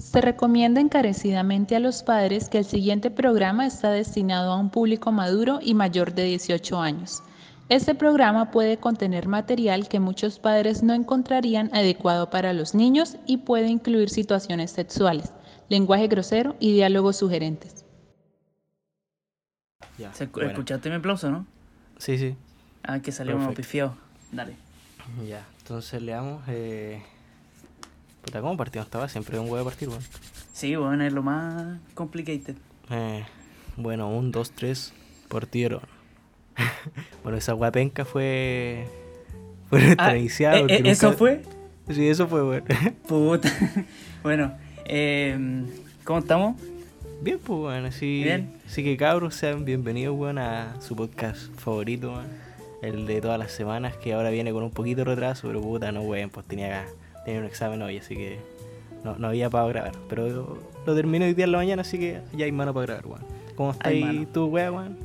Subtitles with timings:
[0.00, 5.12] Se recomienda encarecidamente a los padres que el siguiente programa está destinado a un público
[5.12, 7.22] maduro y mayor de 18 años.
[7.68, 13.36] Este programa puede contener material que muchos padres no encontrarían adecuado para los niños y
[13.38, 15.32] puede incluir situaciones sexuales,
[15.68, 17.84] lenguaje grosero y diálogos sugerentes.
[19.98, 20.50] Ya, Se- bueno.
[20.50, 21.46] ¿Escuchaste mi aplauso, no?
[21.98, 22.34] Sí, sí.
[22.82, 23.94] Ah, que salió pifiado.
[24.32, 24.56] Dale.
[25.28, 26.42] Ya, entonces le damos.
[26.48, 27.02] Eh...
[28.22, 29.12] Puta, ¿cómo partimos esta vez?
[29.12, 30.02] Siempre es un huevo de partir, weón.
[30.52, 32.56] Sí, bueno, es lo más complicated.
[32.90, 33.24] Eh,
[33.76, 34.92] bueno, un, dos, tres,
[35.28, 35.80] partieron.
[37.22, 38.86] bueno, esa guapenca fue.
[39.68, 40.56] Fue nuestra Ah, inicial.
[40.56, 41.42] eh, porque eh, ¿Eso nunca- fue?
[41.90, 42.64] Sí, eso fue, weón.
[43.08, 43.50] Puta.
[44.22, 44.52] bueno,
[44.84, 45.64] eh,
[46.04, 46.60] ¿cómo estamos?
[47.22, 47.86] Bien, pues, weón.
[47.86, 48.52] Así, Bien.
[48.66, 52.50] así que, cabros, sean bienvenidos, weón, a su podcast favorito, weón.
[52.82, 55.90] El de todas las semanas, que ahora viene con un poquito de retraso, pero puta,
[55.92, 56.86] no, weón, pues tenía,
[57.24, 58.38] tenía un examen hoy, así que
[59.04, 59.92] no, no había para grabar.
[60.08, 62.86] Pero lo, lo terminé hoy día en la mañana, así que ya hay mano para
[62.86, 63.22] grabar, weón.
[63.56, 63.92] ¿Cómo estás
[64.32, 64.96] tú, weón?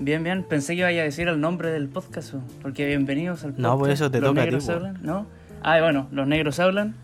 [0.00, 0.44] Bien, bien.
[0.44, 2.40] Pensé que iba a decir el nombre del podcast, ¿o?
[2.62, 3.60] porque bienvenidos al podcast.
[3.68, 5.26] No, por eso te Los toca a ti, negros hablan, ¿no?
[5.62, 6.94] Ah, bueno, los negros hablan,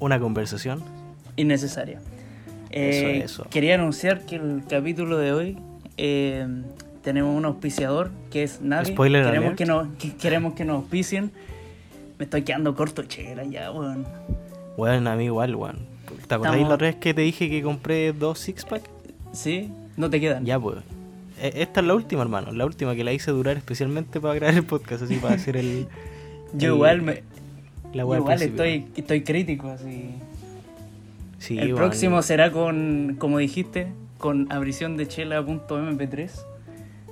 [0.00, 0.82] Una conversación.
[1.36, 2.00] innecesaria.
[2.70, 3.50] Eh, Eso, eso.
[3.50, 5.58] Quería anunciar que el capítulo de hoy
[5.96, 6.46] eh,
[7.02, 8.86] tenemos un auspiciador que es Navi.
[8.86, 9.58] Spoiler queremos alert.
[9.58, 11.30] que, nos, que- queremos que nos auspicien.
[12.18, 14.06] Me estoy quedando corto, chela, ya, weón.
[14.76, 15.76] Weón, a mí igual, weón.
[16.28, 18.82] ¿Te acordáis Estamos- la otra vez que te dije que compré dos six pack?
[19.32, 19.70] ¿Sí?
[19.96, 20.44] ¿No te quedan?
[20.44, 20.78] Ya, pues.
[21.40, 22.52] E- Esta es la última, hermano.
[22.52, 25.86] La última que la hice durar especialmente para grabar el podcast, así para hacer el.
[26.54, 27.22] Yo el- igual, me,
[27.92, 30.14] La yo igual estoy, estoy crítico, así.
[31.38, 36.30] Sí, el próximo será con, como dijiste, con abrición de chela.mp3.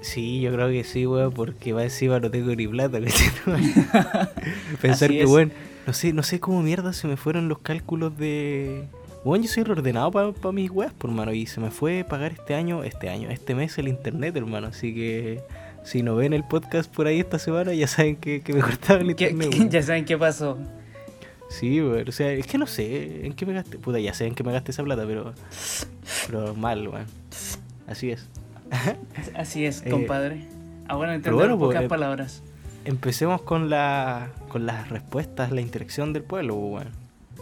[0.04, 2.98] Sí, yo creo que sí, weón, porque va encima no tengo ni plata.
[4.82, 5.50] Pensar Así que, weón,
[5.86, 8.84] no sé, no sé cómo mierda se me fueron los cálculos de.
[9.24, 12.54] Weón, yo soy reordenado para mis weas, por mano, y se me fue pagar este
[12.54, 15.40] año, este año, este mes el internet, hermano, así que.
[15.84, 19.00] Si no ven el podcast por ahí esta semana, ya saben que, que me cortaba
[19.00, 20.58] el ¿Qué- internet, qué- ya saben qué pasó.
[21.48, 22.08] Sí, weón.
[22.08, 23.78] O sea, es que no sé en qué me gasté.
[23.78, 25.32] Puta, ya sé en qué me gasté esa plata, pero.
[26.26, 27.06] Pero mal, weón.
[27.86, 28.28] Así es.
[29.34, 30.44] Así es, Eh, compadre.
[30.88, 32.42] Ah, bueno, entender bueno, pues, pocas eh, palabras.
[32.84, 36.88] Empecemos con la con las respuestas, la interacción del pueblo, weón.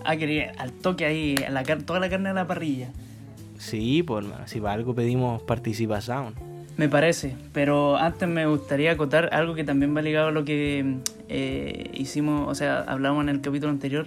[0.05, 2.91] Ah, quería al toque ahí, a la toda la carne a la parrilla.
[3.59, 4.47] Sí, pues, hermano.
[4.47, 6.34] Si para algo pedimos participación.
[6.77, 10.97] Me parece, pero antes me gustaría acotar algo que también va ligado a lo que
[11.28, 14.06] eh, hicimos, o sea, hablamos en el capítulo anterior.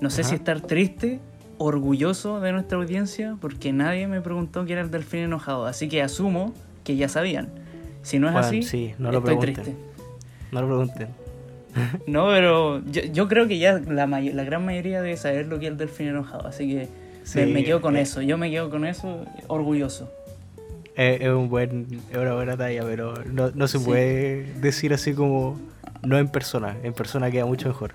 [0.00, 0.30] No sé Ajá.
[0.30, 1.20] si estar triste,
[1.64, 6.00] orgulloso de nuestra audiencia, porque nadie me preguntó quién era el delfín enojado, así que
[6.00, 6.54] asumo
[6.84, 7.50] que ya sabían.
[8.02, 9.54] Si no es Bueno, así, sí, no lo estoy pregunten.
[9.64, 9.74] triste.
[10.52, 11.08] No lo pregunten.
[12.06, 15.58] No, pero yo, yo creo que ya la, may- la gran mayoría debe saber lo
[15.60, 16.88] que es el delfín enojado, así que me,
[17.24, 18.00] Sí, me quedo con eh.
[18.00, 20.10] eso, yo me quedo con eso orgulloso.
[20.96, 23.84] Eh, es un buen, es una buena talla, pero no, no se Sí.
[23.84, 25.60] puede decir así como
[26.02, 26.74] no en persona.
[26.82, 27.92] En persona queda mucho mejor.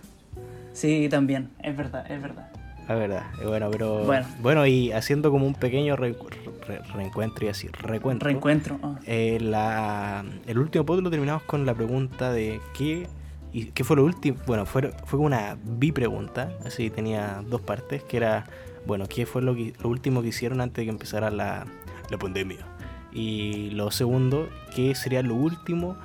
[0.73, 2.47] Sí, también, es verdad, es verdad.
[2.87, 4.27] La verdad, eh, bueno, pero Bueno.
[4.41, 4.65] bueno.
[4.67, 6.15] y haciendo como un pequeño re-
[6.67, 8.25] re- reencuentro y así, recuento.
[8.25, 8.79] Reencuentro.
[8.83, 8.99] ah.
[9.05, 13.07] eh, la, el último podcast lo terminamos con la pregunta de qué
[13.53, 14.37] y qué fue lo último.
[14.45, 18.45] Bueno, fue, fue una bipregunta, así tenía dos partes, que era,
[18.85, 21.65] bueno, qué fue lo, que, lo último que hicieron antes de que empezara la,
[22.11, 22.59] la pandemia.
[23.13, 25.95] Y lo segundo, qué sería lo último,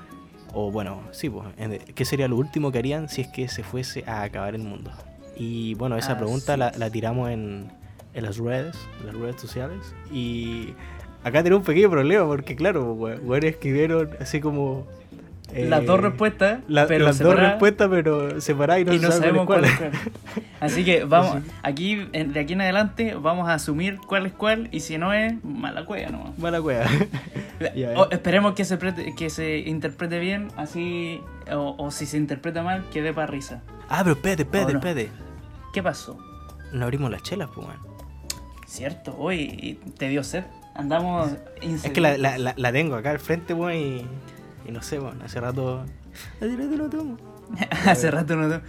[0.55, 1.47] o bueno, sí, pues,
[1.95, 4.93] qué sería lo último que harían si es que se fuese a acabar el mundo.
[5.41, 6.79] Y bueno, esa Así pregunta la, es.
[6.79, 7.69] la tiramos en,
[8.15, 9.79] en las redes, en las redes sociales.
[10.13, 10.75] Y
[11.25, 14.87] acá tenemos un pequeño problema porque, claro, bueno, escribieron así como...
[15.55, 19.09] eh, las dos respuestas, la- pero las dos respuestas, pero separadas y no, y no
[19.09, 19.91] sabe sabemos cuál es cuál.
[20.61, 24.81] Así que vamos, aquí de aquí en adelante vamos a asumir cuál es cuál y
[24.81, 26.39] si no es, mala cueva nomás.
[26.39, 26.85] Mala cueva.
[27.97, 28.79] O- esperemos que se,
[29.17, 31.21] que se interprete bien, así,
[31.53, 33.63] o, o si se interpreta mal, que dé para risa.
[33.89, 35.09] ah, pero espérate, espérate, espérate.
[35.73, 36.19] ¿Qué pasó?
[36.73, 37.81] No abrimos las chelas, pues, weón.
[38.67, 40.45] Cierto, hoy te dio sed.
[40.75, 44.07] Andamos Es que la, la, la, la tengo acá al frente, weón, y,
[44.69, 45.85] y no sé, weón, hace rato...
[46.41, 47.17] Hace rato no tomo.
[47.87, 48.49] Hace rato no.
[48.49, 48.61] te-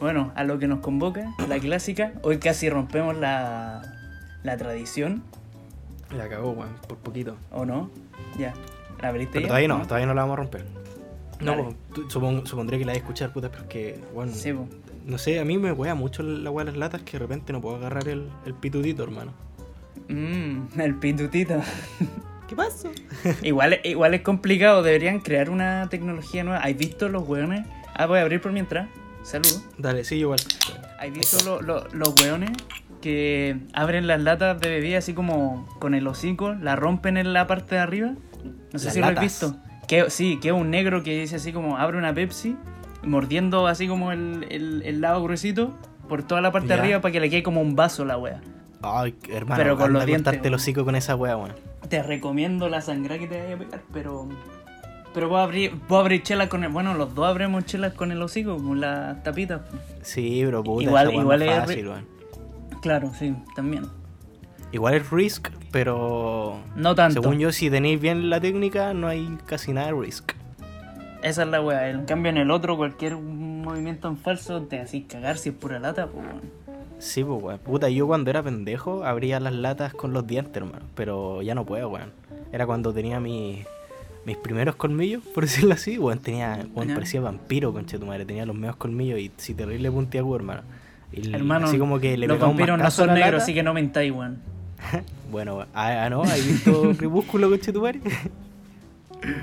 [0.00, 2.12] Bueno, a lo que nos convoca, la clásica.
[2.22, 3.82] Hoy casi rompemos la,
[4.42, 5.22] la tradición,
[6.16, 7.36] La cagó, weón, por poquito.
[7.52, 7.90] ¿o no?
[8.38, 8.54] Ya.
[9.00, 9.48] ¿La abriste Pero ya?
[9.48, 10.64] todavía no, todavía no la vamos a romper.
[11.40, 14.32] No, pues, tú- supon- supondré que la vais a escuchar, puta, pero es que, bueno,
[14.32, 14.66] Sí, po.
[15.06, 17.52] No sé, a mí me wea mucho la weá de las latas que de repente
[17.52, 19.32] no puedo agarrar el, el pitutito, hermano.
[20.08, 21.60] Mm, el pitutito.
[22.48, 22.90] ¿Qué pasó?
[23.42, 26.60] igual, igual es complicado, deberían crear una tecnología nueva.
[26.60, 27.66] ¿Has visto los hueones?
[27.94, 28.88] Ah, voy a abrir por mientras.
[29.22, 29.64] Saludos.
[29.78, 30.38] Dale, sí, igual.
[31.00, 32.50] ¿Has visto lo- lo- los hueones
[33.00, 37.46] que abren las latas de bebida así como con el hocico, la rompen en la
[37.46, 38.12] parte de arriba.
[38.72, 39.56] No sé Las si lo has visto.
[39.88, 42.56] Que, sí, que es un negro que dice así como abre una Pepsi,
[43.06, 45.72] mordiendo así como el, el, el lado gruesito
[46.08, 48.40] por toda la parte de arriba para que le quede como un vaso la wea.
[48.82, 51.52] Ay, hermano, Pero con anda los a dientes, el hocico con esa wea, weón.
[51.88, 54.28] Te recomiendo la sangre que te vaya a pegar, pero.
[55.14, 56.70] Pero puedo abrir, puedo abrir chelas con el.
[56.70, 59.62] Bueno, los dos abrimos chelas con el hocico, con las tapitas.
[60.02, 62.06] Sí, pero puta, Igual- igual es fácil, weón.
[62.82, 63.86] Claro, sí, también.
[64.72, 67.22] Igual es risk, pero No tanto.
[67.22, 70.32] según yo, si tenéis bien la técnica, no hay casi nada de risk.
[71.24, 71.88] Esa es la wea.
[71.90, 75.78] En cambio, en el otro, cualquier movimiento en falso te hacís cagar si es pura
[75.78, 76.24] lata, pues.
[76.24, 76.40] weón.
[76.98, 77.58] Sí, pues, weón.
[77.60, 80.84] Puta, yo cuando era pendejo abría las latas con los dientes, hermano.
[80.94, 82.10] Pero ya no puedo, weón.
[82.52, 83.64] Era cuando tenía mi-
[84.26, 85.98] mis primeros colmillos, por decirlo así.
[85.98, 86.94] Weón, tenía, weón, Ya.
[86.94, 88.24] parecía vampiro, conche tu madre.
[88.26, 90.60] Tenía los medios colmillos y sí, terrible puntiagudo, hermano.
[91.10, 94.12] Y Hermano, así como que le los vampiros no son negros, así que no mentáis,
[94.12, 94.38] weón.
[95.30, 98.00] Bueno, ah, ah, no, ¿has visto Crepúsculo, conche tu madre?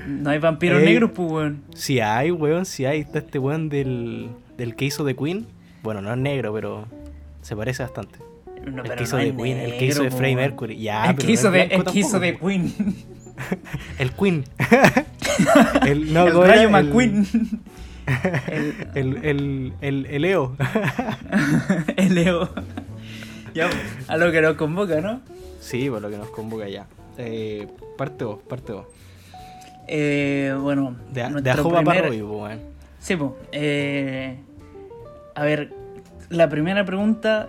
[0.06, 1.62] No hay vampiros negros, pues, weón.
[1.74, 3.00] Sí hay, weón, sí hay.
[3.00, 5.46] Está este weón del, del que hizo de Queen.
[5.82, 6.86] Bueno, no es negro, pero
[7.40, 8.18] se parece bastante.
[8.64, 10.36] No, el que hizo no de Queen, el que hizo de Freddie.
[10.36, 10.78] Mercury.
[10.80, 12.38] Ya, el que hizo de, el que hizo de.
[12.38, 12.72] Queen.
[13.98, 14.44] El Queen.
[15.86, 16.54] el, no, el ¿cómo era?
[16.54, 17.26] Rayo El- McQueen.
[18.46, 20.56] el, El, el, el, el Leo.
[21.96, 22.50] el Leo.
[23.54, 23.68] Ya,
[24.06, 25.20] a lo que nos convoca, ¿no?
[25.60, 26.86] sí, por lo que nos convoca ya.
[27.18, 28.86] Eh, parte vos, parte vos.
[29.88, 32.60] Eh, bueno, De, para primer- Roy, po, weón.
[32.98, 33.32] Sí, pues.
[33.52, 34.36] eh,
[35.34, 35.72] a ver,
[36.30, 37.48] la primera pregunta,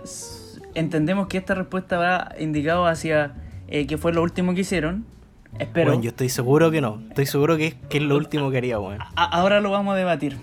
[0.74, 3.32] entendemos que esta respuesta va indicado hacia
[3.68, 5.04] eh, qué fue lo último que hicieron.
[5.58, 5.90] Espero.
[5.92, 7.00] Weón, yo estoy seguro que no.
[7.08, 8.76] Estoy seguro que es, que es lo último que haría.
[8.76, 10.36] A- ahora lo vamos a debatir.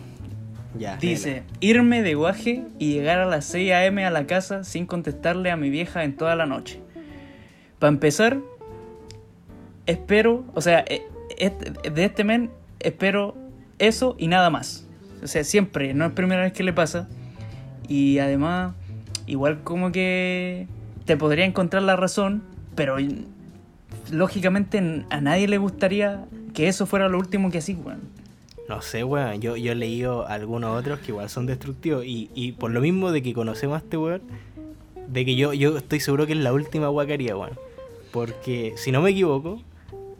[0.79, 0.95] Ya.
[0.95, 4.05] Dice, irme de guaje y llegar a las 6 a.m.
[4.05, 6.79] a la casa sin contestarle a mi vieja en toda la noche.
[7.77, 8.37] Para empezar,
[9.85, 11.01] espero, o sea, eh,
[11.35, 13.35] de este men espero
[13.79, 14.87] eso y nada más.
[15.23, 17.07] O sea, siempre, no es primera vez que le pasa.
[17.87, 18.73] Y además,
[19.27, 20.67] igual como que
[21.05, 22.43] te podría encontrar la razón,
[22.75, 22.97] pero
[24.11, 28.01] lógicamente a nadie le gustaría que eso fuera lo último que así, weón.
[28.67, 29.41] No sé, weón.
[29.41, 32.05] Yo, yo he leído algunos otros que igual son destructivos.
[32.05, 34.21] Y, y por lo mismo de que conocemos a este weón,
[35.07, 37.57] de que yo, yo estoy seguro que es la última weá que weón.
[38.11, 39.61] Porque, si no me equivoco,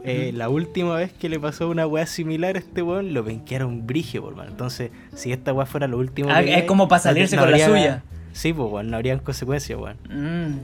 [0.04, 3.86] eh, la última vez que le pasó una weá similar a este weón, lo penquearon
[3.86, 4.50] brigio, por mano.
[4.50, 7.52] Entonces, si esta weá fuera lo último Ah, que es como para salirse no con
[7.52, 8.02] la suya.
[8.32, 9.96] Sí, pues, weón, no habrían consecuencias, weón.
[10.08, 10.58] Mm,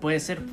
[0.00, 0.38] puede ser.
[0.40, 0.52] po.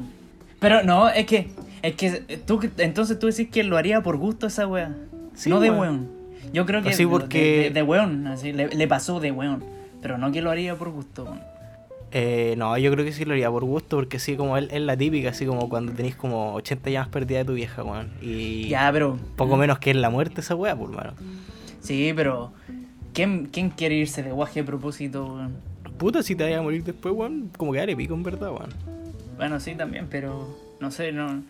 [0.59, 1.49] Pero no, es que,
[1.81, 4.95] es que eh, tú, entonces tú decís que lo haría por gusto esa wea.
[5.35, 6.07] Sí, no de weón.
[6.53, 9.31] Yo creo que Así de- porque- de, de, de weón, así, le, le pasó de
[9.31, 9.63] weón.
[10.01, 11.23] Pero no que lo haría por gusto.
[11.25, 11.39] weón.
[12.15, 14.81] Eh, no, yo creo que sí lo haría por gusto, porque sí, como él es
[14.81, 18.11] la típica, así como cuando tenéis como 80 llamas perdidas de tu vieja, weón.
[18.21, 19.17] Y Ya, pero.
[19.35, 21.13] poco menos que es la muerte esa weá, por mano.
[21.81, 22.53] Sí, pero.
[23.13, 25.55] ¿Quién, quién quiere irse de guaje a propósito, weón?
[25.97, 28.69] Puta, si te vayas a morir después, weón, como que dale pico en verdad, weón.
[29.37, 30.55] Bueno, sí, también, pero.
[30.79, 31.41] No sé, no.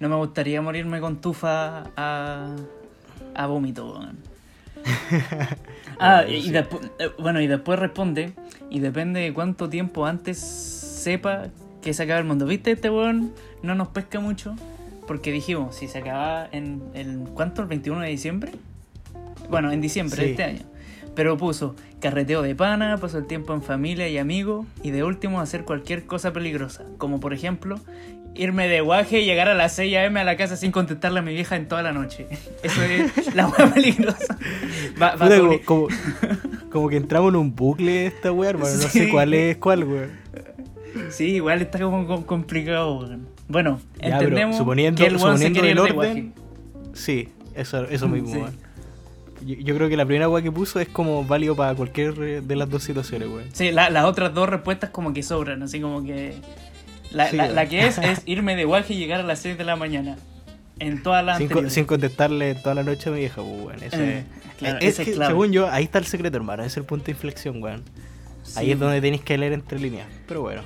[0.00, 2.54] No me gustaría morirme con tufa a.
[3.34, 4.18] a vómito, weón.
[6.00, 8.32] Ah, y después, eh, bueno, y después responde,
[8.68, 11.48] y depende de cuánto tiempo antes sepa
[11.82, 12.46] que se acaba el mundo.
[12.46, 12.72] ¿Viste?
[12.72, 13.32] Este weón
[13.62, 14.56] no nos pesca mucho,
[15.06, 17.62] porque dijimos, si se acaba en el, ¿cuánto?
[17.62, 18.52] ¿El 21 de diciembre?
[19.48, 20.62] Bueno, en diciembre de este año.
[21.14, 25.40] Pero puso carreteo de pana, paso el tiempo en familia y amigos, y de último
[25.40, 27.78] hacer cualquier cosa peligrosa, como por ejemplo
[28.34, 31.22] irme de guaje y llegar a las 6 am a la casa sin contestarle a
[31.22, 32.26] mi vieja en toda la noche.
[32.62, 34.38] Eso es la hueá peligrosa.
[35.00, 35.88] Va- va Puta, como, como,
[36.70, 38.74] como que entramos en un bucle esta weá, hermano.
[38.74, 38.88] No Sí.
[39.00, 40.10] sé cuál es cuál, weón.
[41.10, 42.98] Sí, igual está como com- complicado.
[42.98, 43.28] weón.
[43.48, 46.32] Bueno, Ya, entendemos suponiendo- que el weón se suponiendo quiere ir el de orden,
[46.74, 46.94] guaje.
[46.94, 48.36] Sí, eso, eso mismo, Sí.
[48.38, 48.56] weón.
[49.44, 52.56] Yo, yo creo que la primera weá que puso es como válido para cualquier de
[52.56, 53.44] las dos situaciones, weón.
[53.52, 56.34] Sí, la- las otras dos respuestas como que sobran, así como que...
[57.14, 59.56] La, Sí, la- la que es es irme de guaje y llegar a las 6
[59.56, 60.16] de la mañana.
[60.80, 63.86] En todas las Sin, co- sin contestarle toda la noche a mi vieja, pues, Eh,
[63.86, 65.30] es- claro, es ese es que, clave.
[65.32, 66.64] según yo, ahí está el secreto, hermano.
[66.64, 67.82] Es el punto de inflexión, weón.
[68.56, 70.06] Ahí es donde tenéis que leer entre líneas.
[70.26, 70.62] Pero bueno.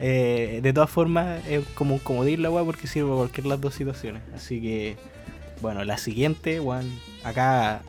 [0.00, 3.48] Eh, de todas formas, es como un comodín la weá porque sirve para cualquier de
[3.50, 4.22] las dos situaciones.
[4.34, 4.96] Así que,
[5.60, 6.90] bueno, la siguiente, weón.
[7.24, 7.82] Acá,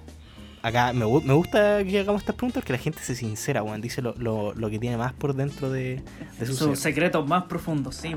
[0.67, 3.81] acá me, gu- me gusta que hagamos estas preguntas porque la gente se sincera, weón.
[3.81, 6.01] Dice lo, lo, lo que tiene más por dentro de,
[6.39, 6.93] de su Sus ser.
[6.93, 8.15] secretos más profundos, sí.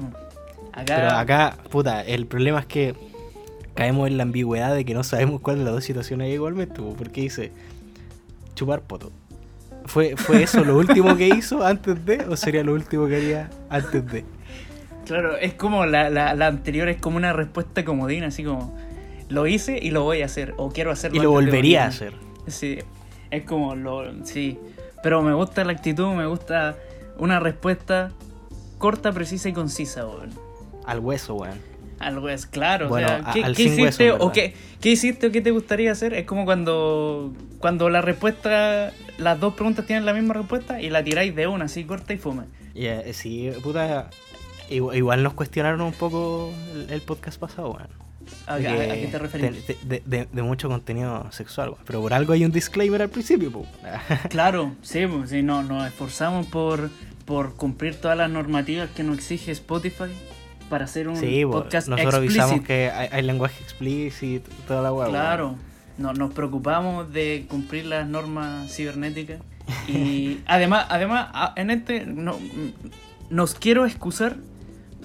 [0.72, 2.94] Acá, Pero acá, puta, el problema es que
[3.74, 6.76] caemos en la ambigüedad de que no sabemos cuál de las dos situaciones es igualmente,
[6.76, 7.52] po, porque dice
[8.54, 9.12] chupar poto,
[9.86, 13.50] ¿Fue, ¿Fue eso lo último que hizo antes de o sería lo último que haría
[13.70, 14.24] antes de?
[15.06, 18.76] Claro, es como la, la, la anterior, es como una respuesta comodina, así como
[19.30, 21.18] lo hice y lo voy a hacer, o quiero hacerlo.
[21.18, 22.12] Y lo volvería a hacer.
[22.50, 22.78] Sí,
[23.30, 24.24] es como lo.
[24.24, 24.58] Sí,
[25.02, 26.76] pero me gusta la actitud, me gusta
[27.18, 28.12] una respuesta
[28.78, 30.30] corta, precisa y concisa, weón.
[30.86, 31.58] Al hueso, weón.
[31.98, 35.32] Algo es claro, Bueno, o sea, ¿qué, al hueso, hiciste o qué, qué hiciste o
[35.32, 36.14] qué te gustaría hacer?
[36.14, 41.02] Es como cuando cuando la respuesta, las dos preguntas tienen la misma respuesta y la
[41.02, 42.44] tiráis de una, así corta y fome.
[42.74, 44.10] Y, eh, sí, puta.
[44.70, 48.07] Igual, igual nos cuestionaron un poco el, el podcast pasado, weón.
[48.46, 49.66] ¿A, a- qué te referís?
[49.66, 51.74] De, de- de- de mucho contenido sexual.
[51.86, 53.66] Pero por algo hay un disclaimer al principio, po.
[54.30, 56.90] Claro, sí, pues, sí, no, nos esforzamos por,
[57.24, 60.04] por cumplir todas las normativas que nos exige Spotify
[60.70, 62.42] para hacer un Sí, po, podcast nosotros explícito.
[62.44, 65.10] avisamos que hay, hay lenguaje explícito toda la weón.
[65.10, 65.56] Claro,
[65.96, 69.40] no, nos preocupamos de cumplir las normas cibernéticas
[69.88, 72.38] y además, además en este no,
[73.30, 74.36] nos quiero excusar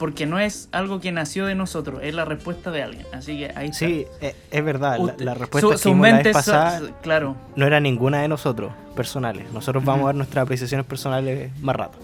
[0.04, 3.54] porque no es algo que nació de nosotros, es la respuesta de alguien, así que
[3.56, 3.86] ahí está.
[3.86, 4.98] Sí, eh, es verdad.
[4.98, 8.28] La, Usted- la respuesta su- que dimos la vez pasada claro, no era ninguna de
[8.28, 9.50] nosotros, personales.
[9.54, 11.98] Nosotros vamos a dar nuestras apreciaciones personales más rato.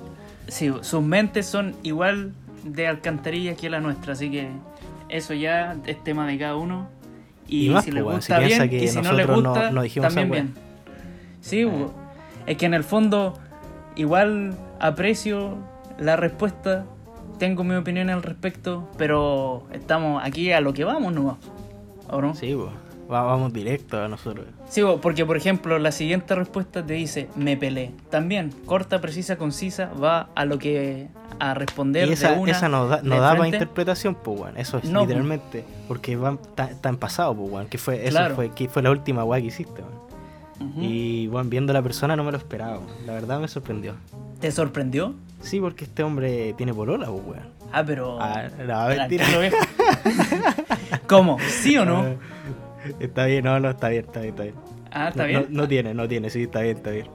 [0.48, 2.32] sí, sus mentes son igual
[2.64, 4.50] de alcantarilla que la nuestra, así que
[5.10, 6.88] eso ya es tema de cada uno.
[7.50, 9.72] Y, Y más, si les gusta si bien, que y si no les no- gusta,
[9.72, 10.54] no también bien.
[11.42, 11.88] Sí, Eh.
[12.46, 13.38] es que en el fondo
[13.98, 15.58] igual aprecio
[16.00, 16.86] la respuesta,
[17.40, 21.38] tengo mi opinión al respecto, pero estamos aquí a lo que vamos nomás.
[22.12, 22.36] ¿O no?
[22.36, 22.56] Sí,
[23.08, 24.46] vamos directo a nosotros.
[24.68, 27.92] Sí, bo, porque por ejemplo la siguiente respuesta te dice me pelé.
[28.12, 31.08] También, corta, precisa, concisa, va a lo que
[31.40, 32.52] a responder Y esa, de una.
[32.52, 33.58] esa no da, no de da para frente.
[33.58, 34.58] interpretación, pues, weón.
[34.58, 35.64] Eso es No, literalmente.
[35.88, 37.68] Porque va, está, está en pasado, pues, weón.
[37.68, 38.36] Que fue, eso Claro.
[38.36, 39.82] fue, que fue la última weá que hiciste.
[40.60, 40.82] Ujú.
[40.82, 42.80] Y, bueno, viendo a la persona no me lo esperaba.
[43.06, 43.94] La verdad me sorprendió.
[44.42, 45.14] ¿Te sorprendió?
[45.42, 47.50] Sí, porque este hombre tiene polola, pues, weón.
[47.72, 48.18] Ah, pero.
[48.22, 49.26] Ah, no, mentira.
[51.08, 51.38] ¿Cómo?
[51.48, 52.02] ¿Sí o no?
[52.02, 52.16] Ah,
[53.00, 54.56] Está bien, no, no, está bien, está bien, está bien.
[54.92, 55.46] Ah, ¿está No- bien?
[55.50, 57.08] No, no tiene, no tiene, sí, está bien, está bien.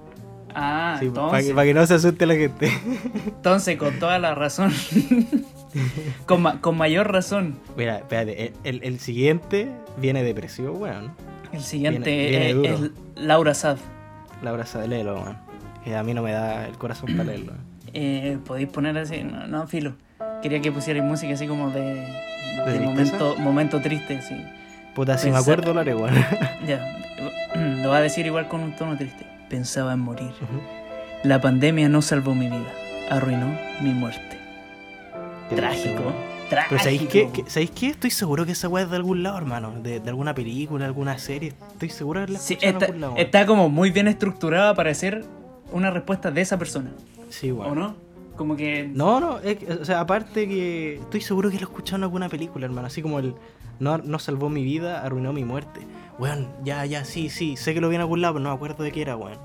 [0.54, 2.70] Ah, Sí, para entonces, que, pa' que no se asuste la gente.
[3.26, 4.72] entonces, con toda la razón.
[6.26, 7.58] con, ma- con mayor razón.
[7.76, 11.12] Mira, espérate, el, el- el siguiente viene depresivo, weón.
[11.52, 13.78] El siguiente Viene- viene es, Laura Sad.
[14.42, 15.38] La abraza de Lelo, weón.
[15.82, 17.54] Que a mí no me da el corazón para leerlo.
[17.94, 19.22] Eh, ¿Podéis poner así?
[19.22, 19.94] No, no, filo.
[20.42, 22.06] Quería que pusierais música así como de, de,
[22.64, 22.84] tristeza?
[22.84, 24.36] momento, momento triste, sí.
[24.94, 26.14] Puta, si me Pensar- acuerdo lo haré, weón.
[26.66, 26.98] Ya,
[27.82, 29.24] lo va a decir igual con un tono triste.
[29.48, 30.30] Pensaba en morir.
[31.22, 32.66] La pandemia no salvó mi vida,
[33.10, 33.46] arruinó
[33.80, 34.38] mi muerte.
[35.48, 36.68] Qué Trágico, triste, trágico.
[36.70, 37.28] Pero ¿sabéis qué?
[37.32, 37.88] ¿Qué- ¿sabéis qué?
[37.88, 39.72] Estoy seguro que esa weá es de algún lado, hermano.
[39.82, 41.52] De, de alguna película, alguna serie.
[41.72, 43.14] Estoy seguro de haberla Sí, escuchado en está, algún lado.
[43.16, 45.24] está como muy bien estructurada para ser
[45.72, 46.90] una respuesta de esa persona,
[47.40, 47.50] Sí.
[47.50, 47.94] ¿o no?
[48.36, 48.88] Como que...
[48.92, 52.02] No, no, es que, o sea, aparte que estoy seguro que lo he escuchado en
[52.04, 52.86] alguna película, hermano.
[52.88, 53.34] Así como el
[53.78, 55.80] no, no salvó mi vida, arruinó mi muerte.
[56.18, 58.54] Weón, ya, ya, sí, sí, sé que lo vi en algún lado, pero no me
[58.56, 59.38] acuerdo de qué era, weón.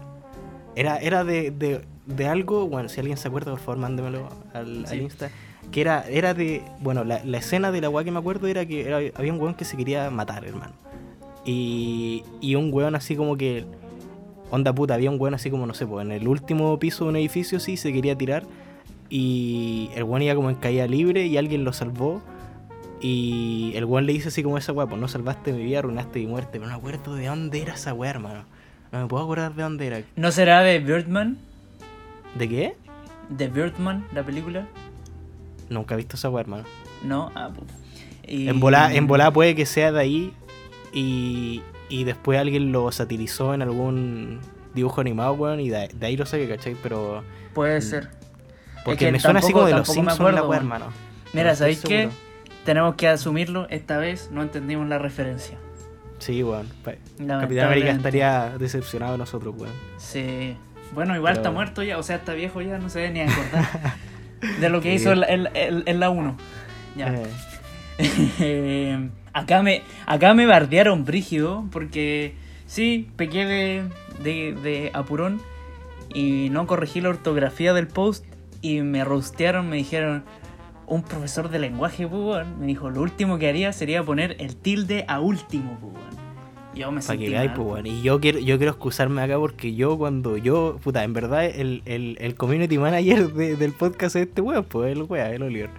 [0.76, 4.86] Era, era de, de, de algo, bueno, si alguien se acuerda, por favor, mándemelo al.
[5.00, 5.30] Insta.
[5.72, 8.66] Que era, era de, bueno, la, la escena de la weá que me acuerdo era
[8.66, 10.74] que era- había un weón que se quería matar, hermano.
[11.46, 13.66] Y, y un weón así como que,
[14.52, 17.10] onda puta, había un weón así como, no sé, pues en el último piso de
[17.12, 18.44] un edificio, sí, se quería tirar.
[19.10, 22.22] Y el weón iba como en caída libre y alguien lo salvó.
[23.02, 26.20] Y el weón le dice así como esa weá, pues no salvaste mi vida, arruinaste
[26.20, 26.50] mi muerte.
[26.54, 28.44] Pero no me acuerdo de dónde era esa weá, hermano.
[28.92, 30.02] No me puedo acordar de dónde era.
[30.16, 31.38] ¿No será de Birdman?
[32.36, 32.76] ¿De qué?
[33.30, 34.68] ¿De Birdman, la película?
[35.70, 36.64] Nunca he visto esa weá, hermano.
[37.04, 37.72] No, ah, pues.
[38.28, 40.34] Y- En volada, en puede que sea de ahí
[40.94, 44.40] y, y después alguien lo satirizó en algún
[44.74, 47.24] dibujo animado, weón, y de, de ahí lo sé que cachai, pero...
[47.54, 48.10] Puede ser.
[48.86, 50.64] Porque que me suena así tampoco- como de los Simpsons la acuerdo, weá, weón.
[50.64, 50.86] hermano.
[51.34, 52.10] Mira, No ¿sabéis qué?
[52.66, 55.58] Tenemos que asumirlo, esta vez no entendimos la referencia.
[56.20, 56.68] Sí, weón.
[56.84, 57.66] Pa- Capitán.
[57.68, 59.74] América estaría decepcionado de nosotros, weón.
[59.98, 60.56] Sí.
[60.94, 63.22] Bueno, igual Pero- está muerto ya, o sea, está viejo ya, no se debe ni
[63.22, 63.68] acordar
[64.60, 64.96] de lo que Sí.
[65.04, 66.38] hizo la- en la 1.
[66.96, 67.14] Ya.
[67.14, 67.28] Eh,
[68.40, 72.34] Eh, acá me acá me bardearon brígido porque
[72.66, 73.84] sí, pequé de,
[74.24, 75.42] de, de apurón
[76.14, 78.26] y no corregí la ortografía del post
[78.62, 80.24] y me rostearon, me dijeron
[80.88, 84.56] un profesor de lenguaje, pues, weón, me dijo, lo último que haría sería poner el
[84.56, 86.20] tilde a último, pues, weón.
[86.76, 87.86] Yo me Para sentí que mal, pues.
[87.86, 91.82] Y yo quiero, yo quiero excusarme acá porque yo cuando yo, puta, en verdad el,
[91.86, 95.70] el, el community manager de- del podcast es este weón, pues el weón, el Oliver.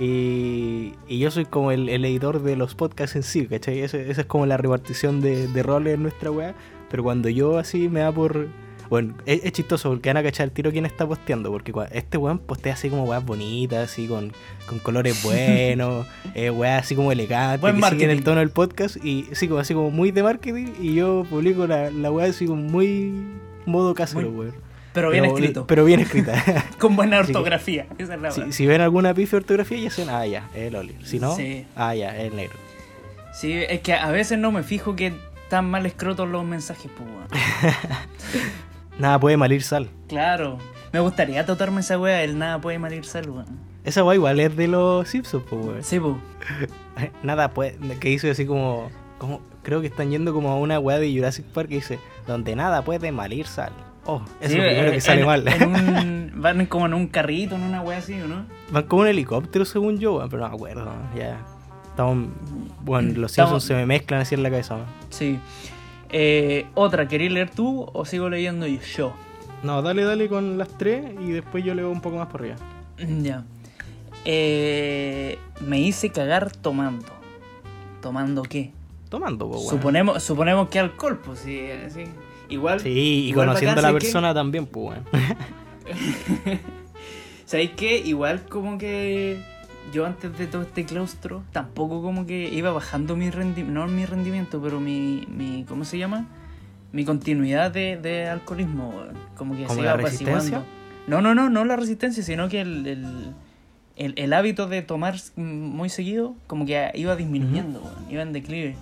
[0.00, 3.80] Y, y yo soy como el, el editor de los podcasts en sí, ¿cachai?
[3.80, 6.54] Ese- Esa es como la repartición de, de roles en nuestra weá.
[6.90, 8.48] Pero cuando yo así me da por,
[8.90, 11.50] Bueno, es, es chistoso porque van a cachar el tiro quién está posteando.
[11.50, 14.32] Porque este weón postea así como weas bonitas, así con,
[14.66, 18.24] con colores buenos, eh, weas así como elegantes, Buen que siguen el marketing.
[18.24, 18.96] tono del podcast.
[19.04, 20.66] Y sí, como así como muy de marketing.
[20.80, 23.12] Y yo publico la, la wea así como muy
[23.66, 24.71] modo casero, Muy- weón.
[24.92, 25.66] Pero bien Pero- escrito.
[25.66, 26.44] Pero bien escrita.
[26.78, 27.86] con buena que- ortografía.
[27.98, 30.62] Esa es la si, si ven alguna pifia de ortografía, ya saben, ah, ya, es
[30.68, 30.96] el Oli.
[31.04, 31.66] Si no, Sí.
[31.76, 32.58] ah, ya, es el negro.
[33.32, 37.08] Sí, es que a veces no me fijo que están mal escrotos los mensajes, pues.
[38.98, 39.88] Nada puede malir sal.
[40.08, 40.58] Claro.
[40.92, 43.46] Me gustaría tatuarme esa wea, el nada puede malir sal, weón.
[43.84, 45.82] Esa wea igual es de los Simpsons, pues, weón.
[45.82, 46.16] Sí, pues.
[47.22, 47.78] Nada puede.
[47.98, 49.40] Que dice así como, como.
[49.62, 52.82] Creo que están yendo como a una weá de Jurassic Park que dice: Donde nada
[52.84, 53.72] puede malir sal.
[54.04, 55.48] Oh, eso Sí, es lo primero en- que sale en- mal.
[55.48, 58.44] en un- van como en un carrito, en una wea así, ¿o no?
[58.70, 60.92] Van como un helicóptero, según yo, pero no me acuerdo.
[61.16, 61.38] Ya.
[61.90, 62.28] Estamos.
[62.84, 64.74] Bueno, los Simpsons se me mezclan así en la cabeza.
[64.76, 64.86] weón.
[65.10, 65.38] Sí.
[66.10, 69.12] Eh, otra, ¿queréis leer tú o sigo leyendo yo?
[69.62, 72.56] No, dale, dale con las tres y después yo leo un poco más por arriba.
[73.20, 73.44] Ya.
[74.24, 77.06] Eh, me hice cagar tomando.
[78.00, 78.72] ¿Tomando qué?
[79.08, 79.70] Tomando, pues, weón.
[79.70, 82.04] Suponemos, suponemos que alcohol, pues sí, sí.
[82.52, 82.80] Igual.
[82.80, 84.98] Sí, y igual conociendo a la persona también, pues.
[87.46, 87.98] ¿Sabéis qué?
[87.98, 89.38] Igual como que
[89.92, 94.06] yo antes de todo este claustro tampoco como que iba bajando mi rendimiento, no mi
[94.06, 96.26] rendimiento, pero mi, mi ¿cómo se llama?
[96.92, 98.94] Mi continuidad de, de alcoholismo,
[99.36, 100.64] como que ¿Como se iba apaciguando.
[101.06, 103.32] No, no, no, no la resistencia, sino que el, el,
[103.96, 108.76] el- el hábito de tomar muy seguido como que iba disminuyendo, weón, iba en declive.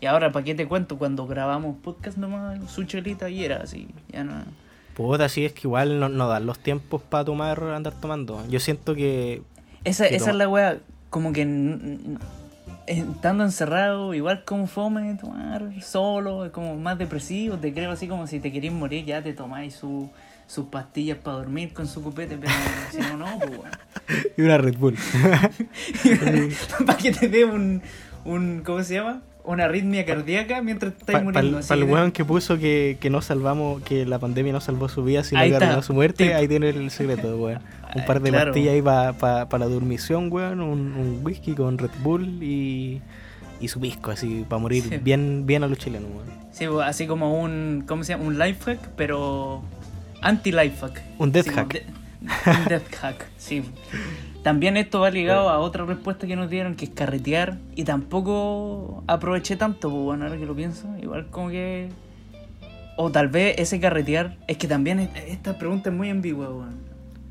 [0.00, 0.98] Y ahora, ¿para qué te cuento?
[0.98, 4.44] Cuando grabamos podcast nomás, su chelita y era así, ya no...
[4.94, 8.42] Puta, sí, es que igual no, no dan los tiempos para tomar, andar tomando.
[8.48, 9.42] Yo siento que.
[9.84, 10.78] Esa, que esa es la weá,
[11.10, 11.42] como que
[12.86, 18.26] estando encerrado, igual como fome tomar solo, es como más depresivo, te creo así como
[18.26, 20.08] si te querís morir, ya te tomáis su,
[20.46, 22.52] sus pastillas para dormir con su cupete, pero
[22.90, 23.70] si no, no, pues weón.
[24.36, 24.96] Y una Red Bull.
[26.86, 27.82] para que te dé un,
[28.24, 29.22] un, ¿cómo se llama?
[29.46, 31.58] Una arritmia cardíaca mientras estás Para muriendo.
[31.58, 35.04] así el weón que puso que, que no salvamos, que la pandemia no salvó su
[35.04, 37.60] vida, sino Ahí que arruinó su muerte, ahí tiene el secreto, weón.
[37.94, 38.50] Un par de Claro.
[38.52, 43.00] pastillas ahí para la dormición, weón, un, un whisky con Red Bull y,
[43.60, 44.96] y su pisco, así, para morir Sí.
[44.98, 46.26] bien, bien a los chilenos, weón.
[46.50, 48.24] Sí, así como un, ¿cómo se llama?
[48.24, 49.62] Un life hack, pero
[50.22, 51.02] anti-life hack.
[51.18, 51.72] Un death Sí, hack.
[51.72, 51.84] de-
[52.50, 53.62] un death hack, sí.
[54.46, 57.58] También esto va ligado a otra respuesta que nos dieron, que es carretear.
[57.74, 60.86] Y tampoco aproveché tanto, pues bueno, ahora que lo pienso.
[61.02, 61.88] Igual como que...
[62.96, 64.36] O tal vez ese carretear...
[64.46, 66.76] Es que también es- esta pregunta es muy ambigua, weón.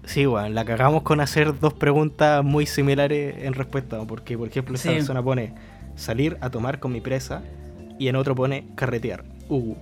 [0.04, 4.76] Sí, weón, la cagamos con hacer dos preguntas muy similares en respuesta, porque por ejemplo
[4.76, 4.96] esta Sí.
[4.96, 5.54] persona pone
[5.96, 7.44] salir a tomar con mi presa
[7.98, 9.24] y en otro pone carretear.
[9.48, 9.74] Uh.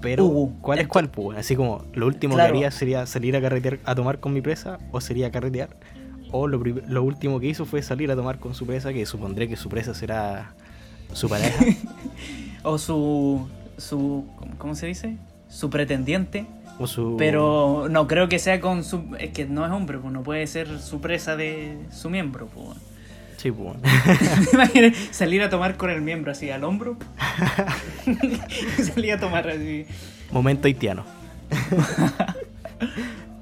[0.00, 1.08] Pero, Uh, ¿cuál es cuál?
[1.08, 2.52] Pues, así como, lo último Claro.
[2.52, 5.70] que haría sería salir a carretear, a tomar con mi presa, o sería carretear.
[6.36, 9.54] O lo, último que hizo fue salir a tomar con su presa, que supondré que
[9.54, 10.52] su presa será
[11.12, 11.64] su pareja.
[12.64, 13.46] O su...
[13.76, 14.24] su
[14.58, 15.16] ¿Cómo se dice?
[15.48, 16.46] Su pretendiente.
[16.78, 17.16] o su.
[17.18, 19.14] Pero no creo que sea con su...
[19.20, 22.78] Es que no es hombre, pues no puede ser su presa de su miembro, pues.
[23.36, 23.76] Sí, pues.
[24.54, 26.96] Imagínate salir a tomar con el miembro así al hombro.
[28.82, 29.86] Salir a tomar así.
[30.32, 31.04] Momento haitiano.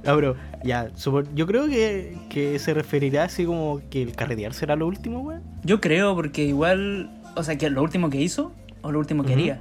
[0.06, 0.34] Ah, bro,
[0.64, 0.88] ya,
[1.34, 5.42] yo creo que, que se referirá así como que el carretear será lo último, weón.
[5.64, 7.10] Yo creo, porque igual.
[7.36, 9.38] O sea, que lo último que hizo o lo último que Ujú.
[9.40, 9.60] haría.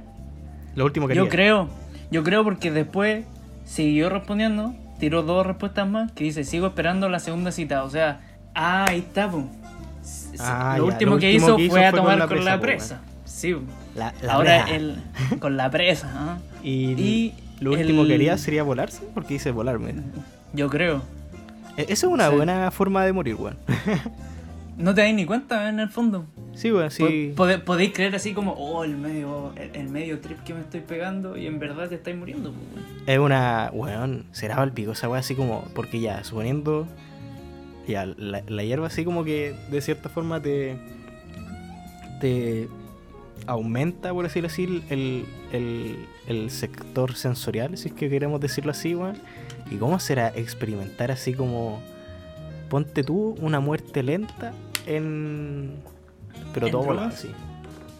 [0.74, 1.30] Lo último que Yo haría.
[1.30, 1.68] creo.
[2.10, 3.24] Yo creo porque después
[3.64, 4.74] siguió respondiendo.
[4.98, 7.84] Tiró dos respuestas más que dice: Sigo esperando la segunda cita.
[7.84, 8.20] O sea,
[8.54, 9.44] ah, ahí está, po.
[10.40, 12.44] Ah, lo, ya, último lo que hizo que hizo fue a con tomar la con
[12.44, 13.54] la presa, po, Sí.
[13.94, 14.96] La, la Ahora el,
[15.38, 16.38] con la presa.
[16.64, 19.94] Y, y lo último que haría sería volarse, porque dice volarme.
[20.52, 21.02] Yo creo.
[21.76, 22.36] E- Esa es una Sí.
[22.36, 23.56] buena forma de morir, weón.
[24.78, 26.24] No te dais ni cuenta en el fondo.
[26.54, 27.34] Sí, weón, sí.
[27.36, 31.36] Podéis creer así como, oh, el medio, el, el medio trip que me estoy pegando
[31.36, 32.52] y en verdad te estáis muriendo.
[32.52, 33.02] pues, weón.
[33.06, 33.70] Es una.
[33.72, 35.64] Weón, será el pico esa weá así como.
[35.74, 36.86] Porque ya, suponiendo.
[37.86, 40.76] Ya, la, la hierba así como que de cierta forma te.
[42.20, 42.68] Te
[43.46, 45.96] aumenta, por decirlo así, el, el,
[46.28, 49.16] el sector sensorial, si es que queremos decirlo así, weón.
[49.70, 51.80] ¿Y cómo será experimentar así como.
[52.68, 54.52] Ponte tú una muerte lenta
[54.86, 55.74] en.
[56.54, 57.30] Pero ¿En todo volado, sí.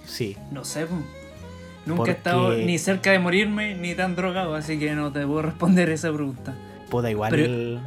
[0.05, 0.37] Sí.
[0.51, 0.87] No sé.
[1.85, 5.27] Nunca Porque- he estado ni cerca de morirme ni tan drogado, así que no te
[5.27, 6.55] puedo responder esa pregunta.
[6.91, 7.31] Puta, igual.
[7.31, 7.81] Pero- el-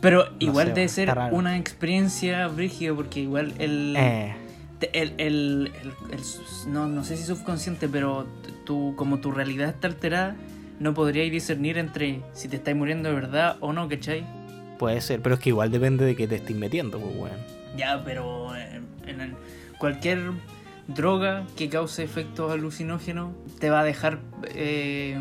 [0.00, 4.34] Pero No igual sé, debe ser una experiencia brígida porque igual el, eh,
[4.92, 5.72] el, el-
[6.10, 8.26] el- no, no sé si subconsciente, pero
[8.64, 10.36] tu, como tu realidad está alterada,
[10.80, 14.24] no podríais discernir entre si te estáis muriendo de verdad o no, ¿cachai?
[14.78, 17.38] Puede ser, pero es que igual depende de que te estés metiendo, pues, weón.
[17.76, 19.34] Ya, pero en, en
[19.78, 20.32] cualquier
[20.88, 24.18] droga que cause efectos alucinógenos te va a dejar
[24.54, 25.16] eh,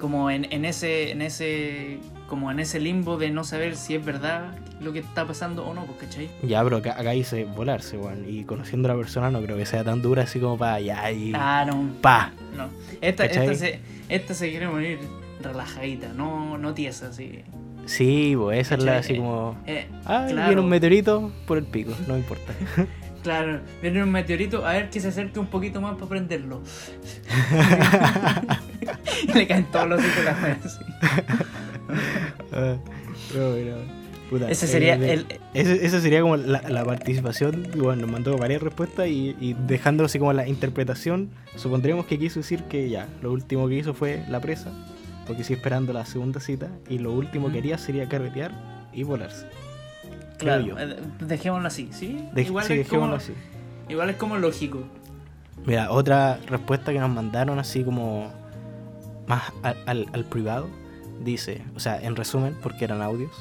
[0.00, 1.98] como en, en ese en ese
[2.28, 5.74] como en ese limbo de no saber si es verdad lo que está pasando o
[5.74, 6.28] no, pues, ¿cachai?
[6.42, 8.24] Ya, pero acá, acá dice volarse, weón.
[8.28, 11.10] Y conociendo a la persona no creo que sea tan dura así como para allá
[11.10, 11.32] y.
[11.34, 12.32] Ah, no, ¡Pa!
[12.56, 12.68] no.
[13.00, 14.98] Esta, esta, se, esta se quiere morir
[15.42, 17.40] relajadita, no, no tiesa, así.
[17.86, 19.56] Sí, pues esa es la así como.
[19.66, 20.46] Eh, Ah, claro.
[20.48, 22.52] viene un meteorito por el pico, no importa.
[23.20, 26.62] Claro, viene un meteorito, a ver que se acerque un poquito más para prenderlo.
[29.24, 30.84] y le caen todos los hijos de la así.
[32.52, 32.76] Ah,
[33.32, 33.54] pero,
[34.30, 35.26] puta, Ese sería eh, el.
[35.54, 40.06] Ese, esa sería como la, la participación, bueno, nos mandó varias respuestas y, y dejándolo
[40.06, 44.24] así como la interpretación, supondríamos que quiso decir que ya, lo último que hizo fue
[44.28, 44.70] la presa,
[45.26, 48.52] porque sigue esperando la segunda cita, y lo último que haría sería carretear
[48.92, 49.46] y volarse.
[50.38, 50.78] Claro, yo.
[50.78, 52.24] eh, dejémoslo así, ¿sí?
[52.32, 53.32] De- igual, sí, es dejémoslo como, así.
[53.88, 54.84] igual es como lógico.
[55.66, 58.32] Mira, otra respuesta que nos mandaron así como
[59.26, 60.68] más al, al- al privado,
[61.24, 63.32] dice, o sea, en resumen, porque eran audios,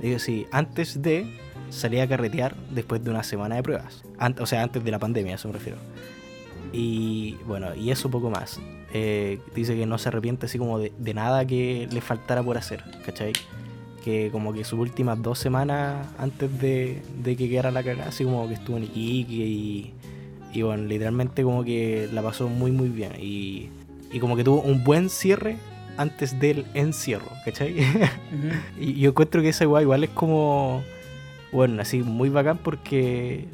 [0.00, 1.26] dice sí, antes de
[1.70, 4.98] salir a carretear después de una semana de pruebas, An- o sea, antes de la
[4.98, 5.78] pandemia, a eso me refiero.
[6.72, 8.60] Y bueno, y eso poco más.
[8.92, 12.56] Eh, dice que no se arrepiente así como de, de nada que le faltara por
[12.56, 13.32] hacer, ¿cachai?
[14.04, 18.24] Que como que sus últimas dos semanas antes de, de que quedara la cagada, así
[18.24, 19.92] como que estuvo en Iquique y,
[20.52, 23.68] y bueno, literalmente como que la pasó muy muy bien y,
[24.10, 25.56] y como que tuvo un buen cierre
[25.98, 27.74] antes del encierro, ¿cachai?
[27.80, 28.48] Ujú.
[28.80, 30.82] y yo encuentro que esa igual, igual es como,
[31.52, 33.46] bueno, así muy bacán porque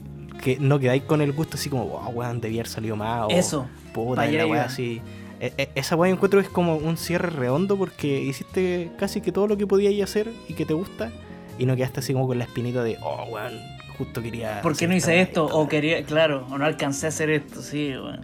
[0.42, 3.24] que no quedáis con el gusto así como, wow, weón, debía haber salido más.
[3.26, 5.00] o, Eso, Puta, la weá así.
[5.40, 9.33] E- e- Esa weá encuentro que es como un cierre redondo porque hiciste casi que
[9.33, 11.11] todo lo que podías hacer y que te gusta
[11.59, 13.52] y no quedaste así como con la espinita de, oh, weón,
[13.96, 14.61] justo quería.
[14.62, 15.44] ¿por qué no hice esto?
[15.46, 15.68] esta O weá".
[15.68, 18.22] quería, claro, o no alcancé a hacer esto, sí, bueno.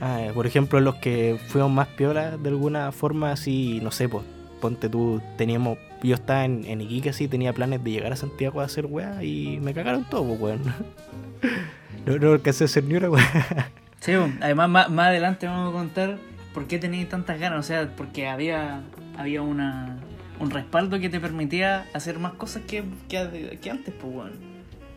[0.00, 4.24] Ah, por ejemplo, los que fuimos más piolas de alguna forma, así, no sé, pues,
[4.60, 8.60] ponte tú, teníamos, yo estaba en, en Iquique así, tenía planes de llegar a Santiago
[8.60, 10.62] a hacer weá y me cagaron todo, pues, weón.
[12.06, 13.70] No, no alcancé a hacer ni una weá.
[14.00, 16.18] Sí, además más, más adelante vamos a contar
[16.54, 18.80] por qué tenías tantas ganas, o sea, porque había,
[19.18, 19.98] había una,
[20.38, 24.32] un respaldo que te permitía hacer más cosas que, que, que antes, pues, bueno.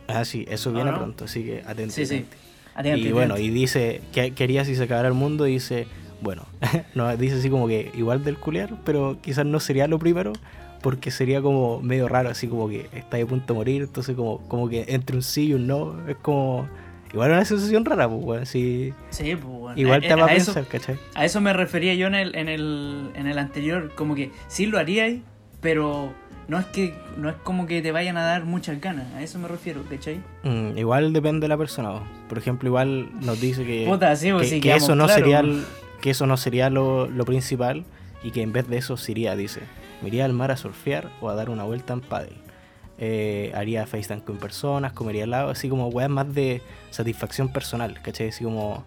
[0.06, 0.98] Ah, sí, eso ¿O viene no?
[0.98, 1.92] pronto, así que atento.
[1.94, 2.24] Sí, sí.
[2.84, 5.86] Y bueno, y dice que quería si se acabara el mundo, dice,
[6.20, 6.46] bueno,
[6.94, 10.32] no, dice así como que igual del culiar, pero quizás no sería lo primero,
[10.82, 14.38] porque sería como medio raro, así como que está a punto de morir, entonces como,
[14.48, 16.68] como que entre un sí y un no, es como,
[17.12, 19.78] igual una sensación rara, pues, weón, sí, Sí, pues, bueno.
[19.80, 20.96] igual Eh, te va a, a eso- pensar, ¿cachai?
[21.14, 24.66] A eso me refería yo en el, en el, en el anterior, como que sí
[24.66, 25.20] lo haríais,
[25.60, 26.12] pero
[26.52, 29.38] no es que no es como que te vayan a dar muchas ganas, a eso
[29.38, 30.20] me refiero, ¿cachai?
[30.44, 31.92] Mm, igual depende de la persona,
[32.28, 33.86] por ejemplo, igual nos dice que...
[33.88, 35.50] Puta, sí, pues que, sí, que eso no sería pues.
[35.56, 35.64] el-
[36.02, 37.84] que eso no sería lo, lo principal
[38.22, 39.60] y que en vez de eso se iría, dice,
[40.02, 42.36] me iría al mar a surfear o a dar una vuelta en paddle.
[42.98, 46.60] Eh, haría FaceTime con personas, comería helado, así como weas más de
[46.90, 48.28] satisfacción personal, ¿cachai?
[48.28, 48.84] Así como,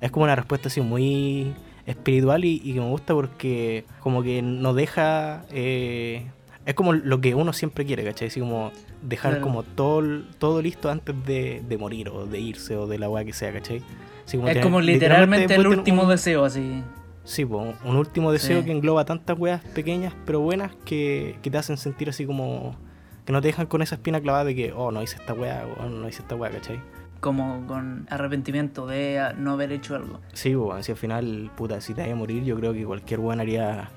[0.00, 1.52] es como una respuesta así muy
[1.86, 5.44] espiritual y, y que me gusta porque como que no deja...
[5.50, 6.26] eh,
[6.68, 8.28] es como lo que uno siempre quiere, ¿cachai?
[8.28, 8.70] Así como
[9.02, 9.44] dejar Claro.
[9.46, 13.24] como todo, todo listo antes de, de morir o de irse o de la wea
[13.24, 13.78] que sea, ¿cachai?
[14.26, 16.82] Es tener- como literalmente el último un- deseo, así.
[17.24, 18.66] Sí, po, un último deseo Sí.
[18.66, 22.76] que engloba tantas weas pequeñas pero buenas que, que te hacen sentir así como...
[23.24, 25.66] Que no te dejan con esa espina clavada de que, oh, no hice esta wea,
[25.80, 26.80] o no hice esta wea, ¿cachai?
[27.20, 30.20] Como con arrepentimiento de no haber hecho algo.
[30.32, 33.20] Sí, po, así al final, puta, si te vaya a morir, yo creo que cualquier
[33.20, 33.90] weón haría,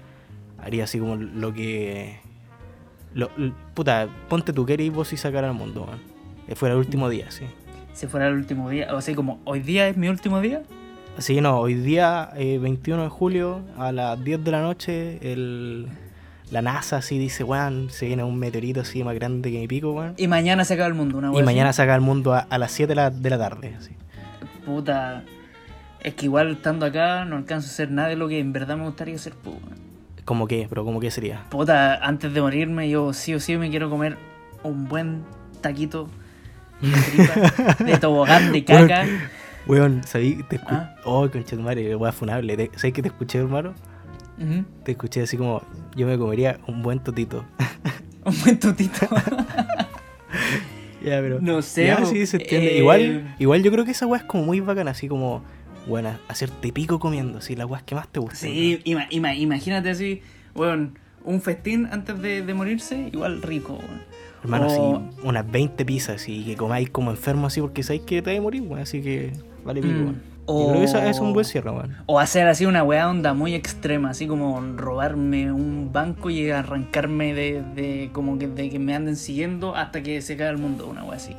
[0.57, 2.19] haría así como lo que...
[3.13, 3.29] Lo,
[3.73, 5.99] puta, ponte tú, ¿qué harías vos si sacara al mundo, weón?
[6.47, 7.45] Que fuera el último día, sí.
[7.93, 10.63] Si fuera el último día, o sea, como hoy día es mi último día,
[11.25, 15.87] que no, hoy día, eh, 21 de julio, a las 10 de la noche, el,
[16.49, 19.91] la NASA así dice, weón, se viene un meteorito así más grande que mi pico,
[19.91, 20.13] weón.
[20.17, 22.71] y mañana se acaba el mundo, una Y mañana saca al mundo a, a las
[22.71, 23.91] 7 de la, de la tarde, así.
[24.65, 25.23] Puta.
[26.01, 28.77] Es que igual estando acá no alcanzo a hacer nada de lo que en verdad
[28.77, 29.55] me gustaría hacer, pues.
[30.25, 30.67] ¿Cómo qué?
[30.69, 31.43] ¿Pero cómo qué sería?
[31.49, 34.17] Puta, antes de morirme, yo sí o sí me quiero comer
[34.63, 35.23] un buen
[35.61, 36.09] taquito
[36.81, 39.05] de tripa, de tobogán de caca.
[39.67, 40.43] Weón, ¿sabí?
[40.49, 40.95] Te escu- Ah.
[41.05, 42.69] Oh, weón, funable.
[42.75, 43.73] ¿Sabes que te escuché, hermano?
[44.83, 45.61] Te escuché así como,
[45.95, 47.45] yo me comería un buen totito.
[48.25, 49.07] Un buen tutito.
[51.03, 51.39] ya, pero...
[51.41, 52.05] No sé, Ya, po.
[52.05, 52.75] sí, se entiende.
[52.75, 55.43] Eh, Igual, igual yo creo que esa weá es como muy bacana, así como
[55.87, 58.49] bueno, hacerte pico comiendo, así, las weas que más te gustan.
[58.49, 60.21] Sí, ima- ima- imagínate así,
[60.55, 64.01] weón, un festín antes de, de morirse, igual rico, weón.
[64.43, 68.21] Hermano, O- así, unas 20 pizzas y que comáis como enfermo así porque sabéis que
[68.21, 69.31] te vas a morir, weón, así que
[69.63, 70.03] vale pico, Mm.
[70.03, 70.31] weón.
[70.47, 71.95] O- Yo creo que eso es un buen cierre, weón.
[72.07, 77.33] O hacer así una weá onda muy extrema, así como robarme un banco y arrancarme
[77.35, 80.87] de, de como que de que me anden siguiendo hasta que se caiga el mundo,
[80.87, 81.35] una weá así.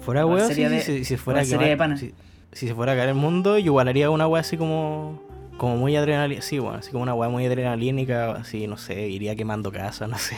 [0.00, 1.96] Fuera weón, sí, de- sí, si, si fuera sería de pana.
[1.96, 2.12] si,
[2.54, 5.22] si se fuera a caer el mundo, yo igual haría una wea así como
[5.56, 9.36] como muy adrenalina, sí, bueno, así como una wea muy adrenalínica, así, no sé, iría
[9.36, 10.34] quemando casas, no sé,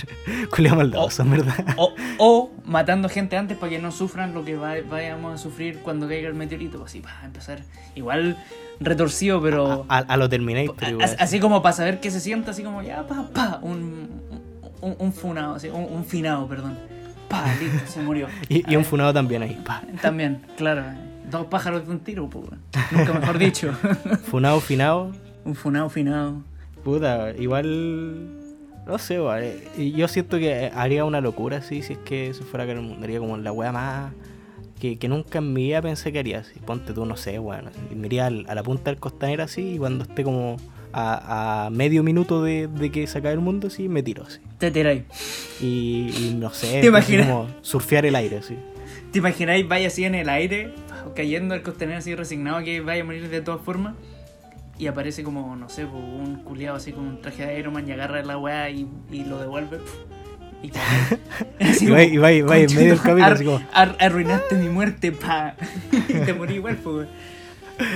[0.54, 1.64] Culia maldoso, en verdad.
[1.78, 5.78] O, o matando gente antes para que no sufran lo que va- vayamos a sufrir
[5.78, 7.60] cuando caiga el meteorito, así, para empezar.
[7.94, 8.36] Igual
[8.78, 9.86] retorcido, pero...
[9.88, 11.16] A, a lo Terminator, a- igual.
[11.18, 14.20] así como para saber qué se siente, así como ya, pa, pa, un,
[14.82, 16.78] un, un funado, así, un, un finado, perdón.
[17.30, 18.26] Pa, listo, se murió.
[18.50, 19.82] Y, y un funado también ahí, pa.
[20.02, 20.84] También, claro.
[21.30, 22.44] Dos pájaros de un tiro, pues.
[22.90, 23.72] Nunca mejor dicho.
[24.30, 25.12] Funado, finado,
[25.44, 26.42] un funado finado.
[26.84, 28.34] puta, igual.
[28.86, 32.42] No sé, weón, eh, yo siento que haría una locura así si es que se
[32.42, 33.04] fuera mundo.
[33.04, 34.12] Haría como la wea más.
[34.80, 36.58] Que, que nunca en mi vida pensé que haría así.
[36.64, 37.66] Ponte tú, no sé, weón.
[37.68, 40.56] así, Me iría a la punta del costanera así y cuando esté como
[40.92, 44.38] a, a medio minuto de, de que se acabe el mundo, así, me tiro así.
[44.56, 45.02] Te tiráis.
[45.60, 47.26] Y, y no sé, ¿Te imaginas?
[47.26, 48.56] como surfear el aire así.
[49.12, 50.74] ¿Te imagináis, vaya así en el aire,
[51.16, 53.94] cayendo al costanero así resignado que vaya a morir de todas formas?
[54.78, 57.92] Y aparece como, no sé, un culiado así con un traje de Iron Man y
[57.92, 59.78] agarra la weá y, y lo devuelve.
[60.62, 60.70] Y.
[61.64, 63.60] Así Y va- y va- y va en "Concha medio del camino, ar- así como-
[63.72, 65.54] ar- arruinaste mi muerte, pa.
[66.08, 67.06] y te morí igual, pues.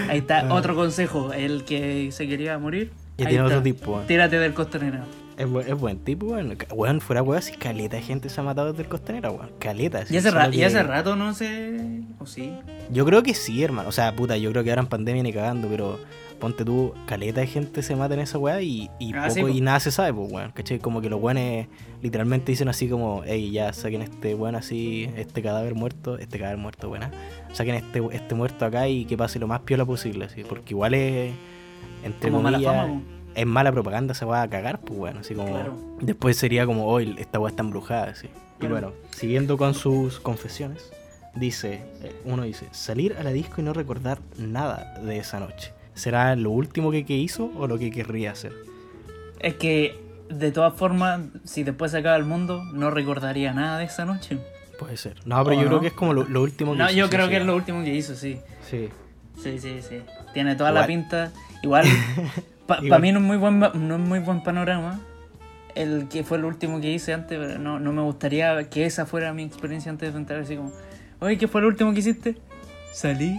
[0.09, 0.55] Ahí está, Ah.
[0.55, 1.33] otro consejo.
[1.33, 2.93] El que se quería morir.
[3.19, 4.01] Ya tiene otro tipo.
[4.07, 5.01] Tírate del costanero.
[5.39, 6.57] Es, bu- es buen tipo, weón.
[6.75, 9.51] Weón, fuera weón, si caleta de gente se ha matado desde el costanera, weón.
[9.59, 9.99] Caleta.
[10.01, 12.03] así, Y hace, ra- y que- hace rato no sé.
[12.19, 12.53] ¿O sí?
[12.91, 13.89] Yo creo que sí, hermano.
[13.89, 15.99] O sea, puta, yo creo que ahora en pandemia ni cagando, pero
[16.39, 19.57] ponte tú, caleta de gente se mata en esa weá y, y Ah, poco sí,
[19.59, 20.51] y nada se sabe, pues, weón.
[20.53, 20.79] ¿Cachai?
[20.81, 21.69] Como que los weones
[22.03, 26.59] literalmente dicen así como, hey, ya saquen este weón así, este cadáver muerto, este cadáver
[26.59, 27.11] muerto, buena.
[27.53, 30.43] Saquen este, este muerto acá y que pase lo más piola posible, así.
[30.43, 31.33] Porque igual es,
[32.05, 33.22] entre Como mala comillas, fama, po.
[33.35, 35.21] Es mala propaganda, se va a cagar, pues, bueno.
[35.21, 35.77] Así como, Claro.
[36.01, 38.29] después sería como, hoy esta weá está embrujada, así.
[38.61, 40.91] Y bueno, siguiendo con sus confesiones,
[41.35, 45.73] dice, eh, uno dice, salir a la disco y no recordar nada de esa noche.
[45.95, 48.53] ¿Será lo último que, que hizo o lo que querría hacer?
[49.41, 49.99] Es que,
[50.31, 54.39] de todas formas, si después se acaba el mundo, no recordaría nada de esa noche.
[54.79, 55.17] Puede ser.
[55.27, 55.69] No, pero ¿O yo no?
[55.69, 56.97] creo que es como lo, lo último que No, hizo.
[56.97, 57.31] yo sí, creo sí.
[57.33, 58.39] que es lo último que hizo, sí.
[58.71, 58.89] Sí.
[59.43, 60.01] Sí, sí, sí.
[60.33, 61.33] Tiene toda la pinta.
[61.63, 61.85] Igual,
[62.77, 63.03] para Igual.
[63.03, 65.01] mí no es, muy buen, no es muy buen panorama.
[65.75, 69.07] El que fue lo último que hice antes, pero no, no me gustaría que esa
[69.07, 70.71] fuera mi experiencia antes de entrar así como,
[71.21, 72.37] oye, ¿qué fue lo último que hiciste?
[72.93, 73.39] Salí,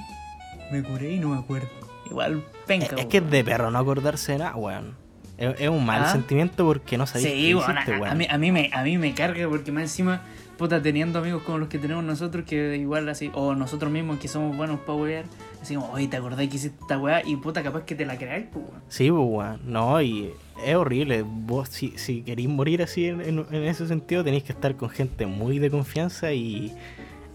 [0.72, 1.69] me curé y no me acuerdo.
[2.10, 2.96] Igual, penca.
[2.96, 4.96] Es, es que es de perro no acordarse de nada, weón.
[5.38, 6.12] Es, es un mal Ah.
[6.12, 8.12] sentimiento porque no sabéis Sí, bueno, hiciste, a, weón.
[8.12, 10.22] a mí, a, mí me, a mí me carga porque más encima,
[10.58, 14.28] puta, teniendo amigos como los que tenemos nosotros, que igual así, o nosotros mismos que
[14.28, 15.26] somos buenos para wear,
[15.63, 17.21] así como, oye, ¿te acordás que hiciste esta weá?
[17.26, 18.82] Y puta, capaz que te la creáis, pues, weón.
[18.88, 19.60] Sí, pues, weón.
[19.65, 20.32] No, y
[20.65, 21.23] es horrible.
[21.26, 24.89] Vos, si, si queréis morir así en, en- en ese sentido, tenéis que estar con
[24.89, 26.71] gente muy de confianza y.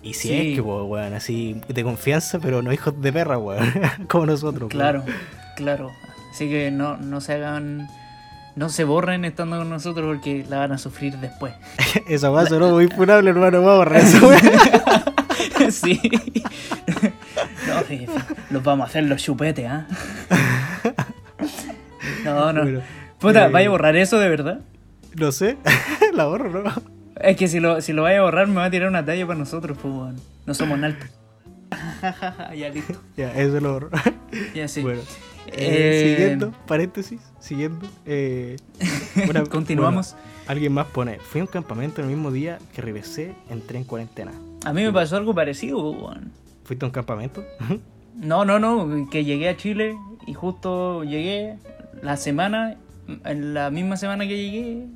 [0.01, 0.35] Y si Sí.
[0.51, 3.73] es que, pues, weón, así de confianza, pero no hijos de perra, weón.
[4.09, 4.69] Como nosotros, weón.
[4.71, 5.05] Claro,
[5.57, 5.91] claro.
[6.31, 7.89] Así que no, no se hagan,
[8.55, 11.53] no se borren estando con nosotros porque la van a sufrir después.
[12.09, 13.63] Esa weá sonó muy funable, hermano.
[13.63, 15.71] Vamos a borrar weá.
[15.73, 16.01] sí.
[17.67, 18.07] No, sí,
[18.51, 19.87] los vamos a hacer los chupetes, ¿ah?
[22.25, 22.63] no, no.
[22.63, 22.83] Bueno,
[23.19, 24.61] Puta, eh, ¿vaya a borrar eso de verdad?
[25.17, 25.57] No sé.
[26.15, 26.73] La borro, ¿no?
[27.21, 29.27] Es que si lo, si lo vaya a borrar me va a tirar una talla
[29.27, 30.15] para nosotros, pues.
[30.47, 31.09] No somos naltos.
[32.57, 33.01] ya listo.
[33.17, 33.91] Ya, eso lo borro.
[34.55, 34.83] Ya sí.
[34.83, 35.01] Bueno.
[35.49, 37.89] eh, Eh, siguiendo, paréntesis, siguiendo.
[38.07, 38.57] eh,
[39.29, 40.13] una- Continuamos.
[40.15, 43.85] bueno, alguien más pone, fui a un campamento el mismo día que regresé, entré en
[43.85, 44.33] cuarentena.
[44.65, 46.33] A mí me pasó algo parecido, pues, weón.
[46.69, 47.43] ¿Fuiste a un campamento?
[48.15, 51.57] No, no, no, que llegué a Chile y justo llegué
[52.03, 52.77] la semana,
[53.25, 54.87] en la misma semana que llegué,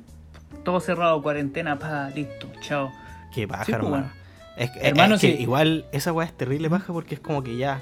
[0.63, 2.91] todo cerrado, cuarentena, pa, listo, chao.
[3.33, 4.05] Qué paja, Sí, pues, hermano.
[4.05, 4.23] bueno.
[4.55, 5.41] Es, Hermano, es que sí.
[5.41, 7.81] igual esa weá es terrible paja porque es como que ya.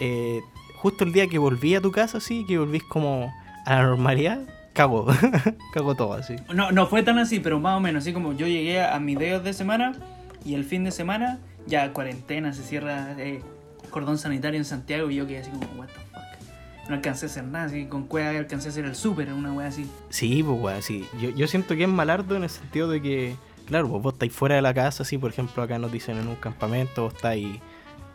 [0.00, 0.40] eh,
[0.76, 3.30] justo el día que volví a tu casa, así, que volvís como
[3.66, 4.40] a la normalidad,
[4.72, 5.06] cago.
[5.74, 6.36] cago todo así.
[6.54, 9.18] No, no fue tan así, pero más o menos, así como yo llegué a mis
[9.18, 9.92] dedos de semana
[10.44, 13.40] y el fin de semana, ya cuarentena, se cierra eh,
[13.90, 16.88] cordón sanitario en Santiago y yo quedé así como, what the fuck.
[16.88, 19.68] No alcancé a hacer nada, así con cueva alcancé a hacer el súper, una wea
[19.68, 19.86] así.
[20.08, 21.06] Sí, pues weón, sí.
[21.20, 24.32] Yo, yo siento que es malardo en el sentido de que, claro, pues vos estáis
[24.32, 27.58] fuera de la casa, así, por ejemplo, acá nos dicen en un campamento, vos estáis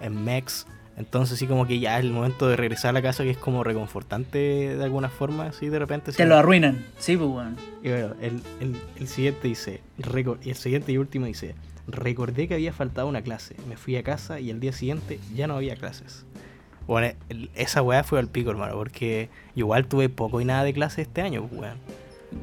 [0.01, 0.65] en Mex,
[0.97, 3.37] Entonces sí como que ya es el momento de regresar a la casa que es
[3.37, 6.11] como reconfortante de alguna forma, así de repente.
[6.11, 6.29] Te sí.
[6.29, 6.83] lo arruinan.
[6.97, 7.55] Sí, pues, weón.
[7.83, 11.55] Y bueno, el, el- el siguiente dice, y el siguiente y último dice,
[11.87, 15.47] recordé que había faltado una clase, me fui a casa y el día siguiente ya
[15.47, 16.25] no había clases.
[16.87, 17.15] Bueno,
[17.55, 21.21] esa weá fue al pico, hermano, porque igual tuve poco y nada de clases este
[21.21, 21.77] año, pues, weón.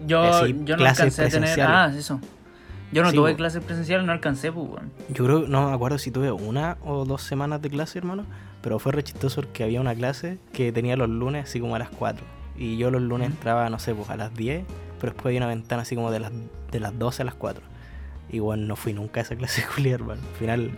[0.07, 1.61] Yo, yo no alcancé a tener.
[1.61, 2.20] Ah, eso.
[2.92, 3.37] Yo no Sí, tuve po.
[3.37, 4.90] clases presenciales, no alcancé, pues, weón.
[5.11, 8.24] Yo creo, no me acuerdo si tuve una o dos semanas de clase, hermano,
[8.62, 11.78] pero fue re chistoso porque había una clase que tenía los lunes así como a
[11.78, 12.24] las 4.
[12.57, 14.64] Y yo los lunes entraba, no sé, pues a las 10,
[15.00, 16.33] pero después había una ventana así como de las,
[16.70, 17.62] de las 12 a las 4.
[18.30, 20.20] Y bueno, no fui nunca a esa clase de Julia, hermano.
[20.32, 20.70] Al final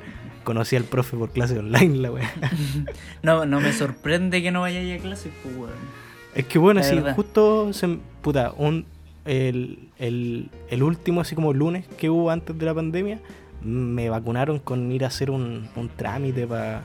[0.43, 2.33] conocí al profe por clase online, la wea.
[3.23, 6.05] No, no me sorprende que no vaya a ir a clases, pues, weón.
[6.35, 7.15] Es que bueno, La sí, verdad.
[7.15, 8.87] justo se, puta, un,
[9.25, 13.21] el, el, el último así como lunes que hubo antes de la pandemia,
[13.63, 16.83] me vacunaron con ir a hacer un, un trámite para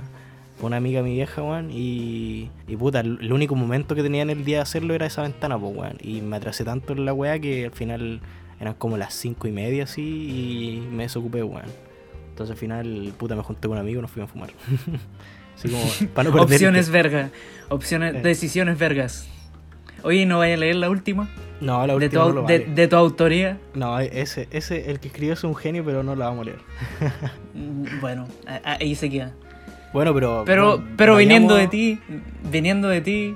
[0.61, 4.29] una amiga mi vieja, weón, y, y puta, el, el único momento que tenía en
[4.29, 7.13] el día de hacerlo era esa ventana, pues, weón, y me atrasé tanto en la
[7.13, 8.21] weá que al final
[8.59, 11.65] eran como las cinco y media así y me desocupé, weón.
[12.29, 14.49] Entonces al final, puta, me junté con un amigo y nos fuimos a fumar.
[15.55, 17.29] así como, para no perder Opciones verga.
[17.69, 18.21] Opciones, Eh.
[18.21, 19.27] decisiones vergas.
[20.03, 21.29] Oye, ¿no vaya a leer la última?
[21.59, 22.73] No, la De última tu, no lo de, vale.
[22.73, 23.57] de tu autoría.
[23.73, 26.59] No, ese, ese, el que escribió es un genio, pero no la vamos a leer.
[27.53, 28.27] Mm, Bueno,
[28.63, 29.33] ahí se queda.
[29.91, 30.43] Bueno, pero.
[30.45, 31.99] Pero, bueno, pero viniendo de ti,
[32.49, 33.35] viniendo de ti,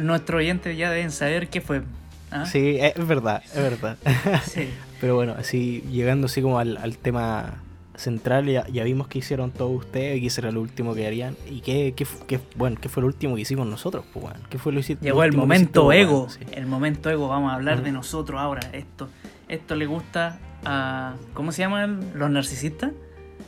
[0.00, 1.82] nuestros oyentes ya deben saber qué fue.
[2.32, 2.46] ¿Ah?
[2.46, 3.96] Sí, es verdad, es verdad.
[4.44, 4.68] Sí.
[5.00, 7.62] pero bueno, así, llegando así como al, al tema
[7.94, 11.36] central, ya, ya vimos que hicieron todos ustedes, que ese era lo último que harían.
[11.48, 14.04] ¿Y qué, qué, bueno, qué fue lo último que hicimos nosotros?
[14.12, 14.40] Pues, bueno?
[14.50, 16.28] ¿Qué fue lo, Llegó el momento hiciste, ego.
[16.28, 16.40] Sí.
[16.52, 17.28] El momento ego.
[17.28, 18.62] Vamos a hablar de nosotros ahora.
[18.72, 19.08] Esto,
[19.48, 21.14] esto le gusta a.
[21.34, 22.92] ¿Cómo se llaman los narcisistas?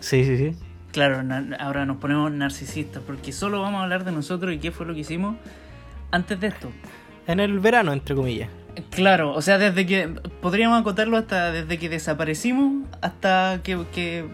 [0.01, 0.57] sí, sí, sí.
[0.93, 1.25] Claro,
[1.59, 4.95] ahora nos ponemos narcisistas porque solo vamos a hablar de nosotros y qué fue lo
[4.95, 5.35] que hicimos
[6.13, 6.71] antes de esto.
[7.27, 8.49] En el verano, entre comillas.
[8.91, 10.09] Claro, o sea, desde que.
[10.41, 14.25] Podríamos acotarlo hasta desde que desaparecimos hasta que, que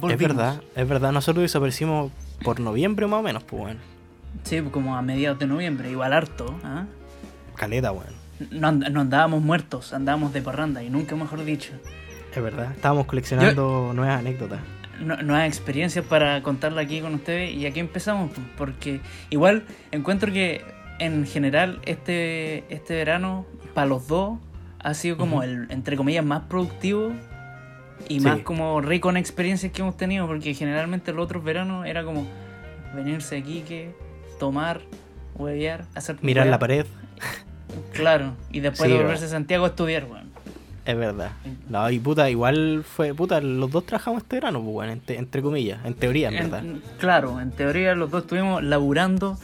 [0.00, 0.12] volvimos.
[0.12, 1.12] Es verdad, es verdad.
[1.12, 3.80] Nosotros desaparecimos por noviembre más o menos, pues, bueno.
[4.44, 6.58] Sí, como a mediados de noviembre, igual harto.
[6.64, 6.86] ¿ah?
[7.56, 8.14] Caleta, weón.
[8.50, 11.72] No, and- no andábamos muertos, andábamos de parranda y nunca mejor dicho.
[12.34, 12.70] Es verdad.
[12.72, 14.60] Estábamos coleccionando nuevas anécdotas.
[15.00, 19.00] nu- nuevas experiencias para contarla aquí con ustedes y aquí empezamos pues, porque
[19.30, 20.62] igual encuentro que
[21.00, 24.38] en general este este verano para los dos
[24.78, 27.12] ha sido como el entre comillas más productivo
[28.08, 28.26] y Sí.
[28.26, 32.26] más como rico en experiencias que hemos tenido porque generalmente los otros veranos era como
[32.94, 33.94] venirse aquí que
[34.38, 34.80] tomar
[35.36, 36.86] huevear hacer Mirar la pared.
[37.92, 40.28] claro y después Sí, de volverse a Santiago a estudiar bueno.
[40.86, 41.32] Es verdad.
[41.68, 45.42] No, y puta, igual fue, puta, los dos trabajamos este verano, pues, bueno, entre, entre
[45.42, 46.60] comillas, en teoría, en verdad.
[46.64, 49.38] En- claro, en teoría los dos estuvimos laburando,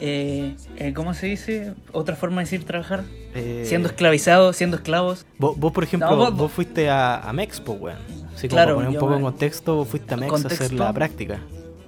[0.00, 1.74] eh, eh, ¿cómo se dice?
[1.92, 3.04] Otra forma de decir trabajar.
[3.34, 5.26] Eh, Siendo esclavizados, siendo esclavos.
[5.38, 7.98] vos, vos, por ejemplo, No, vos, vos- fuiste a, a Mex, pues, weón.
[8.34, 10.48] Así como Claro, para poner un poco me- en contexto, vos fuiste a Mex a
[10.48, 11.40] hacer la práctica.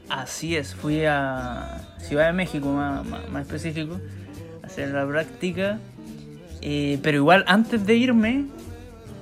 [0.08, 3.98] Así es, fui a Ciudad de México, más, más- más específico,
[4.62, 5.78] a hacer la práctica.
[6.60, 8.44] Eh, pero igual, antes de irme,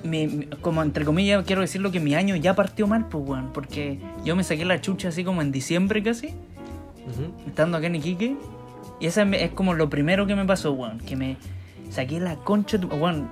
[0.03, 3.53] mi- como entre comillas, quiero decirlo que mi año ya partió mal, pues, weón.
[3.53, 6.33] Porque yo me saqué la chucha así como en diciembre casi.
[7.47, 8.35] Estando acá en Iquique.
[9.01, 10.99] Y esa es como lo primero que me pasó, weón.
[10.99, 11.35] Que me
[11.89, 13.29] saqué la concha, de tu- weón.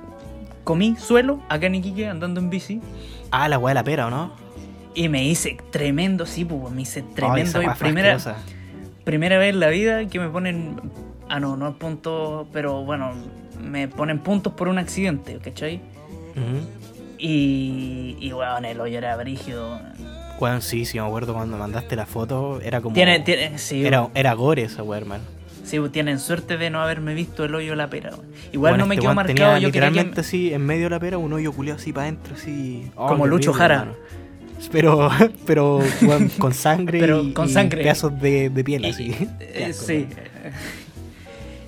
[0.65, 2.81] Comí suelo acá en Iquique andando en bici.
[3.31, 4.31] Ah, la weá de la pera, ¿o no?
[4.95, 7.61] Y me hice tremendo, sí, pues, weón, me hice tremendo.
[7.61, 8.17] y primera,
[9.03, 10.75] primera vez en la vida que me ponen.
[11.29, 13.11] Ah, no, no puntos, pero bueno,
[13.63, 15.75] me ponen puntos por un accidente, ¿cachai?
[16.35, 16.67] Ujú.
[17.19, 19.69] Y, y weón, el hoyo era brígido.
[19.69, 19.93] weón.
[20.39, 22.93] Weón, sí, sí, me acuerdo cuando mandaste la foto, era como...
[22.95, 24.11] Tiene, tiene, sí, Era, weón.
[24.15, 25.23] era gore esa weá, hermano.
[25.69, 28.11] Sí, tienen suerte de no haberme visto el hoyo de la pera.
[28.51, 29.89] Igual Bueno, no me este quedó marcado, tenía yo quería que...
[29.91, 32.89] literalmente así, en medio de la pera, un hoyo culiado así para adentro, así...
[32.95, 33.75] Oh, Como Lucho horrible, Jara.
[33.81, 33.97] hermano.
[34.71, 35.09] Pero,
[35.45, 37.81] pero weón, con sangre Pero y, con y sangre.
[37.83, 39.15] pedazos de, de piel, Y- así.
[39.39, 40.07] eh, sí.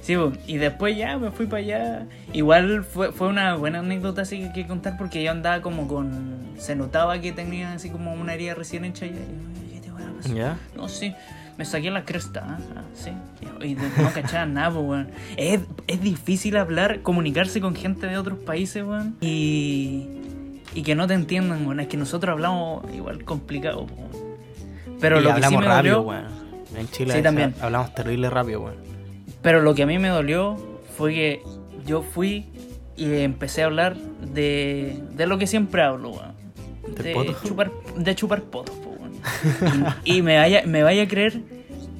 [0.01, 2.05] Sí, bo, y después ya me fui para allá.
[2.33, 6.39] Igual fue, fue una buena anécdota así que, que contar porque yo andaba como con.
[6.57, 9.05] Se notaba que tenía así como una herida recién hecha.
[9.05, 9.15] Y yo,
[9.71, 10.33] ¿qué te va a pasar?
[10.35, 10.57] ¿Ya?
[10.75, 11.13] No, sí.
[11.61, 12.57] Me saqué la cresta.
[12.75, 13.11] Ah, sí.
[13.63, 13.83] Y no
[14.15, 15.09] cachaba nada, pues, weón.
[15.37, 19.15] Es, es difícil hablar, comunicarse con gente de otros países, weón.
[19.21, 20.07] Y,
[20.73, 21.79] y que no te entiendan, weón.
[21.79, 24.09] Es que nosotros hablamos igual complicado, weón.
[24.99, 26.25] Pero Y lo que sí hablamos me rápido, dolió, weón.
[26.75, 27.53] En Chile Sí, también.
[27.61, 28.77] hablamos terrible rápido, weón.
[29.43, 30.57] Pero lo que a mí me dolió
[30.97, 31.43] fue que
[31.85, 32.47] yo fui
[32.97, 36.95] y empecé a hablar de, de lo que siempre hablo, weón.
[36.95, 37.35] ¿Del De poto?
[37.47, 38.75] chupar, de chupar potos.
[40.03, 41.41] Y, y me, vaya, me vaya a creer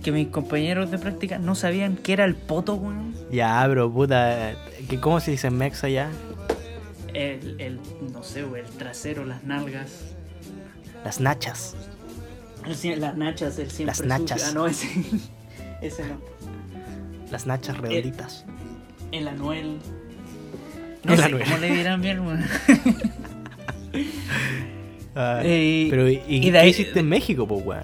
[0.03, 3.13] que mis compañeros de práctica no sabían qué era el poto, weón.
[3.31, 4.53] Ya, bro, puta.
[4.89, 6.09] ¿qué- ¿Cómo se dice mexa ya?
[7.13, 7.79] El, el,
[8.11, 10.15] no sé, weón, el trasero, las nalgas.
[11.05, 11.75] Las nachas.
[12.65, 14.41] El las nachas, el siempre Las nachas.
[14.41, 14.51] sucio.
[14.51, 14.87] Ah, no, ese,
[15.81, 16.21] ese no.
[17.31, 18.45] Las nachas redonditas.
[19.11, 19.79] El anuel.
[21.03, 21.43] No El sé anuel.
[21.43, 22.45] cómo le dirán bien, weón.
[25.15, 27.83] Ah, Eh, pero, ¿y, y qué de ahí- hiciste en México, pues, weón?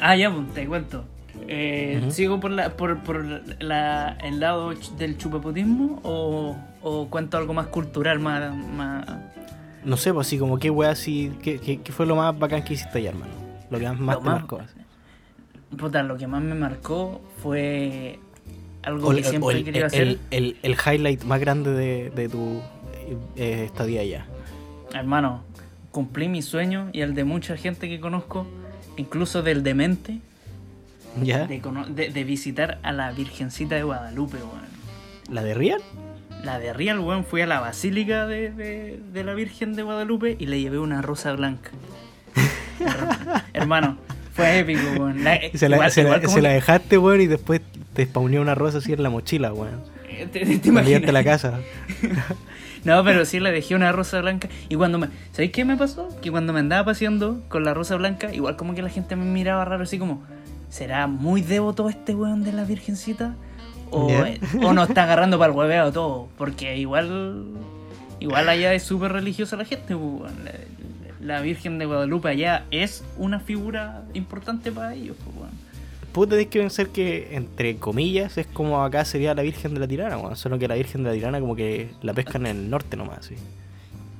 [0.00, 1.04] Ah, ya, pues, te cuento.
[1.46, 2.02] Eh.
[2.10, 3.24] ¿Sigo por, la, por, por
[3.62, 8.54] la, el lado del chupapotismo o, o cuento algo más cultural, más...
[8.56, 9.06] más...
[9.84, 11.32] No sé, pues así como qué weá así.
[11.42, 13.32] ¿qué, qué, qué fue lo más bacán que hiciste allá, hermano?
[13.70, 14.60] Lo que más, más Lo te más- marcó.
[15.76, 18.18] Puta, lo que más me marcó fue
[18.82, 20.18] algo O que el, siempre el- querido el- hacer.
[20.30, 22.60] el- el highlight más grande de, de tu
[23.36, 24.26] eh, estadía allá.
[24.94, 25.42] Hermano,
[25.94, 28.48] cumplí mi sueño y el de mucha gente que conozco,
[28.96, 30.18] incluso del demente,
[31.22, 31.46] ¿Ya?
[31.46, 34.64] de, cono- de- de visitar a la Virgencita de Guadalupe, weón.
[35.30, 35.80] ¿La de Real?
[36.42, 40.34] La de Real, weón, fui a la basílica de, de- de la Virgen de Guadalupe
[40.36, 41.70] y le llevé una rosa blanca.
[42.80, 43.96] Her- Hermano,
[44.34, 45.22] fue épico, weón.
[45.22, 47.60] La- Se la, igual- se la- igual como se la que- dejaste, weón, y después
[47.94, 49.80] te spawneó una rosa así en la mochila, weón.
[50.08, 51.12] eh, ¿Te, te, te imaginas?
[51.12, 51.60] la casa.
[52.84, 54.48] No, pero sí le dejé una rosa blanca.
[54.68, 55.08] Y cuando me.
[55.32, 56.08] ¿Sabéis qué me pasó?
[56.20, 59.24] Que cuando me andaba paseando con la rosa blanca, igual como que la gente me
[59.24, 60.22] miraba raro, así como.
[60.68, 63.36] ¿Será muy devoto este weón de la Virgencita?
[63.90, 64.10] O,
[64.62, 66.28] o nos está agarrando para el hueveo todo.
[66.36, 67.44] Porque igual.
[68.20, 70.44] Igual allá es súper religiosa la gente, pues, weón.
[70.44, 70.52] La,
[71.36, 75.63] la Virgen de Guadalupe allá es una figura importante para ellos, pues, weón.
[76.14, 79.88] Puta, tenés que pensar que, entre comillas, es como acá sería la Virgen de la
[79.88, 80.36] Tirana, weón.
[80.36, 83.26] Solo que la Virgen de la Tirana como que la pescan en el norte nomás,
[83.26, 83.34] sí.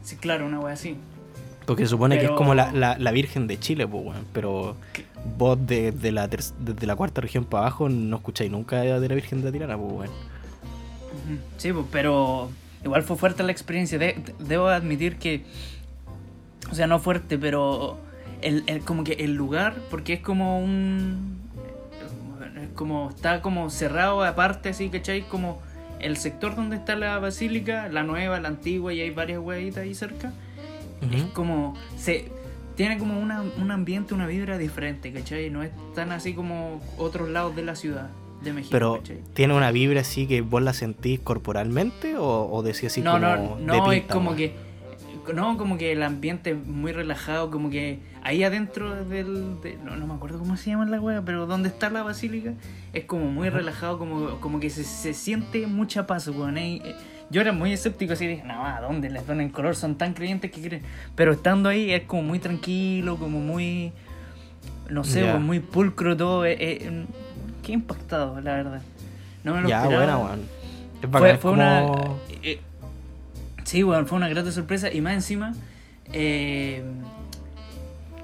[0.03, 0.97] Sí, claro, una wea así.
[1.67, 4.25] Porque se supone que Pero- es como la, la, la Virgen de Chile, pues, weón.
[4.33, 4.77] Pero
[5.39, 9.15] vos de, de la desde la cuarta región para abajo no escucháis nunca de la
[9.15, 10.11] Virgen de la Tirana, pues, weón.
[10.11, 11.39] Ujú.
[11.59, 12.51] Sí, pues, pero
[12.85, 13.99] igual fue fuerte la experiencia.
[13.99, 15.45] De- de- debo admitir que,
[16.71, 17.99] o sea, no fuerte, pero
[18.43, 21.39] el, el- como que el lugar, porque es como un,
[22.75, 25.23] como está como cerrado aparte, así, ¿cachai?
[25.23, 25.61] Como
[26.01, 29.95] el sector donde está la basílica, la nueva, la antigua, y hay varias huevitas ahí
[29.95, 30.33] cerca.
[31.13, 31.33] Es Ujú.
[31.33, 32.31] como, se
[32.77, 35.51] tiene como una, un ambiente, una vibra diferente, ¿cachai?
[35.51, 38.11] No es tan así como otros lados de la ciudad
[38.43, 39.19] de México, Pero, ¿cachai?
[39.35, 43.27] ¿tiene una vibra así que vos la sentís corporalmente o, o decís así no, como
[43.27, 44.37] no, de no, es pinta, como weón?
[44.39, 44.64] que.
[45.33, 49.61] No, como que el ambiente es muy relajado, como que ahí adentro del.
[49.63, 52.53] de- no, no me acuerdo cómo se llama la wea, pero donde está la basílica
[52.93, 56.59] es como muy relajado, como, como que se, se siente mucha paz, weón.
[56.59, 56.83] eh,
[57.31, 59.75] Yo era muy escéptico, así dije, no, ¿a dónde les ponen color?
[59.77, 60.83] Son tan creyentes que creen.
[61.15, 63.93] Pero estando ahí es como muy tranquilo, como muy.
[64.91, 66.45] No sé, muy pulcro todo.
[66.45, 67.07] eh, eh,
[67.63, 68.83] qué impactado, la verdad.
[69.43, 70.37] No me lo Ya, esperaba.
[71.03, 71.83] buena, Fue, fue como- una.
[73.65, 74.93] Sí, bueno, fue una grata sorpresa.
[74.93, 75.53] Y más encima,
[76.13, 76.83] eh,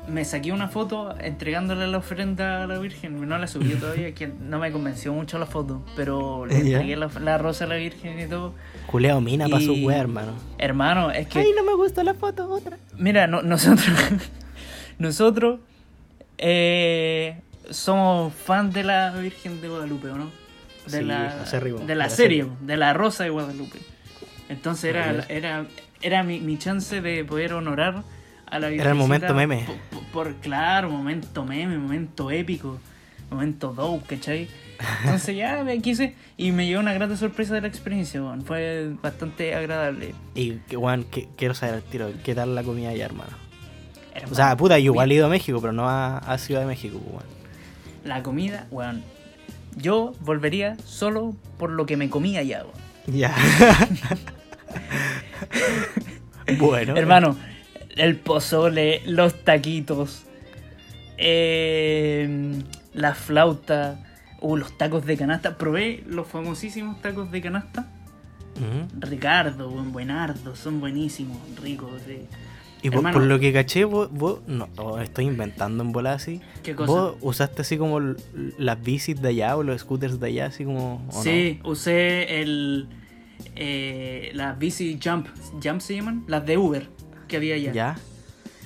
[0.09, 3.29] me saqué una foto entregándole la ofrenda a la Virgen.
[3.29, 5.85] No la subí todavía, que no me convenció mucho la foto.
[5.97, 8.55] Pero le entregué la, la rosa a la Virgen y todo.
[8.87, 10.33] Culeo mina para su weá, hermano.
[10.59, 11.39] Hermano, es que.
[11.41, 12.77] Ay, no me gustó la foto, otra.
[12.97, 13.87] Mira, no- nosotros.
[14.99, 15.61] nosotros.
[16.39, 17.37] eh,
[17.71, 20.25] somos fans de la Virgen de Guadalupe, ¿o no?
[20.87, 22.57] De Sí, la, de de la la serie, serie.
[22.63, 23.79] de la Rosa de Guadalupe.
[24.51, 25.67] Entonces era, era,
[26.03, 28.03] era mi, mi chance de poder honorar
[28.47, 28.69] a la.
[28.69, 29.65] Era el momento meme.
[29.91, 32.79] Por, por- claro, momento meme, momento épico,
[33.31, 34.49] momento dope, ¿cachai?
[35.05, 38.45] Entonces ya me quise y me llevó una grata sorpresa de la experiencia, weón.
[38.45, 40.15] Fue bastante agradable.
[40.35, 43.31] Y, que- quiero saber al tiro, ¿qué tal la comida allá, hermano?
[44.15, 46.63] Hermano, O sea, puta, yo igual he ido a México, pero no a, a Ciudad
[46.63, 47.23] de México, weón.
[48.05, 49.05] La comida, weón.
[49.77, 53.17] Yo volvería solo por lo que me comía allá, weón.
[53.19, 53.35] Ya.
[56.59, 56.97] bueno.
[56.97, 57.37] Hermano,
[57.97, 60.25] el pozole, los taquitos,
[61.19, 62.53] eh,
[62.95, 64.01] la flauta,
[64.41, 65.57] uh, los tacos de canasta.
[65.57, 67.89] Probé los famosísimos tacos de canasta.
[68.57, 69.01] Ujú.
[69.01, 71.91] Ricardo, buen buenardo, son buenísimos, ricos.
[72.07, 72.27] sí.
[72.83, 73.19] Y por, Hermano.
[73.19, 76.41] por lo que caché, vos, vos no, oh, estoy inventando en bola así.
[76.63, 76.91] ¿Qué cosa?
[76.91, 78.01] ¿Vos usaste así como
[78.59, 81.07] las bicis de allá o los scooters de allá, así como.
[81.11, 82.89] Sí, usé el
[83.57, 85.29] eh, las bici jump,
[85.63, 86.89] jump se llaman, las de Uber
[87.29, 87.73] que había allá.
[87.73, 87.97] ¿Ya?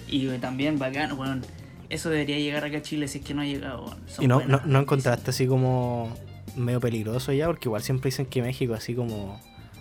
[0.09, 1.43] Y eh, también bacán, weón.
[1.91, 4.61] Eso debería llegar acá a Chile si es que no ha llegado, ¿Y no, no,
[4.65, 6.13] no encontraste así como
[6.57, 7.47] medio peligroso allá?
[7.47, 9.41] Porque igual siempre dicen que México así como...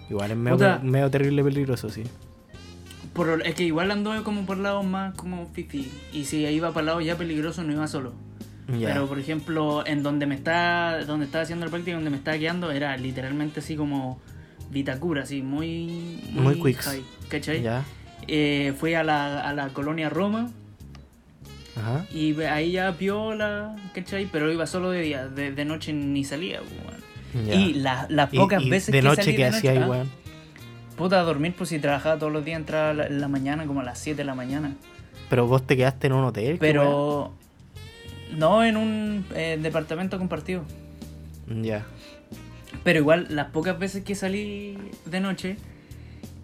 [0.10, 0.80] Igual es medio, Puta.
[0.84, 2.04] medio terrible peligroso, sí.
[3.14, 5.92] Por, es que igual ando como por lados más como fifi.
[6.12, 8.14] Y si iba para lados ya peligroso no iba solo.
[8.68, 8.90] Ya.
[8.90, 12.38] Pero por ejemplo, en donde me está, donde estaba haciendo la práctica, donde me estaba
[12.38, 14.20] quedando, era literalmente así como
[14.74, 16.86] Vitacura, así muy Muy quicks.
[16.88, 17.62] high, ¿cachai?
[17.62, 17.84] Ya.
[18.28, 20.50] Eh, fui a la, a la colonia Roma
[21.76, 22.06] Ajá.
[22.14, 24.28] y ahí ya piola, ¿cachai?
[24.32, 27.04] Pero iba solo de día, de, de noche ni salía, weón.
[27.52, 30.04] Y la- las Y- pocas y veces de que noche salí que hacía ahí, ah.
[30.96, 33.80] Puta, a dormir, pues si trabajaba todos los días, entraba la- en la mañana, como
[33.82, 34.76] a las 7 de la mañana.
[35.30, 36.58] Pero vos te quedaste en un hotel.
[36.60, 37.34] Pero
[38.38, 40.64] no en un eh, departamento compartido.
[41.48, 41.86] Ya.
[42.84, 45.58] Pero igual, las pocas veces que salí de noche,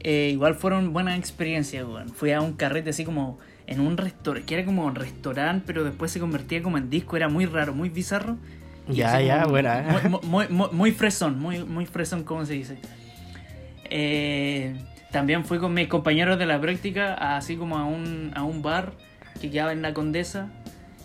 [0.01, 2.09] eh, igual fueron buenas experiencias, weón.
[2.09, 5.83] Fui a un carrete así como en un restaurante, que era como un restaurante, pero
[5.83, 8.37] después se convertía como en disco, era muy raro, muy bizarro.
[8.87, 9.79] Ya, ya, como buena.
[9.81, 10.09] ¿eh?
[10.09, 12.79] Muy, muy, muy, muy fresón, muy, muy fresón, ¿cómo se dice?
[13.89, 14.75] Eh,
[15.11, 18.93] también fui con mis compañeros de la práctica, así como a un, a un bar
[19.41, 20.49] que quedaba en la Condesa.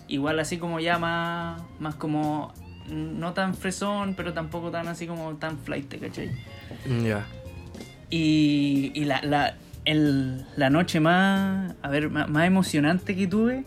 [0.07, 2.53] Igual así como ya más, más como,
[2.89, 6.29] no tan fresón, pero tampoco tan así como tan flight, ¿cachai?
[7.03, 7.25] Ya.
[8.09, 9.55] Y, y la, la,
[9.85, 13.63] el- la noche más, a ver, más, más emocionante que tuve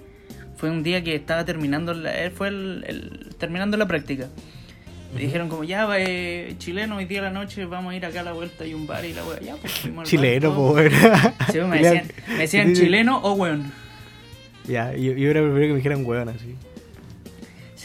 [0.57, 4.29] fue un día que estaba terminando la, eh, fue el, el- terminando la práctica.
[5.15, 8.21] Me dijeron como, ya, eh, chileno, hoy día a la noche vamos a ir acá
[8.21, 10.91] a la vuelta y un bar y la wea, ya, pues fuimos al Chileno, weón.
[11.51, 13.73] Sí, me decían, me decían chileno o weón.
[14.67, 16.55] Ya, yo, yo era el primero que me dijeran weón así.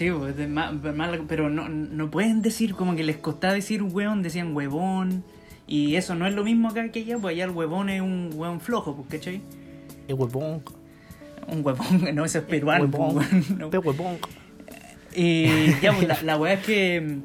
[0.04, 3.82] Sí, pues, de ma- ma- pero no, no pueden decir como que les costaba decir
[3.84, 5.24] weón, decían huevón.
[5.66, 8.32] Y eso no es lo mismo acá que allá, pues allá el huevón es un
[8.34, 9.41] huevón flojo, pues, ¿cachai?
[10.08, 10.62] Es huevón.
[11.47, 13.45] Un huevón, no, eso es peruano, pues, Huevón.
[13.60, 13.68] no.
[13.70, 14.18] Huevón.
[15.16, 17.20] Y ya, pues la, la weá es que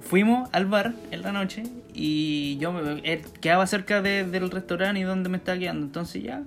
[0.00, 1.62] fuimos al bar en la noche
[1.94, 5.84] y yo me, eh, quedaba cerca de- del restaurante y donde me estaba quedando.
[5.86, 6.42] Entonces ya,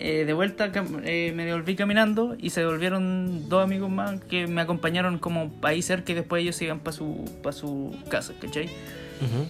[0.00, 0.72] eh, de vuelta
[1.04, 5.82] eh, me devolví caminando y se devolvieron dos amigos más que me acompañaron como ahí
[5.82, 8.64] cerca y después ellos se iban para su, pa su casa, ¿cachai?
[8.66, 9.46] Ujú.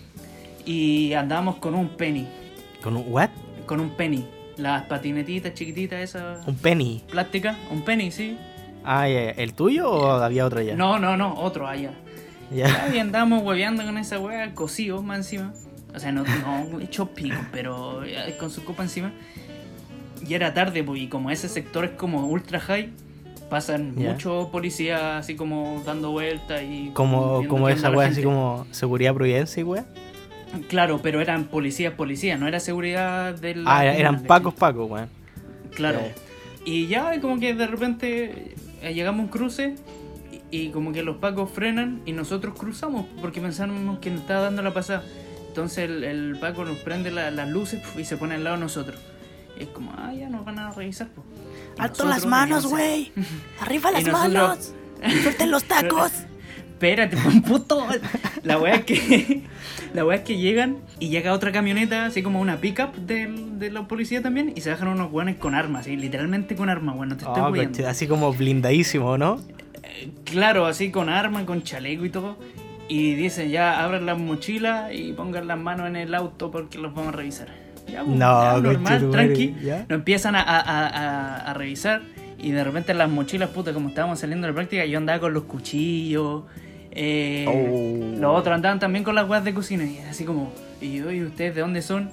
[0.66, 2.26] Y andábamos con un penny,
[2.82, 3.30] ¿Con un what?
[3.66, 4.26] con un penny.
[4.56, 7.02] Las patinetitas chiquititas esas Un penny.
[7.10, 8.36] plásticas, un penny, sí.
[8.84, 9.30] Ah, ya.
[9.30, 10.74] ¿El tuyo o había otro ya?
[10.74, 11.92] No, no, no, otro allá.
[12.52, 15.54] Ya, y andábamos hueveando con esa wea, cocido más encima.
[15.94, 19.12] O sea, no, no hecho pico, pero eh, con su copa encima.
[20.26, 22.90] Y era tarde, pues, y como ese sector es como ultra high,
[23.48, 24.12] pasan Ya.
[24.12, 26.90] muchos policías así como dando vueltas y.
[26.94, 29.84] Como, como esa weá así como seguridad providencia y weá.
[30.68, 33.64] Claro, pero eran policías, policías, no era seguridad del.
[33.66, 35.08] Ah, era- eran pacos pacos, weón.
[35.74, 36.00] Claro.
[36.00, 36.12] Ya.
[36.64, 39.76] Y ya, como que de repente eh, llegamos a un cruce
[40.50, 44.42] y, y como que los pacos frenan y nosotros cruzamos porque pensábamos que nos estaba
[44.42, 45.02] dando la pasada.
[45.48, 48.60] Entonces el, el paco nos prende la- las luces y se pone al lado de
[48.62, 49.00] nosotros.
[49.60, 51.08] Y es como, ah, ya nos van a revisar.
[51.08, 51.26] pues.
[51.78, 53.12] ¡Alto las manos, güey!
[53.60, 54.74] ¡Arriba las nosotros- manos!
[55.22, 56.10] ¡Suelten los tacos!
[56.80, 57.86] Espérate, un puto.
[58.42, 59.42] La weá es que.
[59.94, 63.70] La weá es que llegan y llega otra camioneta, así como una pickup del- de
[63.70, 65.96] la policía también, y se bajan unos weones con armas, ¿sí?
[65.96, 69.40] literalmente con armas, bueno, te estoy Ah, así como blindadísimo, ¿no?
[70.24, 72.38] Claro, así con arma, con chaleco y todo.
[72.88, 76.94] Y dicen ya, abran las mochilas y pongan las manos en el auto porque los
[76.94, 77.48] vamos a revisar.
[77.90, 79.54] Ya, pues, No, ya, normal, tranqui.
[79.62, 79.86] ¿ya?
[79.88, 82.02] Empiezan a, a- a- a- a revisar
[82.38, 85.32] y de repente las mochilas, puta, como estábamos saliendo de la práctica, yo andaba con
[85.34, 86.44] los cuchillos.
[86.92, 88.18] eh, Oh.
[88.20, 91.22] Los otros andaban también con las weas de cocina y así como, y yo, ¿y
[91.22, 92.10] ustedes de dónde son?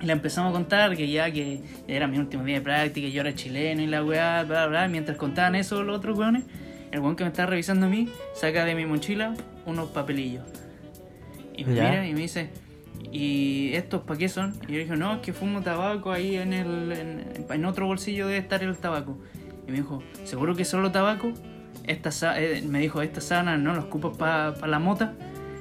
[0.00, 3.20] Y le empezamos a contar que ya que era mi último día de práctica, yo
[3.20, 4.88] era chileno y la weá, bla, bla, bla.
[4.88, 6.44] Mientras contaban eso los otros weones,
[6.92, 9.34] el weón que me estaba revisando a mí saca de mi mochila
[9.66, 10.44] unos papelillos.
[11.56, 11.90] Y me Ya.
[11.90, 12.48] mira y me dice,
[13.12, 14.54] ¿y estos para qué son?
[14.68, 18.26] Y yo dije, no, es que fumo tabaco ahí en el en, en otro bolsillo
[18.26, 19.18] debe estar el tabaco.
[19.66, 21.32] Y me dijo, ¿seguro que solo tabaco?
[21.84, 25.14] Esta eh, me dijo, esta sábana no la ocupas para la mota.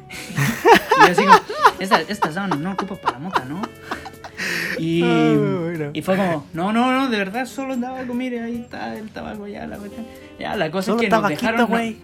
[0.29, 1.39] y yo así como,
[1.79, 3.61] esta, esta sábana no la ocupas para la mota, ¿no?
[4.77, 5.89] Y, Ah, bueno.
[5.93, 9.47] y fue como, no, no, no, de verdad, solo tabaco, mire, ahí está el tabaco,
[9.47, 10.05] ya la cuestión.
[10.39, 11.97] Ya, la cosa Solo es que nos dejaron, güey.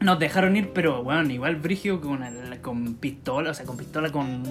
[0.00, 4.10] Nos dejaron ir, pero, bueno, igual brigio con, el- con pistola, o sea, con pistola,
[4.10, 4.42] con,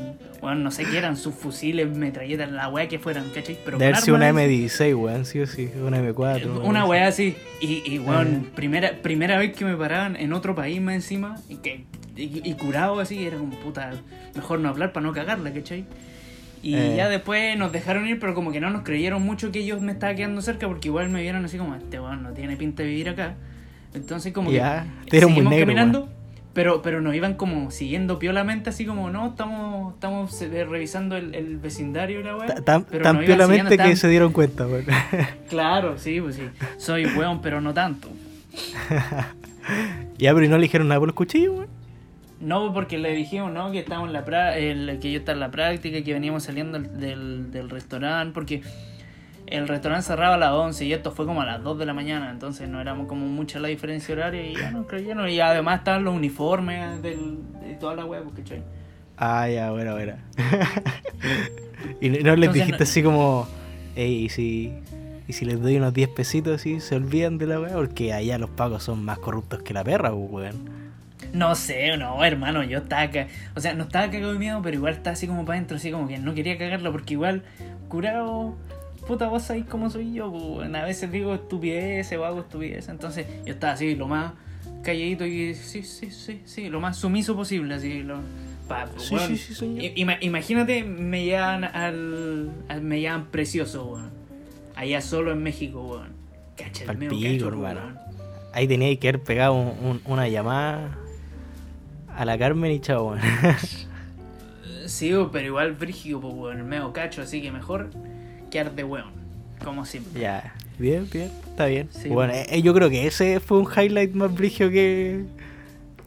[0.42, 3.58] bueno, no sé qué eran, sus fusiles, metralletas, la weá que fueran, ¿cachai?
[3.64, 5.70] Pero Debe una armas, M16, weón, sí o sí.
[5.82, 6.42] Una M4.
[6.42, 6.48] eh.
[6.64, 7.36] Una weá así.
[7.62, 8.50] Y, y weón, Eh.
[8.56, 11.86] primera, primera vez que me paraban en otro país más encima y, que,
[12.16, 13.92] y, y curado así, era como puta,
[14.36, 15.86] mejor no hablar para no cagarla, ¿cachai?
[16.64, 16.96] Y Eh.
[16.98, 19.92] ya después nos dejaron ir, pero como que no nos creyeron mucho que ellos me
[19.94, 22.90] estaban quedando cerca porque igual me vieron así como, este weón no tiene pinta de
[22.90, 23.36] vivir acá.
[23.94, 26.10] Entonces como Ya, que seguimos negro, caminando,
[26.54, 31.34] pero, pero nos iban como siguiendo piolamente así como, no, estamos, estamos eh, revisando el,
[31.36, 32.48] el vecindario y la weá.
[32.48, 34.86] Ta- Tan, pero tan piolamente que se dieron cuenta, weón.
[35.50, 36.44] Claro, sí, pues sí.
[36.78, 38.10] Soy weón, pero no tanto.
[40.18, 41.68] Ya, pero ¿y no le dijeron nada por los cuchillos, weón?
[42.40, 43.72] No, porque le dijimos, ¿no?
[43.72, 46.80] Que estábamos en la pra- el- que yo estaba en la práctica, que veníamos saliendo
[46.80, 48.62] del, del, del restaurante, porque
[49.48, 51.94] el restaurante cerraba a las 11 y esto fue como a las 2 de la
[51.94, 55.28] mañana, entonces no éramos como mucha la diferencia horaria y ya no creyeron.
[55.30, 58.62] Y además estaban los uniformes del, de toda la web, ¿cachai?
[59.18, 60.14] Ah, ya, bueno, bueno.
[62.02, 63.48] y no, no les dijiste no- así como,
[63.96, 64.74] ey, ¿y si,
[65.28, 68.38] y si les doy unos 10 pesitos así, se olvidan de la weá, porque allá
[68.38, 70.78] los pagos son más corruptos que la perra, pues, weón.
[71.34, 73.28] No sé, no, hermano, yo estaba acá.
[73.56, 75.92] O sea, no estaba cagado de miedo, pero igual estaba así como para adentro, así
[75.92, 77.44] como que no quería cagarlo, porque igual,
[77.90, 78.56] curado,
[79.08, 82.90] puta, vos sabés cómo soy yo, pues, a veces digo estupideces o hago estupideces.
[82.90, 84.34] Entonces, yo estaba así, lo más
[84.84, 88.20] calladito y sí, sí, sí, sí, lo más sumiso posible, así, lo.
[88.68, 89.84] Pa, Sí, sí, sí, señor.
[89.96, 94.12] Ima- imagínate, me llevan al, al- Me llevan precioso, weón.
[94.76, 96.10] Allá solo en México, weón.
[96.58, 97.98] Cacha, el medio pico, cacho, weón.
[98.54, 100.98] Ahí tenía que haber pegado un- un- una llamada
[102.14, 103.20] a la Carmen y chao, weón.
[104.86, 107.90] Sí, pero igual brígido, pues, weón, el medio cacho, así que mejor
[108.50, 109.12] quedar de weón,
[109.64, 110.22] como siempre.
[110.22, 111.88] ya, bien, bien, está bien.
[111.92, 112.46] Sí, bueno, weón.
[112.50, 115.24] eh, yo creo que ese fue un highlight más brigio que...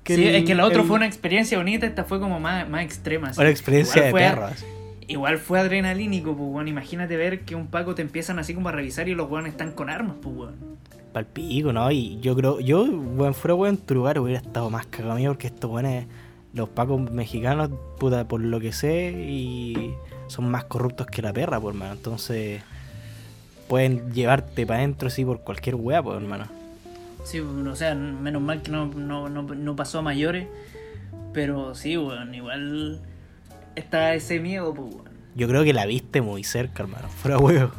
[0.05, 2.41] que sí, el- es que lo otro el- fue una experiencia bonita, esta fue como
[2.41, 3.33] más, más extrema.
[3.37, 4.45] una experiencia de fue- perro.
[4.47, 4.65] así.
[5.09, 6.69] Igual fue adrenalínico, pues, weón.
[6.69, 9.73] Imagínate ver que un Paco te empiezan así como a revisar y los weones están
[9.73, 10.55] con armas, pues, weón.
[11.13, 11.91] Palpico, ¿no?
[11.91, 15.31] Y yo creo, yo, bueno, fuera weón, en tu lugar hubiera estado más cagado mío
[15.33, 16.07] porque estos weones,
[16.55, 19.95] los pacos mexicanos, puta, por lo que sé, y
[20.31, 21.95] son más corruptos que la perra, pues, hermano.
[21.95, 22.63] Entonces,
[23.69, 26.47] pueden llevarte para adentro así por cualquier weá, pues, hermano.
[27.25, 30.47] Sí, o sea, menos mal que no, no, no, no pasó a mayores.
[31.33, 33.01] Pero sí, weón, igual
[33.75, 35.11] está ese miedo, pues, weón.
[35.35, 37.09] Yo creo que la viste muy cerca, hermano.
[37.23, 37.73] Fuera huevo.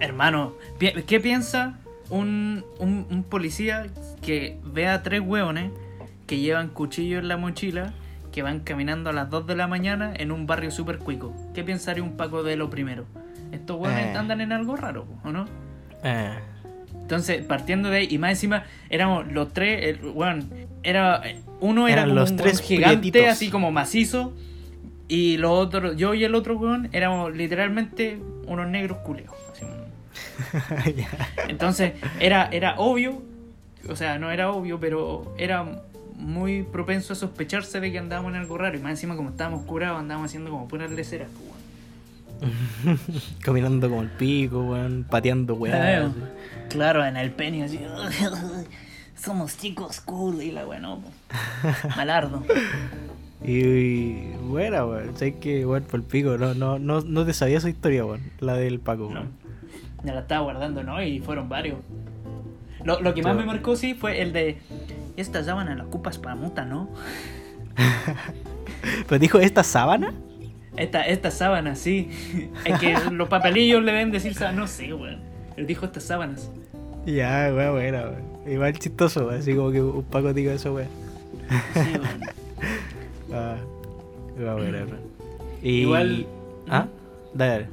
[0.00, 1.78] Hermano, ¿qué piensa
[2.08, 3.86] un, un, un policía
[4.22, 5.72] que ve a tres hueones
[6.26, 7.92] que llevan cuchillo en la mochila,
[8.32, 11.34] que van caminando a las 2 de la mañana en un barrio súper cuico?
[11.54, 13.04] ¿Qué pensaría un Paco de lo primero?
[13.52, 14.18] Estos hueones Eh.
[14.18, 15.46] andan en algo raro, ¿o no?
[16.04, 16.32] Eh,
[17.02, 20.48] Entonces, partiendo de ahí, y más encima, éramos los tres, el, weón,
[20.84, 21.20] era,
[21.60, 23.28] uno era Eran como los un tres gigante, prietitos.
[23.28, 24.32] así como macizo,
[25.08, 29.34] y los otros, yo y el otro weón, éramos literalmente unos negros culeos.
[29.52, 29.64] así.
[31.48, 33.22] Entonces, era, era obvio,
[33.88, 35.64] o sea, no era obvio, pero era
[36.20, 39.64] muy propenso a sospecharse de que andábamos en algo raro, y más encima como estábamos
[39.64, 41.60] curados, andábamos haciendo como puras leceras, pues, weón.
[43.42, 46.12] Caminando como el pico, weón, pateando así.
[46.68, 47.80] Claro, en el penio así.
[49.16, 51.00] Somos chicos cool y la no.
[51.00, 51.10] po.
[51.96, 52.42] Malardo.
[53.44, 57.32] Y, y bueno, weón, sé que, weón, por el pico, no, no, no, no te
[57.34, 59.20] sabía esa historia, weón, la del Paco, No.
[59.20, 59.40] weón.
[60.04, 61.02] Ya la estaba guardando, ¿no?
[61.02, 61.78] Y fueron varios.
[62.84, 64.56] Lo, lo que más Yo- me marcó, sí, fue el de.
[65.16, 66.88] Esta sábana la ocupas para muta, ¿no?
[69.08, 70.12] Pero dijo, ¿esta sábana?
[70.76, 72.08] Esta, esta sábana, sí.
[72.64, 74.60] Es que los papelillos le deben decir sábana.
[74.60, 75.18] No sé, weón.
[75.56, 76.50] Él dijo estas sábanas.
[77.06, 78.52] Ya, weón, bueno, weón.
[78.52, 80.88] Igual chistoso, weón, así como que un Paco diga eso, weón.
[81.74, 82.20] Sí, weón.
[83.32, 83.56] Ah,
[84.38, 85.00] weón, bueno, weón.
[85.62, 85.82] Y...
[85.82, 86.26] Igual-
[86.68, 86.86] ¿Ah?
[87.34, 87.66] Dale, dale.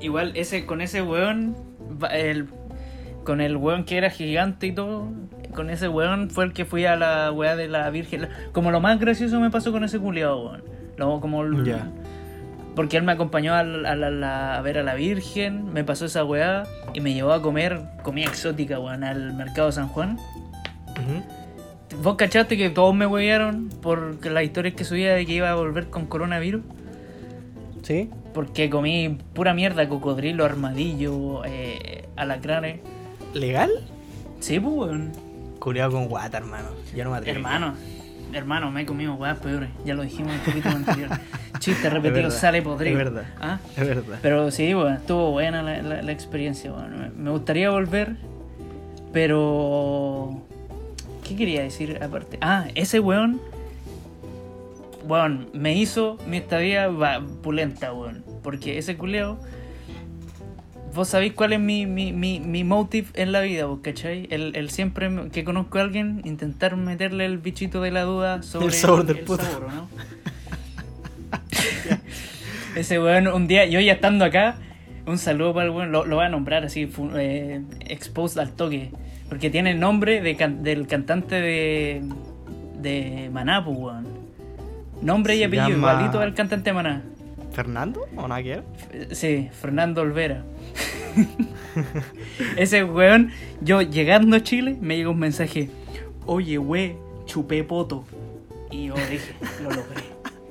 [0.00, 1.56] Igual ese con ese weón,
[2.12, 2.46] el,
[3.24, 5.08] con el weón que era gigante y todo,
[5.56, 8.28] con ese weón fue el que fui a la weá de la Virgen.
[8.52, 10.62] Como lo más gracioso me pasó con ese culiado, weón.
[10.96, 11.88] Lo- como el- Ya.
[12.76, 15.82] Porque él me acompañó a, la- a la- la- a ver a la Virgen, me
[15.82, 20.18] pasó esa weá y me llevó a comer comida exótica, weón, al mercado San Juan.
[22.02, 25.54] ¿Vos cachaste que todos me wearon por las historias que subía de que iba a
[25.54, 26.62] volver con coronavirus?
[27.82, 28.10] ¿Sí?
[28.34, 32.80] Porque comí pura mierda, cocodrilo, armadillo, eh, alacranes.
[33.32, 33.70] ¿Legal?
[34.40, 35.12] Sí, pues, weón.
[35.66, 36.68] Culeado con guata, hermano.
[36.94, 37.38] Ya no me atrevo.
[37.38, 37.74] Hermano,
[38.32, 39.68] hermano, me he comido weas peores.
[39.84, 41.10] Ya lo dijimos en el capítulo anterior.
[41.58, 42.96] Chiste repetido, sale podrido.
[42.96, 43.24] es verdad.
[43.40, 43.58] ¿Ah?
[43.76, 44.20] Es verdad.
[44.22, 47.14] Pero sí, weón, estuvo buena la, la- la experiencia, weón.
[47.20, 48.14] Me, gustaría volver,
[49.12, 50.40] pero...
[51.26, 52.38] ¿Qué quería decir aparte?
[52.40, 53.40] Ah, ese weón...
[55.08, 56.88] Weón, me hizo mi estadía
[57.42, 58.24] pulenta, weón.
[58.44, 59.40] Porque ese culeo...
[60.96, 64.26] Vos sabéis cuál es mi, mi, mi, mi motive en la vida, vos, ¿cachai?
[64.30, 68.66] El, el siempre que conozco a alguien, intentar meterle el bichito de la duda sobre
[68.66, 69.44] El sabor del puto.
[69.44, 69.88] sabor, ¿o ¿no?
[72.76, 74.56] Ese weón, un día, yo ya estando acá,
[75.06, 78.90] un saludo para el weón, lo, lo voy a nombrar así, eh, exposed al toque.
[79.28, 82.02] Porque tiene el nombre de can- del cantante de,
[82.80, 84.06] de Maná, pues, weón.
[85.02, 87.02] Nombre y apellido, llama- igualito al cantante de Maná.
[87.56, 88.06] ¿Fernando?
[88.16, 88.62] ¿O nada que
[89.12, 90.44] Sí, Fernando Olvera.
[92.58, 93.30] Ese weón,
[93.62, 95.70] yo llegando a Chile, me llegó un mensaje.
[96.26, 98.04] oye, we, chupé poto.
[98.70, 99.32] Y yo dije,
[99.62, 100.04] lo logré.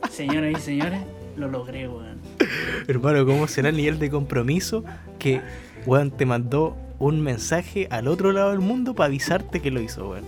[0.09, 0.99] Señoras y señores,
[1.37, 2.17] lo logré, weón.
[2.87, 4.83] Hermano, ¿cómo será el nivel de compromiso
[5.19, 5.41] que,
[5.85, 10.09] weón, te mandó un mensaje al otro lado del mundo para avisarte que lo hizo,
[10.09, 10.23] weón?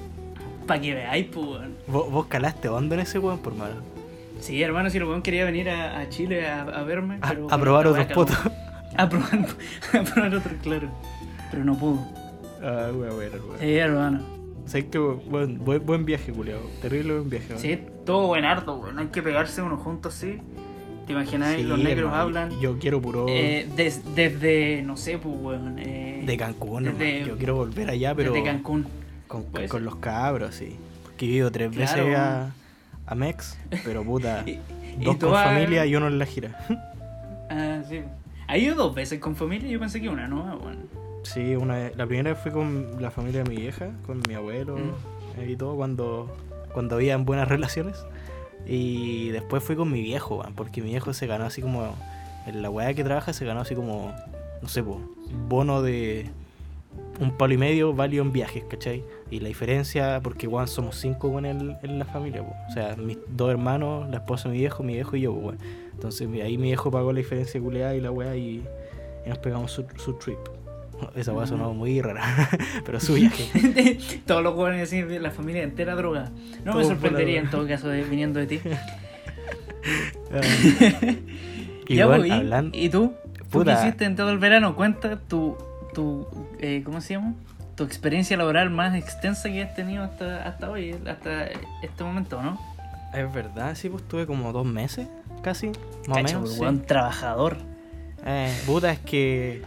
[0.67, 1.75] Para que veáis, pues, weón.
[1.87, 3.96] Vos, vos calaste hondo en ese weón, por mano.
[4.39, 7.17] Sí, hermano, si el weón quería venir a, a Chile a, a verme.
[7.21, 8.37] A, pero a probar otros potos.
[8.95, 9.45] A probar,
[9.93, 10.89] a probar otro, claro.
[11.51, 11.99] Pero no pudo.
[12.63, 13.59] Ah, weón, weón, weón.
[13.59, 14.21] Sí, hermano.
[14.65, 16.61] Sabes que, weón, buen, buen viaje, culiao.
[16.81, 17.61] Terrible buen viaje, weón.
[17.61, 18.97] Sí, todo buen harto, weón.
[18.97, 20.39] Hay que pegarse uno juntos, sí.
[21.05, 21.55] ¿Te imaginas?
[21.55, 22.59] Sí, los negros hermano, hablan.
[22.59, 23.27] Yo quiero puro.
[23.29, 25.77] eh, des- desde, no sé, pues, weón.
[25.77, 27.25] eh, de Cancún, desde-.
[27.25, 28.31] Yo quiero volver allá, pero.
[28.31, 28.87] Desde Cancún.
[29.27, 30.75] Con, con los cabros, sí.
[31.03, 32.03] Porque he ido tres Claro.
[32.05, 32.51] veces a,
[33.07, 34.43] a Mex, pero puta.
[34.45, 34.59] Y-
[35.03, 36.57] dos y con familia y uno en la gira.
[37.49, 38.01] Ah, sí.
[38.47, 39.69] ¿Ha ido dos veces con familia?
[39.69, 40.57] Yo pensé que una, ¿no?
[40.59, 40.81] Bueno.
[41.23, 45.39] Sí, una la primera fue con la familia de mi vieja, con mi abuelo Mm.
[45.41, 46.35] eh, y todo, cuando,
[46.73, 47.95] cuando habían buenas relaciones.
[48.65, 51.95] Y después fui con mi viejo, porque mi viejo se ganó así como.
[52.47, 54.13] En la weá que trabaja se ganó así como.
[54.61, 54.99] No sé, po,
[55.47, 56.29] bono de
[57.21, 59.03] un palo y medio válido en viajes, ¿cachai?
[59.29, 62.55] Y la diferencia, porque weón, somos cinco con él en la familia, po.
[62.69, 65.57] o sea, mis dos hermanos, la esposa de mi viejo, mi viejo y yo, weón.
[65.93, 68.63] Entonces ahí mi viejo pagó la diferencia culeada y la weá y,
[69.25, 70.37] y nos pegamos su, su trip.
[71.15, 71.49] Esa weá Mm.
[71.49, 72.23] sonó muy rara,
[72.85, 73.99] pero su viaje.
[74.25, 76.31] Todos los jóvenes así, de la familia entera droga.
[76.63, 78.61] No me sorprendería en todo caso de- viniendo de ti.
[81.89, 82.77] y Ya, bueno, pues, ¿y- hablando.
[82.77, 83.13] ¿Y tú?
[83.51, 84.75] ¿Tú qué hiciste en todo el verano?
[84.75, 85.55] Cuenta tu,
[85.93, 86.27] tu
[86.59, 87.33] eh, ¿cómo se llama?
[87.77, 91.45] Tu experiencia laboral más extensa que has tenido hasta, hasta hoy, hasta
[91.81, 92.59] este momento, ¿no?
[93.13, 95.07] Es verdad, sí, pues tuve como dos meses,
[95.41, 95.71] casi,
[96.07, 96.53] más o menos.
[96.53, 96.59] sí.
[96.59, 97.57] weón, trabajador.
[98.25, 99.61] Eh, puta, es que.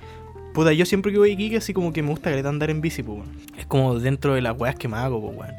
[0.53, 2.81] Puta, yo siempre que voy a Iquique, así como que me gusta caleta andar en
[2.81, 3.23] bici, pues.
[3.57, 5.55] Es como dentro de las weas que me hago, pues, weón.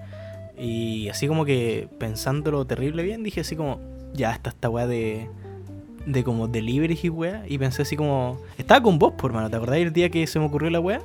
[0.57, 3.79] Y así como que pensándolo terrible bien, dije así como,
[4.13, 5.27] ya está esta wea de.
[6.05, 7.43] de como deliveries y wea.
[7.47, 8.39] Y pensé así como.
[8.57, 11.01] Estaba con vos, por hermano, ¿te acordás el día que se me ocurrió la wea?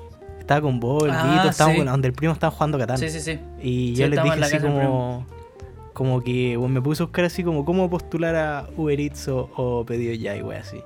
[0.46, 1.80] Estaba con vos, el Ah, Vito, estábamos sí.
[1.84, 2.98] con- donde el primo estaba jugando Catán.
[2.98, 3.38] Sí, sí, sí.
[3.60, 5.26] Y Sí, yo les dije así como.
[5.92, 9.50] Como que bueno, me puse a buscar así como cómo postular a Uber Eats o,
[9.56, 10.80] o pedido ya y wea así.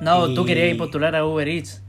[0.00, 1.82] No, tú Y- querías postular a Uber Eats.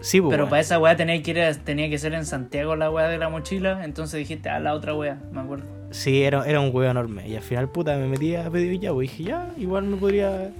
[0.00, 2.74] Sí, pues, Pero para esa weá tenía que, ir a- tenía que ser en Santiago
[2.76, 3.84] la weá de la mochila.
[3.84, 5.64] Entonces dijiste, a la otra weá, me acuerdo.
[5.92, 7.28] Sí, era, era un huevo enorme.
[7.28, 10.50] Y al final, puta, me metí a pedido ya, pues dije, ya, igual me podría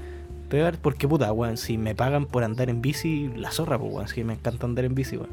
[0.48, 0.76] pegar.
[0.80, 4.22] Porque, puta, weón, si me pagan por andar en bici, la zorra, pues, weón, si
[4.22, 5.30] me encanta andar en bici, weón.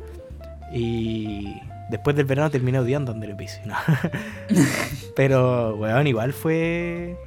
[0.73, 3.75] Y después del verano terminé odiando andar en bici, ¿no?
[5.15, 7.17] Pero, weón, igual fue.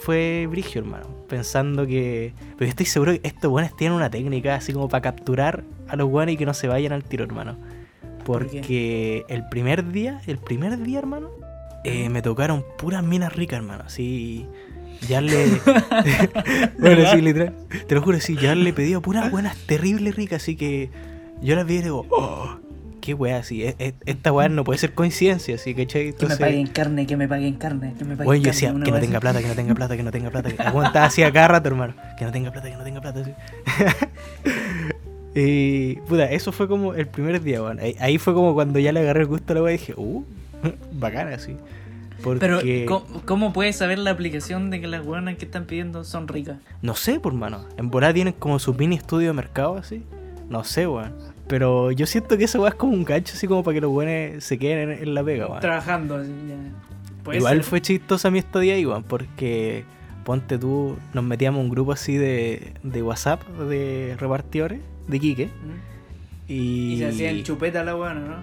[0.00, 1.06] Fue brigio, hermano.
[1.28, 2.32] Pensando que.
[2.56, 6.08] Pero estoy seguro que estos weones tienen una técnica así como para capturar a los
[6.08, 7.56] weones y que no se vayan al tiro, hermano.
[8.24, 11.30] Porque el primer día, el primer día, hermano,
[11.84, 13.84] eh, me tocaron puras minas ricas, hermano.
[13.86, 14.46] Así.
[15.08, 15.46] Ya le.
[16.78, 17.54] bueno, sí, literal.
[17.88, 20.42] Te lo juro, sí, ya le pedido puras buenas terribles ricas.
[20.42, 20.90] Así que
[21.40, 22.58] yo las vi y digo, oh,
[23.08, 23.62] qué wea, así.
[23.64, 25.86] e- e- Esta wea no puede ser coincidencia, así, ¿cachai?
[25.88, 28.52] Que me Entonces, paguen carne, que me paguen carne, que me paguen bueno, yo carne.
[28.52, 30.50] decía, una que no weá tenga plata, que no tenga plata, que no tenga plata.
[30.50, 30.62] Que...
[30.62, 31.94] Aguantaba así a cada rato, hermano.
[32.18, 33.20] Que no tenga plata, que no tenga plata.
[33.20, 33.32] así.
[35.34, 37.78] y, puta, eso fue como el primer día, weón.
[37.80, 39.94] Ahí, ahí fue como cuando ya le agarré el gusto a la wea y dije,
[39.96, 40.22] uh,
[40.92, 41.56] bacana, así.
[42.22, 46.04] Porque, Pero, ¿cómo, cómo puedes saber la aplicación de que las weonas que están pidiendo
[46.04, 46.58] son ricas?
[46.82, 47.64] no sé, por mano.
[47.78, 50.02] En Borá tienen como su mini estudio de mercado, así.
[50.50, 51.14] No sé, weón.
[51.48, 53.90] Pero yo siento que esa weá es como un gancho, así como para que los
[53.90, 55.60] weones se queden en, en la pega, weón.
[55.60, 57.34] Trabajando, así, ya.
[57.34, 57.64] Igual ser.
[57.64, 59.84] fue chistosa mi estadía ahí, weón, porque
[60.24, 65.46] ponte tú, nos metíamos un grupo así de, de WhatsApp de repartidores de Quique.
[65.46, 66.50] ¿Mm?
[66.52, 68.36] Y, Y se hacían chupeta la weona, ¿no?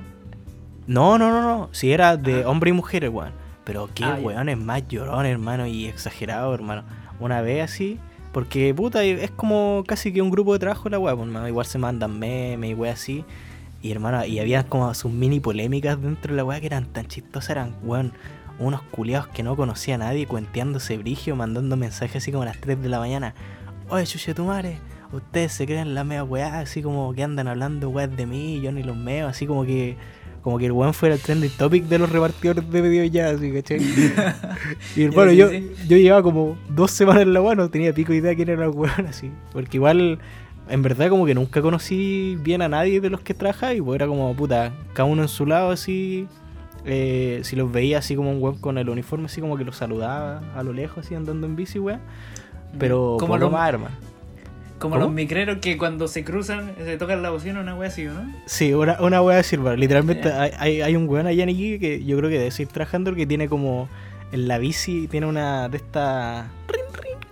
[0.87, 1.69] No, no, no, no.
[1.71, 3.31] Si era de hombre y mujeres, weón.
[3.63, 4.25] Pero qué Ah, ya.
[4.25, 6.83] weones más llorones, hermano, y exagerado, hermano.
[7.19, 7.97] Una vez así,
[8.35, 11.29] porque puta, es como casi que un grupo de trabajo la weá, pues.
[11.47, 13.23] Igual se mandan memes y weá así.
[13.81, 17.07] Y hermano, y había como sus mini polémicas dentro de la weá que eran tan
[17.07, 18.11] chistosas, eran, weón,
[18.59, 22.59] unos culiados que no conocía a nadie, cuenteándose brigio, mandando mensajes así como a las
[22.59, 23.33] 3 de la mañana.
[23.87, 24.79] Oye, chuche tu madre,
[25.13, 28.73] ustedes se creen la mea weá, así como que andan hablando weas de mí, yo
[28.73, 29.95] ni los meo, así como que
[30.45, 33.51] como que el weón fuera el trending topic de los repartidores de videos ya, así,
[33.51, 33.79] ¿cachai?
[34.95, 35.49] y hermano, yo,
[35.87, 38.69] yo llevaba como dos semanas en la weá, no tenía pico idea quién era el
[38.69, 39.31] weón, así.
[39.51, 40.19] Porque igual,
[40.69, 43.95] en verdad, como que nunca conocí bien a nadie de los que trabaja y pues
[43.95, 46.27] era como, puta, cada uno en su lado, así.
[46.85, 49.75] eh, si los veía así como un weón con el uniforme, así como que los
[49.77, 52.01] saludaba a lo lejos, así andando en bici, weón.
[52.77, 53.95] Pero Como lo- más, hermano.
[54.85, 55.05] Como ¿Cómo?
[55.07, 58.31] los micreros que cuando se cruzan se tocan la bocina, una wea así, ¿o ¿no?
[58.45, 59.77] Sí, una, una wea así, hermano.
[59.77, 60.43] Literalmente Ya.
[60.59, 63.25] hay, hay, un weón allá en Iquique que yo creo que debe seguir trabajando que
[63.25, 63.89] tiene como
[64.31, 66.49] en la bici, tiene una de esta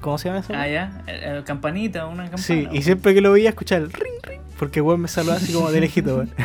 [0.02, 0.54] ¿Cómo se llama eso?
[0.56, 1.44] Ah, ya.
[1.46, 2.42] campanita, una campana.
[2.44, 5.54] Sí, y siempre que lo veía escuchar el ring ring, porque weón me saluda así
[5.54, 6.32] como de lejito, weón.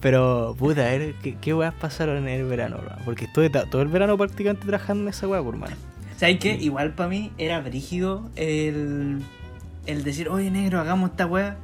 [0.00, 2.92] Pero, puta, a ver, ¿qué, qué weas pasaron en el verano, bro?
[3.04, 5.56] Porque estuve todo el verano prácticamente trabajando en esa wea, por
[6.16, 6.38] hermano.
[6.38, 6.64] ¿Sabes qué?
[6.64, 9.22] Igual para mí era brígido el,
[9.86, 11.56] el decir, oye negro, hagamos esta weá.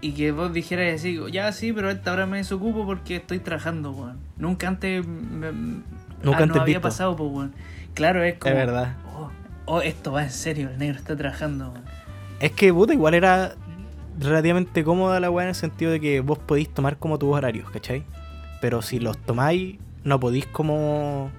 [0.00, 3.38] Y que vos dijeras así, ya sí, pero a esta hora me desocupo porque estoy
[3.38, 4.18] trabajando, weón.
[4.36, 6.80] Nunca antes me, Nunca ah, antes no había visto.
[6.82, 7.54] pasado, pues, weón.
[7.94, 8.52] Claro, es como.
[8.52, 8.96] Es verdad.
[9.14, 9.30] Oh,
[9.64, 11.84] oh, esto va en serio, el negro está trabajando, weón.
[12.40, 13.54] Es que, puta, igual era
[14.20, 17.70] relativamente cómoda la weá en el sentido de que vos podís tomar como tus horarios,
[17.70, 18.04] ¿cachai?
[18.60, 21.30] Pero si los tomáis, no podís como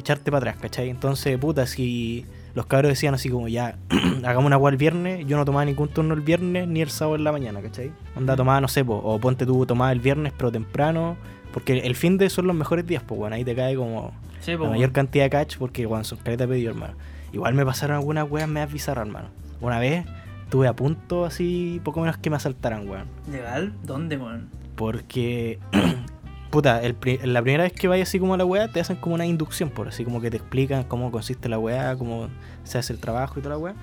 [0.00, 0.90] echarte para atrás, ¿cachai?
[0.90, 3.76] Entonces, puta, si los cabros decían así como ya,
[4.24, 7.16] hagamos una weá el viernes, yo no tomaba ningún turno el viernes ni el sábado
[7.16, 7.92] en la mañana, ¿cachai?
[8.16, 11.16] Onda tomaba, no sé, po, o ponte tú tomaba el viernes pero temprano,
[11.52, 14.52] porque el fin de son los mejores días, pues bueno, ahí te cae como Sí,
[14.52, 16.94] la mayor cantidad de catch porque bueno, son caleta de pedido, hermano.
[17.32, 19.28] Igual me pasaron algunas weas me bizarras, hermano.
[19.60, 20.06] Una vez
[20.44, 23.06] estuve a punto así, poco menos que me asaltaran, weón.
[23.30, 23.72] ¿Legal?
[23.84, 24.48] ¿Dónde, weón?
[24.76, 25.58] Porque,
[26.50, 29.14] puta, el la primera vez que vayas así como a la wea, te hacen como
[29.14, 32.28] una inducción, por así como que te explican cómo consiste la wea, cómo
[32.64, 33.74] se hace el trabajo y toda la wea.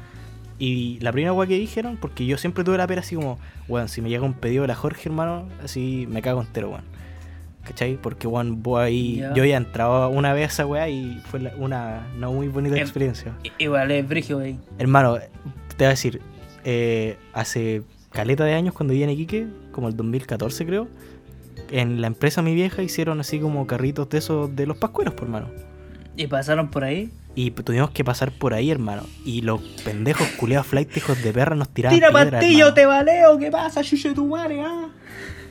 [0.60, 3.38] Y la primera wea que dijeron, porque yo siempre tuve la pera así como,
[3.68, 6.84] weón, si me llega un pedido de la Jorge, hermano, así me cago entero, weón.
[7.64, 7.98] ¿Cachai?
[8.02, 11.54] Porque, weón, vos ahí, yo ya entraba una vez a esa wea y fue la-
[11.58, 13.34] una no muy bonita Em- experiencia.
[13.58, 14.58] Igual es brígido, ahí.
[14.80, 16.22] Hermano, te voy a decir,
[16.64, 20.88] eh, hace caleta de años cuando vivía en Iquique, como el 2014 creo,
[21.72, 25.26] en la empresa mi vieja hicieron así como carritos de esos de los pascueros, por
[25.26, 25.50] hermano.
[26.16, 27.12] ¿Y pasaron por ahí?
[27.36, 29.04] Y tuvimos que pasar por ahí, hermano.
[29.24, 32.74] Y los pendejos culeados flight hijos de perra nos tiraban ¡Tira piedra, pastillo, hermano.
[32.74, 33.38] te valeo!
[33.38, 34.90] ¿Qué pasa, chucho de tu madre, ah?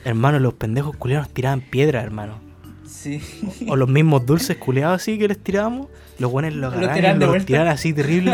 [0.03, 2.39] Hermano, los pendejos culeados nos tiraban piedra, hermano.
[2.85, 3.21] Sí.
[3.67, 5.87] O los mismos dulces culeados así que les tirábamos,
[6.19, 7.45] los buenos los agarraban y los vuelta.
[7.45, 8.31] tiraban así terrible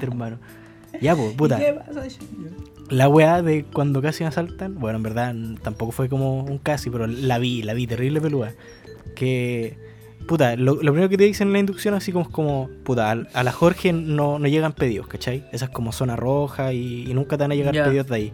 [0.00, 0.38] hermano.
[1.00, 1.56] Ya, pues, puta.
[1.60, 2.26] ¿Y ¿Qué pasa, chucho?
[2.90, 6.88] La weá de cuando casi me asaltan, bueno, en verdad tampoco fue como un casi,
[6.90, 8.54] pero la vi, la vi terrible peluda.
[9.16, 9.76] Que,
[10.28, 13.10] puta, lo, lo primero que te dicen en la inducción así como es como, puta,
[13.10, 15.44] al- a, la Jorge no, no llegan pedidos, ¿cachai?
[15.52, 17.84] Esa es como zona roja y, y nunca te van a llegar Ya.
[17.84, 18.32] pedidos de ahí.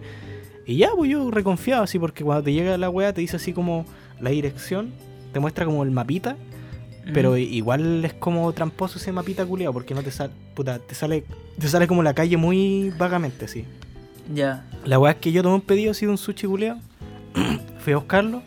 [0.66, 3.53] Y ya, pues yo reconfiado así, porque cuando te llega la weá te dice así
[3.53, 3.84] como
[4.20, 4.90] la dirección,
[5.32, 6.36] te muestra como el mapita,
[7.14, 7.38] pero Mm.
[7.38, 11.24] igual es como tramposo ese mapita culiado, porque no te sale, puta, te sale,
[11.59, 13.64] te sale como la calle muy vagamente, así.
[14.33, 14.64] Ya.
[14.85, 16.79] La weá es que yo tomé un pedido así de un sushi culeado.
[17.79, 18.43] Fui a buscarlo.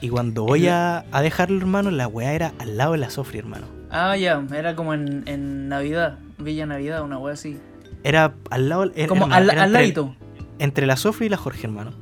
[0.00, 3.38] Y cuando voy a, a dejarlo, hermano, la weá era al lado de la Sofri,
[3.38, 3.66] hermano.
[3.90, 4.42] Ah, ya.
[4.54, 6.18] Era como en, en Navidad.
[6.38, 7.58] Villa Navidad, una wea así.
[8.02, 8.90] Era al lado.
[8.94, 10.14] era- Como hermano, al, era al entre, ladito.
[10.58, 11.92] entre la Sofri y la Jorge, hermano.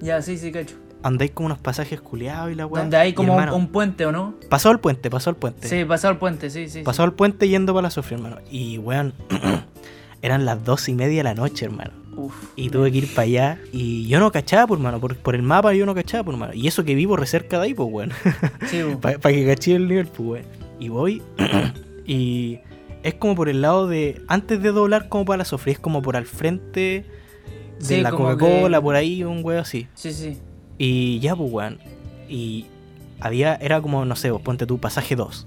[0.00, 0.76] Ya, sí, sí, cacho.
[1.02, 2.82] Andáis como unos pasajes culeados y la weá.
[2.82, 4.34] Donde hay como un, hermano, un puente, ¿o no?
[4.50, 5.66] Pasó el puente, pasó el puente.
[5.66, 6.80] Sí, pasado el puente, sí, sí.
[6.80, 6.82] sí.
[6.82, 8.36] Pasó el puente yendo para la Sofri, hermano.
[8.50, 9.14] Y weón,
[10.22, 11.92] eran las dos y media de la noche, hermano.
[12.16, 12.34] Uf.
[12.56, 13.58] Y tuve que ir para allá.
[13.72, 15.00] Y yo no cachaba, por hermano.
[15.00, 16.52] Por, por el mapa yo no cachaba, por hermano.
[16.54, 18.12] Y eso que vivo re cerca de ahí, pues, weón.
[18.68, 18.82] Sí.
[19.00, 20.44] Para que caché el nivel, pues, weón.
[20.78, 21.22] Y voy.
[22.06, 22.58] y
[23.02, 24.20] es como por el lado de.
[24.28, 27.04] Antes de doblar, como para la sofrí, es como por al frente
[27.78, 29.86] de Sí, la Coca-Cola, que- por ahí, un weón así.
[29.94, 30.38] Sí, sí.
[30.78, 31.78] Y ya, pues, weón.
[32.28, 32.66] Y
[33.20, 33.54] había.
[33.56, 35.46] Era como, no sé, vos ponte tú, pasaje 2.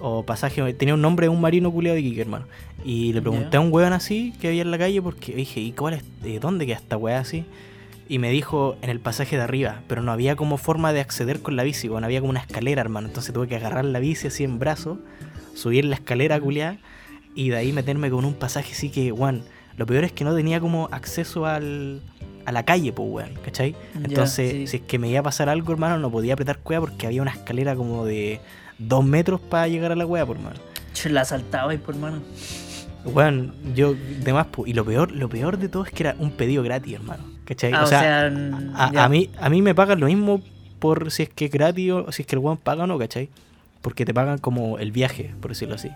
[0.00, 0.72] O pasaje.
[0.74, 2.46] Tenía un nombre de un marino culiado de Iquique, hermano.
[2.84, 5.72] Y le pregunté a un weón así que había en la calle porque dije, ¿y
[5.72, 7.44] cuál es, de dónde queda esta weá así?
[8.08, 11.42] Y me dijo en el pasaje de arriba, pero no había como forma de acceder
[11.42, 13.08] con la bici, bueno, había como una escalera, hermano.
[13.08, 14.98] Entonces tuve que agarrar la bici así en brazo,
[15.54, 16.78] subir la escalera culiada
[17.34, 19.42] y de ahí meterme con un pasaje así que, weón,
[19.76, 22.00] lo peor es que no tenía como acceso al,
[22.46, 23.76] a la calle, pues, weón, ¿cachai?
[24.02, 24.66] Entonces, sí.
[24.66, 27.20] si es que me iba a pasar algo, hermano, no podía apretar cueva porque había
[27.20, 28.40] una escalera como de
[28.78, 30.38] dos metros para llegar a la cueva, por.
[30.94, 32.20] Che, la saltaba ahí, por mano.
[33.04, 36.30] Weón, yo, de más, y lo peor, lo peor de todo es que era un
[36.32, 37.24] pedido gratis, hermano.
[37.44, 37.72] ¿Cachai?
[37.72, 38.26] Ah, o sea,
[38.74, 40.42] a, a mí, a mí me pagan lo mismo
[40.78, 42.98] por si es que es gratis o si es que el weón paga o no,
[42.98, 43.30] ¿cachai?
[43.80, 45.90] Porque te pagan como el viaje, por decirlo así.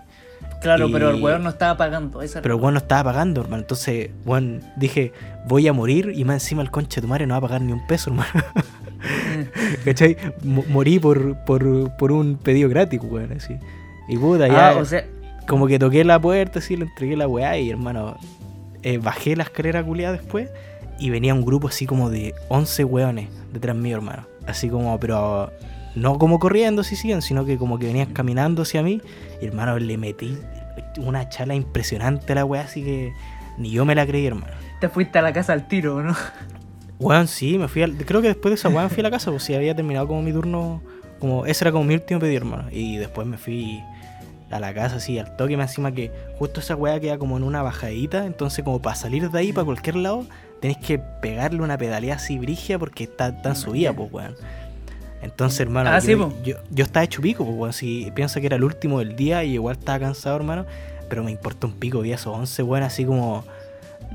[0.62, 2.22] Claro, y- pero el weón no estaba pagando.
[2.22, 3.62] Esa Pero el weón no estaba pagando, hermano.
[3.62, 5.12] Entonces, weón, dije,
[5.46, 7.60] voy a morir y más encima el concha de tu madre no va a pagar
[7.60, 8.30] ni un peso, hermano.
[9.84, 10.16] ¿Cachai?
[10.42, 13.56] Mo- morí por, por, por un pedido gratis, weón, así.
[14.08, 14.70] Y puta, ya.
[14.70, 15.04] Ah, o sea,
[15.48, 18.16] Como que toqué la puerta, así, le entregué la weá y hermano,
[18.82, 20.48] eh, bajé la escalera culiada después
[20.98, 24.26] y venía un grupo así como de 11 weones detrás mío, hermano.
[24.46, 25.52] Así como, pero
[25.94, 29.00] no como corriendo, si siguen, sino que como que venían caminando hacia mí
[29.40, 30.36] y hermano, le metí
[30.98, 33.12] una chala impresionante a la weá, así que
[33.58, 34.52] ni yo me la creí, hermano.
[34.80, 36.14] Te fuiste a la casa al tiro, ¿no?
[37.02, 39.30] Weón, sí, me fui al, creo que después de esa weón fui a la casa,
[39.30, 40.82] pues sí, había terminado como mi turno,
[41.18, 42.68] como, ese era como mi último pedido, hermano.
[42.70, 43.82] Y después me fui
[44.50, 47.42] a la casa, así, al toque, más encima que justo esa weá queda como en
[47.42, 50.26] una bajadita, entonces como para salir de ahí, para cualquier lado,
[50.60, 54.34] tenés que pegarle una pedalea así brigia porque está tan subida, pues weón.
[55.22, 58.46] Entonces, hermano, Ah, yo, sí, yo, yo estaba hecho pico, pues weón, si piensa que
[58.46, 60.66] era el último del día y igual estaba cansado, hermano,
[61.08, 63.44] pero me importa un pico, vi a esos 11 weón así como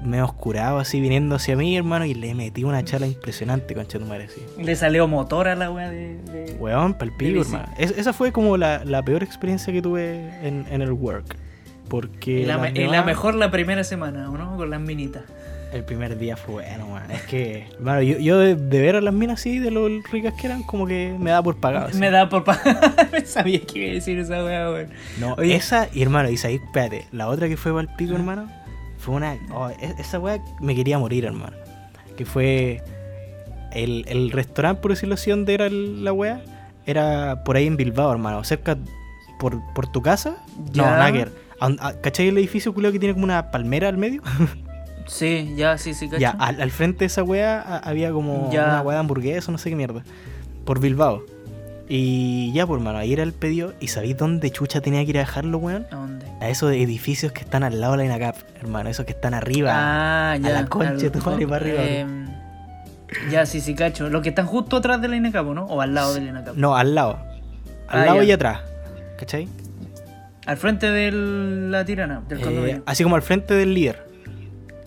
[0.03, 4.05] medio oscurado, así viniendo hacia mí, hermano, y le metí una charla impresionante, concha tu
[4.05, 4.41] madre, así.
[4.61, 6.17] Le salió motor a la wea de.
[6.23, 6.95] de- Weón,
[7.35, 7.55] bici.
[7.55, 7.73] hermano.
[7.77, 11.35] Es- esa fue como la, la peor experiencia que tuve en, en el work.
[11.89, 14.57] Porque Y la, me- y mejor la primera semana, ¿o ¿no?
[14.57, 15.23] Con las minitas.
[15.73, 17.09] el primer día fue bueno, man.
[17.11, 20.33] Es que, hermano, yo, yo de, de ver a las minas así, de lo ricas
[20.39, 21.87] que eran, como que me da por pagado.
[21.87, 21.97] así.
[21.97, 22.59] Me da por pa-
[23.25, 24.89] Sabía que iba a decir esa wea, weón.
[25.19, 25.55] No, Oye.
[25.55, 28.49] esa, y hermano, y ahí, espérate, la otra que fue para el pico, hermano,
[29.07, 29.37] fue una.
[29.53, 31.55] oh, e- esa weá me quería morir, hermano.
[32.15, 32.83] Que fue.
[33.71, 36.41] El, el restaurante, por decirlo así, donde era el- la weá,
[36.85, 38.43] era por ahí en Bilbao, hermano.
[38.43, 38.77] Cerca
[39.39, 40.37] por, por tu casa.
[40.73, 41.27] No, Ya.
[41.59, 44.21] a- ¿Cachai el edificio culeo que tiene como una palmera al medio?
[45.07, 46.19] Sí, ya, sí, sí, cacho.
[46.19, 48.65] ya, al, al frente de esa weá había como Ya.
[48.65, 50.03] una weá de hamburguesa, no sé qué mierda.
[50.65, 51.23] Por Bilbao.
[51.89, 53.73] Y ya, por hermano, ahí era el pedido.
[53.79, 55.85] ¿Y sabéis dónde chucha tenía que ir a dejarlo, weón?
[55.91, 56.25] ¿A dónde?
[56.41, 59.71] A esos edificios que están al lado de la INACAP, hermano, esos que están arriba.
[59.73, 60.49] Ah, ya.
[60.49, 62.27] la concha tu madre, para arriba, em,
[63.31, 64.09] ya, sí, sí, cacho.
[64.09, 65.63] Los que están justo atrás de la INACAP, ¿no?
[65.65, 66.55] O al lado de la INACAP.
[66.57, 67.19] No, al lado.
[67.87, 68.23] Al Ah, lado ya.
[68.25, 68.59] y atrás.
[69.17, 69.47] ¿Cachai?
[70.45, 72.83] Al frente de la tirana, del Eh, condominio.
[72.85, 74.05] así como al frente del líder.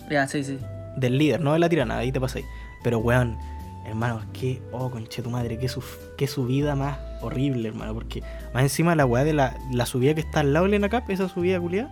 [0.09, 0.59] Ya, sí, sí.
[0.97, 2.45] Del líder, no de la tirana, ahí te pasáis.
[2.83, 3.37] Pero weón,
[3.85, 5.83] hermano, qué, oh, conche tu madre, qué, su,
[6.17, 7.93] qué subida más horrible, hermano.
[7.93, 8.21] Porque
[8.53, 11.09] más encima la weá de la, la subida que está al lado de la INACAP,
[11.09, 11.91] esa subida culiada,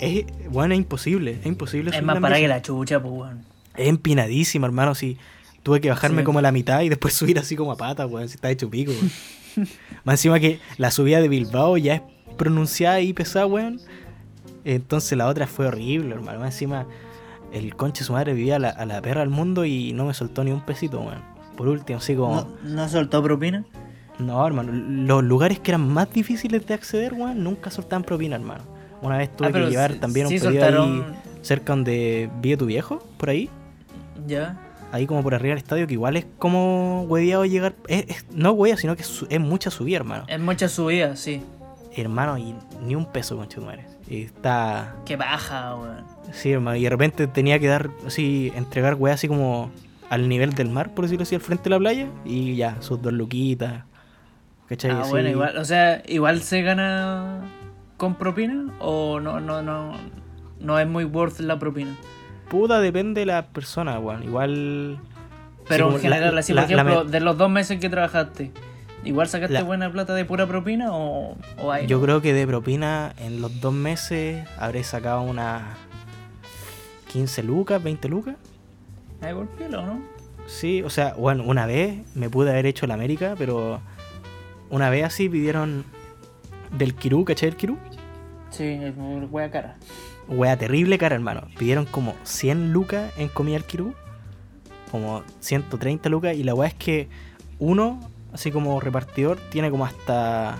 [0.00, 1.38] es, weón, es imposible.
[1.40, 3.44] Es imposible Es más para que la chucha, pues, weón.
[3.76, 4.94] Es empinadísima, hermano.
[4.94, 5.18] Si
[5.62, 6.24] tuve que bajarme Sí.
[6.24, 8.28] como a la mitad y después subir así como a pata, weón.
[8.28, 9.10] Si está hecho pico, weón.
[10.04, 12.02] Más encima que la subida de Bilbao ya es
[12.36, 13.80] pronunciada y pesada, weón.
[14.64, 16.40] Entonces la otra fue horrible, hermano.
[16.40, 16.86] Más encima,
[17.54, 20.04] el conche de su madre vivía a la, a la perra del mundo y no
[20.06, 21.22] me soltó ni un pesito, weón.
[21.56, 22.34] Por último, así como.
[22.36, 23.64] ¿No, ¿No soltó propina?
[24.18, 24.72] No, hermano.
[24.72, 28.62] Los lugares que eran más difíciles de acceder, weón, nunca soltaban propina, hermano.
[29.02, 31.04] Una vez tuve Ah, que llevar también sí un pedido ahí
[31.42, 33.50] cerca donde vive tu viejo, por ahí
[34.26, 34.56] Ya.
[34.92, 37.74] ahí como por arriba del estadio, que igual es como hueviado llegar.
[37.86, 40.24] Es, es- no huevia, sino que es, mucha subida, hermano.
[40.28, 41.42] Es mucha subida, sí.
[41.96, 43.86] Hermano, y ni un peso, con madre.
[44.08, 44.96] Y está.
[45.04, 46.13] Que baja, weón.
[46.34, 46.76] Sí, hermano.
[46.76, 49.70] Y de repente tenía que dar, así, entregar weá así como
[50.10, 52.08] al nivel del mar, por decirlo así, al frente de la playa.
[52.24, 53.84] Y ya, sus dos luquitas.
[54.68, 54.90] ¿Cachai?
[54.92, 57.42] Ah, bueno, igual, o sea, igual se gana
[57.96, 59.92] con propina o no, no, no,
[60.60, 61.94] no es muy worth la propina.
[62.48, 64.22] Puta, depende de la persona, weón.
[64.24, 64.98] Igual.
[65.68, 68.52] Pero sí, en la- general, así la- por ejemplo, de los dos meses que trabajaste,
[69.04, 71.86] ¿igual sacaste buena plata de pura propina o, o hay?
[71.86, 75.62] Yo creo que de propina en los dos meses habré sacado unas
[77.14, 78.34] 15 lucas, 20 lucas.
[79.20, 80.02] ¿Hay por pelo, no?
[80.48, 83.80] Sí, o sea, bueno, una vez me pude haber hecho la América, pero
[84.68, 85.84] una vez así pidieron
[86.76, 87.78] del Kirú, ¿cachai el Kirú?
[88.50, 88.80] Sí,
[89.30, 89.76] wea cara.
[90.26, 91.46] Wea terrible cara, hermano.
[91.56, 93.94] Pidieron como 100 lucas en comida al Kirú,
[94.90, 97.08] como 130 lucas, y la wea es que
[97.60, 98.00] uno,
[98.32, 100.56] así como repartidor, tiene como hasta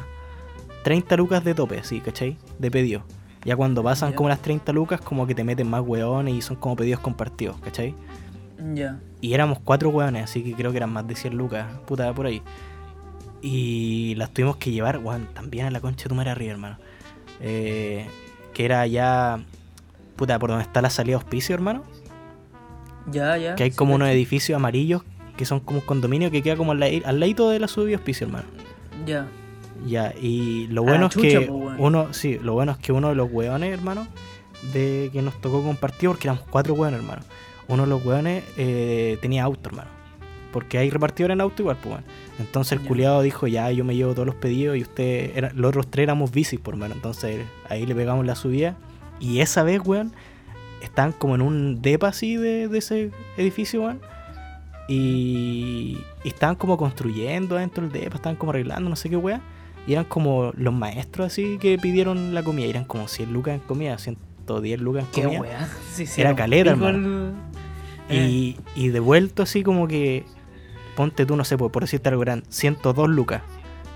[0.84, 2.36] 30 lucas de tope, así, ¿cachai?
[2.60, 3.02] De pedido.
[3.44, 6.56] Ya cuando pasan como las 30 lucas, como que te meten más weones y son
[6.56, 7.94] como pedidos compartidos, ¿cachai?
[8.74, 8.98] Ya.
[9.20, 12.26] Y éramos cuatro hueones, así que creo que eran más de 100 lucas, puta, por
[12.26, 12.42] ahí.
[13.42, 16.78] Y las tuvimos que llevar, weón, también a la concha de tu madre arriba, hermano.
[17.40, 18.06] Eh,
[18.54, 19.40] que era ya,
[20.16, 21.84] puta, por donde está la salida de hospicio, hermano.
[23.10, 23.54] Ya, ya.
[23.54, 25.02] Que hay sí, como unos edificios amarillos
[25.36, 27.96] que son como un condominio que queda como al, al ladito de la subida de
[27.96, 28.46] hospicio, hermano.
[29.04, 29.26] Ya.
[29.86, 31.76] Ya, y lo bueno es chucha, que po, weón.
[31.78, 34.06] uno, sí, lo bueno es que uno de los hueones, hermano,
[34.72, 37.22] de que nos tocó compartir, porque éramos cuatro hueones, hermano.
[37.68, 39.90] Uno de los hueones eh, tenía auto, hermano.
[40.52, 42.06] Porque hay repartidores en auto igual, pues bueno.
[42.38, 42.88] Entonces el Ya.
[42.88, 46.04] culiado dijo, ya, yo me llevo todos los pedidos y usted, era, los otros tres
[46.04, 46.94] éramos bicis, por hermano.
[46.94, 48.76] Entonces ahí le pegamos la subida.
[49.18, 50.12] Y esa vez, weón,
[50.82, 54.00] estaban como en un depa así de, de ese edificio, weón.
[54.88, 59.42] Y, y estaban como construyendo dentro del depa, estaban como arreglando, no sé qué weón.
[59.86, 62.66] Y eran como los maestros así que pidieron la comida.
[62.66, 65.40] Y eran como 100 lucas en comida, 110 lucas en Qué comida.
[65.40, 65.68] wea.
[65.92, 66.98] Sí, sí, Era caleta, hermano.
[66.98, 67.34] el-
[68.08, 70.24] Eh, Y, y devuelto así como que,
[70.96, 73.42] ponte tú, no sé, por, por decirte algo gran, 102 lucas.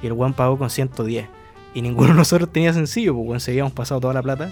[0.02, 1.26] Y el weón pagó con 110.
[1.74, 4.50] Y ninguno de nosotros tenía sencillo, pues weón, pasado toda la plata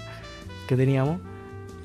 [0.67, 1.19] que teníamos.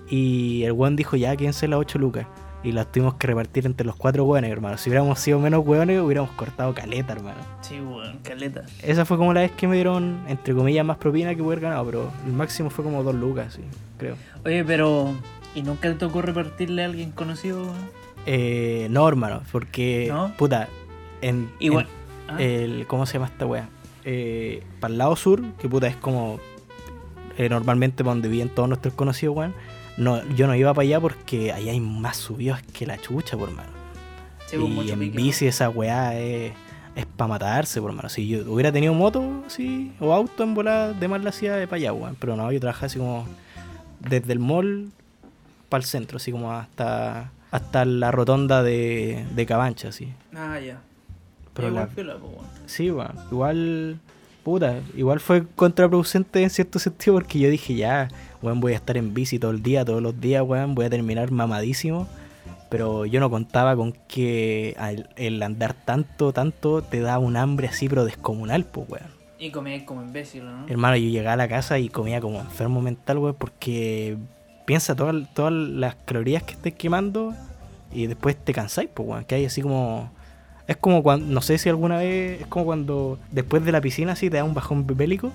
[0.08, 2.26] Y el weón dijo, ya, quédense las 8 lucas.
[2.64, 4.78] Y las tuvimos que repartir entre los cuatro weones, hermano.
[4.78, 7.38] Si hubiéramos sido menos weones, hubiéramos cortado caleta, hermano.
[7.60, 8.62] Sí, weón, caleta.
[8.82, 11.84] Esa fue como la vez que me dieron, entre comillas, más propina que hubiera ganado,
[11.86, 13.62] pero el máximo fue como dos lucas, sí,
[13.98, 14.14] creo.
[14.44, 15.12] Oye, pero.
[15.54, 17.62] ¿Y nunca te tocó repartirle a alguien conocido?
[17.62, 17.76] weón?
[18.26, 20.32] Eh, no, hermano, porque, ¿No?
[20.36, 20.68] puta,
[21.20, 21.86] en, Igual.
[22.28, 23.68] en Ah, el, ¿cómo se llama esta wea?
[24.04, 26.38] Eh, para el lado sur, que puta es como
[27.36, 29.54] eh, normalmente para donde viven todos nuestros conocidos, weón.
[29.96, 33.50] No, yo no iba para allá porque allá hay más subidos que la chucha, por
[33.50, 33.70] mano.
[34.46, 36.52] sí, con y en pique, bici esa weá es,
[36.96, 38.08] es para matarse, por mano.
[38.08, 41.66] Si yo hubiera tenido moto, sí, o auto en volada de más la hacía de
[41.66, 42.16] para allá, weón.
[42.18, 43.26] Pero no, yo trabajaba así como
[44.00, 44.90] desde el mall
[45.68, 50.08] para el centro, así como hasta hasta la rotonda de, de Cabancha, así.
[50.34, 50.80] Ah, ya.
[51.52, 52.46] Pero Igual la- piola, po, weón.
[52.64, 53.12] Sí, weón.
[53.30, 54.00] Igual,
[54.42, 58.08] puta, igual fue contraproducente en cierto sentido porque yo dije, ya,
[58.42, 60.90] weón, voy a estar en bici todo el día, todos los días, weón, voy a
[60.90, 62.08] terminar mamadísimo.
[62.68, 64.74] Pero yo no contaba con que
[65.16, 69.10] el andar tanto, tanto te da un hambre así, pero descomunal, pues, weón.
[69.38, 70.66] Y comías como imbécil, ¿no?
[70.68, 74.16] Hermano, yo llegaba a la casa y comía como enfermo mental, weón, porque
[74.64, 77.34] piensa todas, todas las calorías que estés quemando
[77.92, 80.10] y después te cansáis, pues, weón, que hay así como...
[80.72, 84.12] Es como cuando, no sé si alguna vez, es como cuando después de la piscina
[84.12, 85.30] así te da un bajón bélico.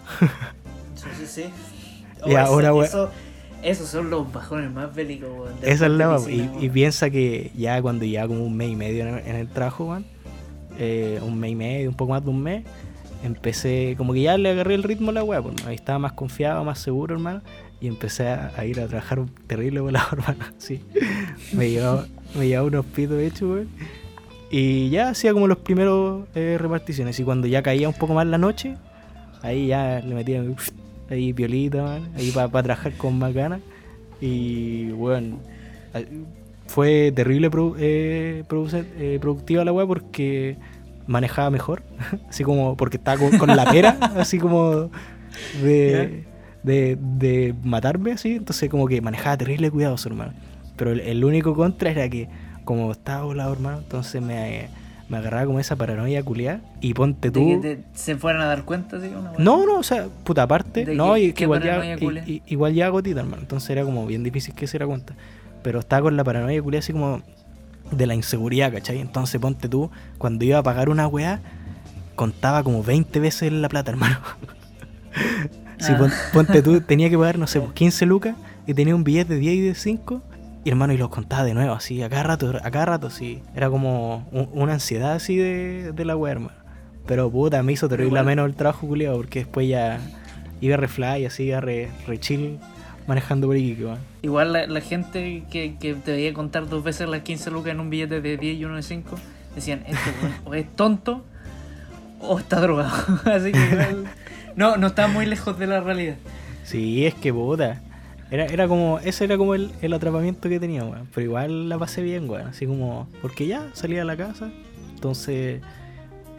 [0.96, 1.44] Sí, sí, sí.
[2.26, 2.86] Y ahora, weón.
[2.88, 3.12] eso,
[3.62, 5.54] esos son los bajones más bélicos, weón.
[5.62, 8.76] Esa es la piscina, y, y piensa que ya cuando lleva como un mes y
[8.76, 10.08] medio en el, en el trabajo, weón,
[10.80, 12.64] eh, un mes y medio, un poco más de un mes,
[13.24, 16.14] empecé, como que ya le agarré el ritmo a la weá, pues, ahí estaba más
[16.14, 17.44] confiado, más seguro, hermano,
[17.80, 20.82] y empecé a, a ir a trabajar terrible volado, hermano, sí.
[21.54, 23.70] Me llevaba, me llevaba unos pitos hechos, weón.
[24.50, 28.26] Y ya hacía como los primeros eh, reparticiones, y cuando ya caía un poco más
[28.28, 28.76] la noche,
[29.42, 30.42] ahí ya le metía
[31.10, 33.60] ahí violita, man, ahí para trabajar con más ganas.
[34.22, 35.38] Y bueno,
[36.68, 38.44] fue terrible produ- eh,
[38.98, 40.58] eh, productiva la weá porque
[41.08, 41.84] manejaba mejor,
[42.30, 44.90] así como porque estaba con, con la pera, así como
[45.62, 46.24] de,
[46.64, 50.34] de, de matarme, así, entonces como que manejaba terrible cuidadoso, hermano.
[50.76, 52.28] Pero el, el único contra era que
[52.68, 54.70] como estaba volado, hermano, entonces me,
[55.10, 57.48] me agarraba como esa paranoia culiada y ponte De tú...
[57.62, 59.40] que te- se fueran a dar cuenta, sí, una weá.
[59.40, 61.84] No, no, o sea, puta aparte, ¿De no, y que igual ya,
[62.28, 63.42] i- igual ya gotita, hermano.
[63.42, 65.16] Entonces era como bien difícil que se diera cuenta.
[65.64, 67.22] Pero estaba con la paranoia culia así como
[67.92, 69.00] de la inseguridad, ¿cachai?
[69.00, 71.40] Entonces ponte tú, cuando iba a pagar una weá,
[72.16, 74.20] contaba como 20 veces la plata, hermano.
[75.80, 75.98] Si Ah.
[75.98, 79.36] pon- ponte tú, tenía que pagar, no sé, pues, 15 lucas y tenía un billete
[79.36, 80.22] de 10 y de 5.
[80.68, 83.42] Y hermano, y los contaba de nuevo, así, a cada rato, a cada rato, sí.
[83.56, 86.52] Era como un- una ansiedad así de, de la hermano.
[87.06, 89.98] Pero puta, me hizo terrible menos el trabajo culiado, porque después ya
[90.60, 92.60] iba re fly, así, iba re, re chill
[93.08, 93.88] manejando por Iquique.
[94.24, 97.80] Igual la, la gente que, que te veía contar dos veces las 15 lucas en
[97.80, 99.16] un billete de 10 y uno de 5,
[99.56, 100.10] decían, este
[100.44, 101.24] o es tonto
[102.20, 102.92] o está drogado.
[103.24, 104.04] Así que igual,
[104.58, 106.16] no, no está muy lejos de la realidad.
[106.66, 107.80] Sí, es que puta.
[108.30, 111.08] Era, era como, ese era como el, el atrapamiento que tenía, weón.
[111.14, 112.48] Pero igual la pasé bien, weón.
[112.48, 114.52] Así como, porque ya salía a la casa.
[114.94, 115.62] Entonces,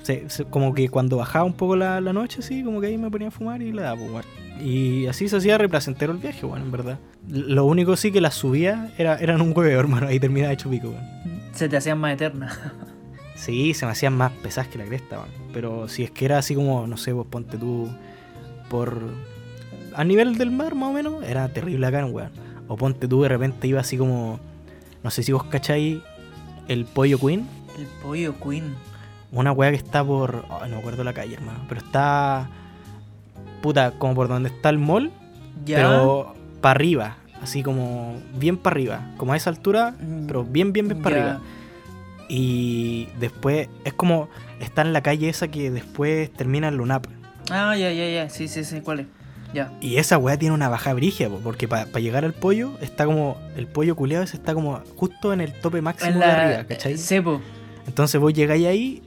[0.02, 2.98] se- se- como que cuando bajaba un poco la, la noche, así, como que ahí
[2.98, 4.24] me ponía a fumar y le daba, pues, weón.
[4.60, 6.98] Y así se hacía replacentero el viaje, weón, en verdad.
[7.28, 10.08] Lo único sí que las subía era, eran un hueveo, hermano.
[10.08, 11.04] Ahí terminaba hecho pico, weón.
[11.52, 12.58] Se te hacían más eternas.
[13.34, 15.30] Sí, se me hacían más pesadas que la cresta, weón.
[15.52, 17.88] Pero si es que era así como, no sé, vos ponte tú
[18.68, 19.00] por...
[19.98, 22.30] A nivel del mar, más o menos, era terrible acá, weón.
[22.68, 24.38] O ponte tú, de repente iba así como...
[25.02, 25.98] No sé si vos cacháis
[26.68, 27.48] el Pollo Queen.
[27.76, 28.76] El pollo queen.
[29.32, 30.44] Una weá que está por...
[30.50, 31.64] ay, no me acuerdo la calle, hermano.
[31.68, 32.48] Pero está...
[33.60, 35.10] Puta, como por donde está el mall.
[35.64, 35.78] Ya.
[35.78, 37.16] Pero para arriba.
[37.42, 39.00] Así como bien para arriba.
[39.16, 41.40] Como a esa altura, Mm, pero bien, bien, bien para arriba.
[42.28, 44.28] Y después es como
[44.60, 47.06] está en la calle esa que después termina en Lunap.
[47.50, 48.28] Ah, ya, ya, ya.
[48.28, 48.80] Sí, sí, sí.
[48.80, 49.06] ¿Cuál es?
[49.80, 53.38] Y esa weá tiene una baja brigia, po, porque para llegar al pollo está como.
[53.56, 56.44] El pollo culeado ese está como justo en el tope máximo En de la.
[56.44, 56.98] arriba, ¿cachai?
[56.98, 57.40] Sepo.
[57.86, 59.02] Entonces vos llegáis ahí,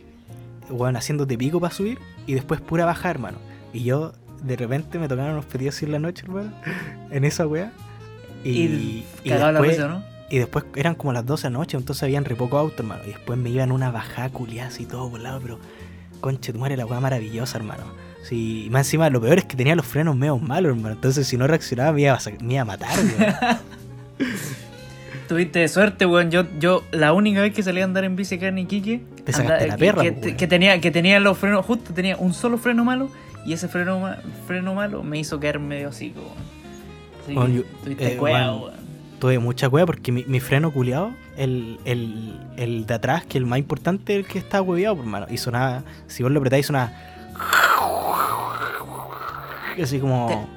[0.69, 3.37] weón, haciéndote pico para subir y después pura baja, hermano.
[3.73, 4.13] Y yo
[4.43, 6.51] de repente me tocaron unos pedidos así en la noche, hermano,
[7.11, 7.71] en esa weá.
[8.43, 10.03] Y, Y, la después, risa, ¿no?
[10.31, 13.03] y después eran como las 12 de la noche, entonces habían re poco auto, hermano.
[13.03, 15.59] Y después me iban una bajada culiada así todo volado, pero
[16.21, 17.83] conche tu madre, la weá maravillosa, hermano.
[18.23, 20.95] Sí, y más encima lo peor es que tenía los frenos medio malos, hermano.
[20.95, 23.57] Entonces si no reaccionaba me iba a, me iba a matar, weón.
[25.27, 26.29] Tuviste suerte, weón.
[26.29, 29.31] Yo, yo, la única vez que salí a andar en bici acá en Iquique, Te
[29.33, 30.37] sacaste la perra, que, pues, que- weón.
[30.37, 33.09] que tenía, que tenía los frenos, justo tenía un solo freno malo,
[33.45, 37.41] y ese freno, ma- freno malo me hizo caer medio así, weón.
[37.45, 38.61] Así tuviste eh, cueva, weón.
[38.63, 38.73] weón.
[39.19, 43.45] tuve mucha cueva porque mi, mi freno culeado, el, el, el de atrás, que el
[43.45, 45.27] más importante, el que estaba hueveado, por mano.
[45.29, 46.91] Y sonaba, si vos lo apretáis, sonaba.
[49.81, 50.47] Así como.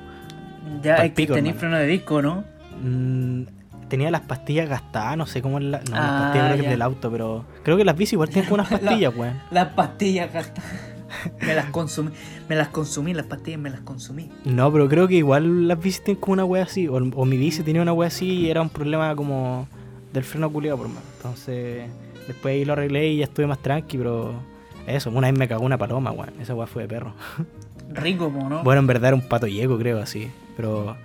[0.83, 2.45] Ya que pico, tenéis freno de disco, ¿no?
[2.83, 3.43] mm,
[3.89, 5.79] tenía las pastillas gastadas, no sé cómo es la.
[5.81, 6.69] No, Ah, las pastillas creo que ya.
[6.69, 7.45] es del auto, pero.
[7.63, 9.41] Creo que las bici igual tienen como unas pastillas, weón.
[9.51, 10.71] Las pastillas gastadas.
[11.41, 12.11] me las consumí,
[12.49, 14.31] me las consumí, las pastillas me las consumí.
[14.45, 16.89] No, pero creo que igual las bicis tienen como una wea así.
[16.89, 19.69] O, o mi bici tenía una wea así y era un problema como
[20.13, 21.01] del freno culiado, por mano.
[21.17, 21.89] Entonces,
[22.27, 24.33] después ahí lo arreglé y ya estuve más tranqui, pero
[24.87, 26.33] eso, una vez me cagó una paloma, weón.
[26.41, 27.13] Esa wea fue de perro.
[27.91, 28.63] Rico, ¿no?
[28.63, 30.31] Bueno, en verdad era un pato yeco, creo, así.
[30.57, 30.97] Pero,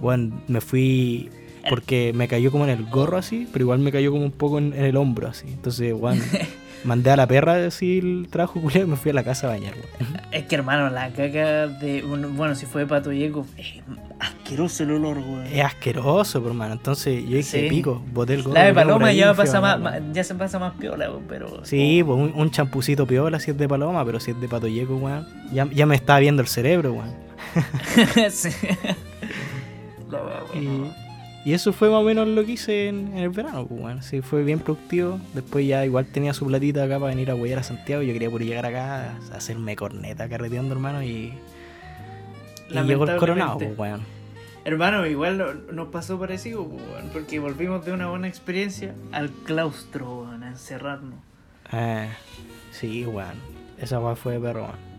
[0.00, 1.30] bueno, me fui
[1.68, 4.58] porque me cayó como en el gorro así, pero igual me cayó como un poco
[4.58, 5.46] en, en el hombro así.
[5.48, 6.22] Entonces, bueno,
[6.84, 9.50] mandé a la perra así el trabajo culiado y me fui a la casa a
[9.50, 10.20] bañar, weón.
[10.30, 12.02] Es que hermano, la caca de.
[12.02, 13.74] Bueno, si fue de pato yeco, es
[14.18, 15.46] asqueroso el olor, weón.
[15.46, 16.72] Es asqueroso, por mano.
[16.74, 17.66] Entonces yo dije, Sí.
[17.68, 18.44] pico, boté el.
[18.52, 19.80] La de paloma ya pasa más,
[20.12, 21.64] ya se pasa más piola, weón, pero.
[21.64, 24.66] Sí, pues un, un champucito piola si es de paloma, pero si es de pato
[24.68, 25.26] yeco, weón.
[25.52, 27.14] Ya, ya me estaba viendo el cerebro, weón.
[28.30, 28.50] sí.
[30.10, 30.58] La.
[30.58, 30.90] Y,
[31.44, 34.02] y eso fue más o menos lo que hice en, en el verano, pues, weón.
[34.02, 35.18] Sí, fue bien productivo.
[35.34, 38.02] Después ya igual tenía su platita acá para venir a huellar a Santiago.
[38.02, 41.32] Yo quería por llegar acá a hacerme corneta carreteando, hermano, y...
[42.70, 43.92] Y llegó el coronado, pues.
[44.64, 49.30] Hermano, igual no- nos pasó parecido, pues, weón, porque volvimos de una buena experiencia al
[49.30, 51.14] claustro, weón, a encerrarnos.
[51.72, 52.08] Eh,
[52.70, 53.34] sí, weón.
[53.78, 54.90] Esa weón fue de perro, weón.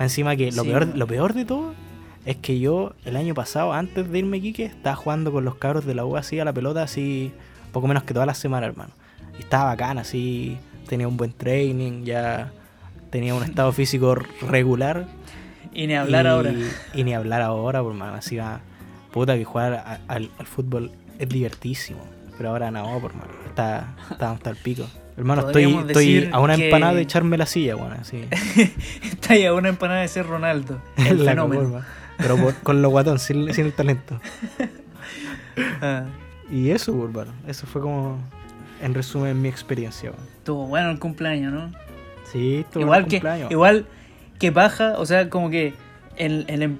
[0.00, 1.72] Encima que lo, Sí, peor, lo peor de todo
[2.26, 5.56] es que yo el año pasado, antes de irme a Quique, estaba jugando con los
[5.56, 7.32] cabros de la U así a la pelota, así
[7.72, 8.90] poco menos que toda la semana, hermano.
[9.38, 10.56] Y estaba bacán, así,
[10.88, 12.52] tenía un buen training, ya
[13.10, 14.14] tenía un estado físico
[14.48, 15.06] regular.
[15.72, 16.52] Y ni hablar y, ahora.
[16.94, 18.14] Y ni hablar ahora, por mano.
[18.14, 18.60] Así va,
[19.12, 21.98] puta que jugar a- al, al fútbol es divertísimo.
[22.38, 23.30] Pero ahora no, por mano.
[23.46, 24.86] Está, está hasta el pico.
[25.16, 28.24] Hermano, estoy, Podríamos estoy a una que- empanada de echarme la silla, weón, así.
[29.02, 30.80] Está ahí a una empanada de ser Ronaldo.
[30.96, 31.82] El La fenómeno.
[32.18, 34.20] Pero por- con lo guatón, sin, sin el talento.
[35.80, 36.04] Ah,
[36.50, 37.32] Y eso, pues, hermano.
[37.46, 38.18] Eso fue como,
[38.82, 41.72] en resumen, mi experiencia, estuvo bueno el cumpleaños, ¿no?
[42.30, 43.86] Sí, esto igual que igual
[44.38, 45.74] que baja, o sea, como que
[46.16, 46.78] el, el,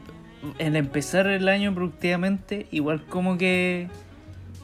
[0.58, 3.88] el empezar el año productivamente, igual como que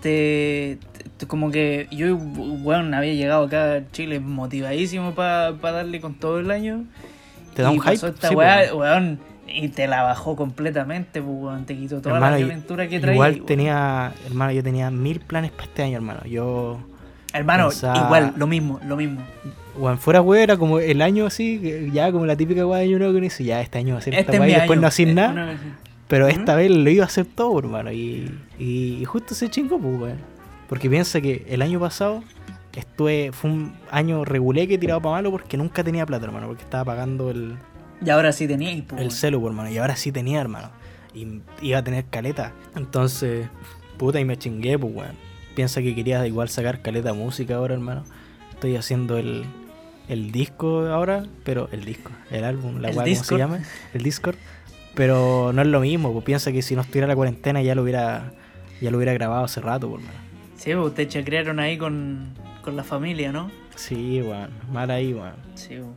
[0.02, 0.78] te,
[1.18, 6.40] te- como que yo bueno, había llegado acá a Chile motivadísimo para darle con todo
[6.40, 6.84] el año.
[7.54, 7.92] Te da y un hype.
[7.92, 9.18] pasó esta sí, weá, pues, weón,
[9.52, 13.14] y te la bajó completamente, pues, te quitó toda Hermano, la aventura que traía.
[13.14, 13.46] Igual weón.
[13.46, 16.20] tenía, hermano, yo tenía mil planes para este año, hermano.
[16.24, 16.78] Yo,
[17.32, 19.20] Hermano, pensaba- igual, lo mismo, lo mismo.
[19.78, 22.98] Bueno, fuera weón, era como el año así, ya como la típica weá de año
[22.98, 24.52] nuevo que uno dice, ya este año va a ser esta Este es weá mi
[24.52, 24.82] y después año.
[24.82, 25.56] no hacer Eh, nada.
[26.08, 26.36] Pero Ujú.
[26.36, 27.92] esta vez lo iba a hacer todo, hermano.
[27.92, 30.18] Y, y, justo se chingó, pues, weón.
[30.68, 32.22] Porque piensa que el año pasado
[32.74, 36.48] estuve, fue un año regulé que he tirado para malo porque nunca tenía plata, hermano.
[36.48, 37.54] Porque estaba pagando el,
[38.04, 39.70] Y ahora sí teníais, pues, el celu, pues, hermano.
[39.70, 40.70] Y ahora sí tenía, hermano.
[41.14, 42.52] Y iba a tener caleta.
[42.76, 43.48] Entonces,
[43.98, 45.16] puta, y me chingué, pues, weón.
[45.54, 48.04] Piensa que quería igual sacar caleta música ahora, hermano.
[48.52, 49.44] Estoy haciendo el,
[50.08, 53.60] el disco ahora, pero el disco, el álbum, la weá, ¿cómo se llama?
[53.94, 54.36] El Discord.
[54.94, 57.82] Pero no es lo mismo, pues piensa que si no estuviera la cuarentena ya lo
[57.82, 58.32] hubiera
[58.80, 60.18] ya lo hubiera grabado hace rato, por mano.
[60.56, 63.50] Sí, pues ustedes chacrearon ahí con, con la familia, ¿no?
[63.76, 64.50] Sí, weón.
[64.72, 65.34] Mal ahí, weón.
[65.54, 65.94] Sí, weón.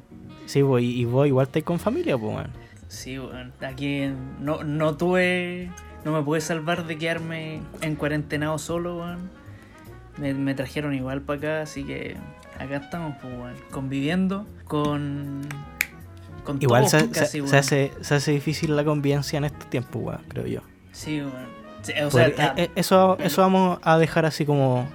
[0.53, 2.51] Sí, y, y vos igual estáis con familia, pues, weón.
[2.88, 3.51] Sí, weón.
[3.65, 4.09] Aquí
[4.39, 5.71] no, no tuve.
[6.05, 9.31] No me pude salvar de quedarme en cuarentenado solo, weón.
[10.17, 12.15] Me, me trajeron igual para acá, así que
[12.59, 13.55] acá estamos, pues, weón.
[13.71, 15.41] Conviviendo con.
[16.43, 20.01] Con Igual todos, se, casi, se- hace, se hace difícil la convivencia en estos tiempos,
[20.03, 20.59] weón, creo yo.
[20.91, 21.63] Sí, weón.
[21.81, 24.85] Sí, o sea, está- eh, eh, eso, eso vamos a dejar así como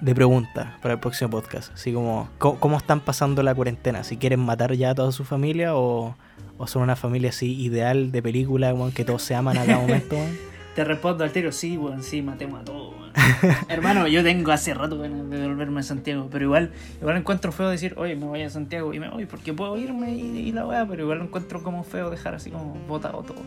[0.00, 1.72] de pregunta para el próximo podcast.
[1.74, 4.04] Así como, ¿cómo, están pasando la cuarentena?
[4.04, 6.16] Si quieren matar ya a toda su familia o,
[6.56, 9.78] o son una familia así ideal de película, weón, que todos se aman a cada
[9.80, 10.48] momento, weón.
[10.74, 12.94] te respondo al tiro, sí, weón, sí, matemos a todos.
[13.68, 16.70] Hermano, yo tengo hace rato ganas de volverme a Santiago, pero igual,
[17.00, 20.14] igual encuentro feo decir, oye, me voy a Santiago y me voy porque puedo irme
[20.14, 23.42] y, y la weá, pero igual encuentro como feo dejar así como botado todo.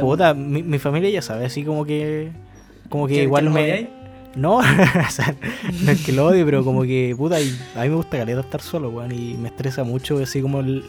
[0.00, 2.32] Puta, mi, mi familia ya sabe, así como que.
[2.88, 4.03] Como que ¿Que- igual me.
[4.36, 5.34] No, o sea,
[5.82, 8.40] no es que lo odie, pero como que, puta, y a mí me gusta caleta
[8.40, 10.84] estar solo, weón, y me estresa mucho, así como el-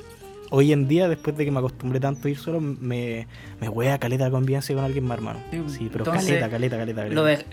[0.50, 3.28] hoy en día, después de que me acostumbré tanto a ir solo, me,
[3.60, 5.40] me wea caleta la convivencia con alguien más, hermano.
[5.68, 7.16] Sí, pero entonces, caleta, caleta, caleta, caleta.
[7.16, 7.46] Lo de-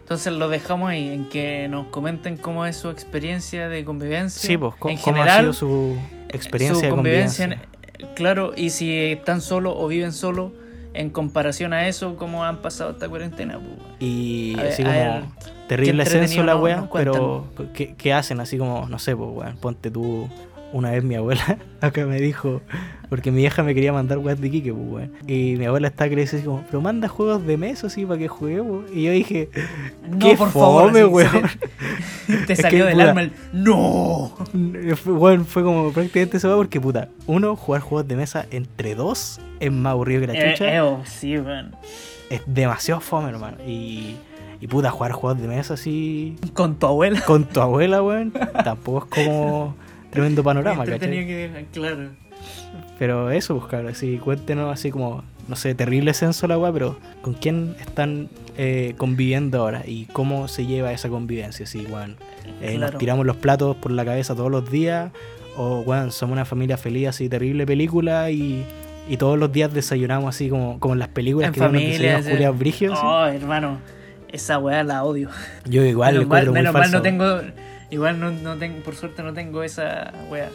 [0.00, 4.48] Entonces lo dejamos ahí, en que nos comenten cómo es su experiencia de convivencia.
[4.48, 5.96] Sí, pues, en ¿cómo general, ha sido su
[6.30, 7.44] experiencia su de convivencia.
[7.48, 7.68] convivencia?
[8.08, 10.52] en- claro, y si están solos o viven solos,
[10.94, 13.58] en comparación a eso, cómo han pasado esta cuarentena.
[13.58, 13.96] pues.
[14.00, 15.24] Y ver, así como ver,
[15.68, 18.40] terrible censo la wea, pero ¿qué, qué hacen?
[18.40, 20.28] Así como, no sé, pues weón, ponte tú.
[20.72, 22.60] Una vez mi abuela acá me dijo,
[23.08, 25.12] porque mi vieja me quería mandar weas de Kike, pues weón.
[25.26, 28.28] Y mi abuela está dice así como, pero manda juegos de mesa así para que
[28.28, 28.84] juguemos.
[28.92, 29.48] Y yo dije,
[30.08, 31.30] No, qué por favor, fome, weón.
[32.26, 33.08] Te, te salió que, del puta.
[33.08, 34.32] alma el ¡No!
[35.06, 39.72] Weón, fue como prácticamente eso, porque puta, uno, jugar juegos de mesa entre dos es
[39.72, 40.74] más aburrido que la Eh, chucha.
[40.74, 41.74] eh, oh, sí, weón.
[42.28, 43.56] Es demasiado fome, hermano.
[43.66, 44.16] Y,
[44.60, 47.22] y puta, jugar juegos de mesa así Con tu abuela.
[47.22, 48.32] con tu abuela, weón,
[48.64, 49.74] tampoco es como
[50.10, 51.26] tremendo panorama, ¿cachai?
[51.26, 52.10] que- Claro.
[52.98, 56.98] Pero eso, pues cabrón, así, cuéntenos así como, no sé, terrible censo la weá, pero
[57.22, 59.82] ¿con quién están eh, conviviendo ahora?
[59.86, 61.66] ¿Y cómo se lleva esa convivencia?
[61.66, 62.16] Si, weón,
[62.62, 65.10] eh, nos tiramos los platos por la cabeza todos los días,
[65.56, 68.64] o, weón, somos una familia feliz, así, terrible película, y,
[69.08, 72.22] y todos los días desayunamos así como, como en las películas En que familia.
[72.22, 73.04] culiados brígidos, ¿sí?
[73.06, 73.78] Oh, hermano.
[74.30, 75.30] Esa weá la odio.
[75.64, 77.40] Yo igual menos mal, menos mal no tengo.
[77.90, 80.50] Igual no, no tengo, por suerte no tengo esa weá.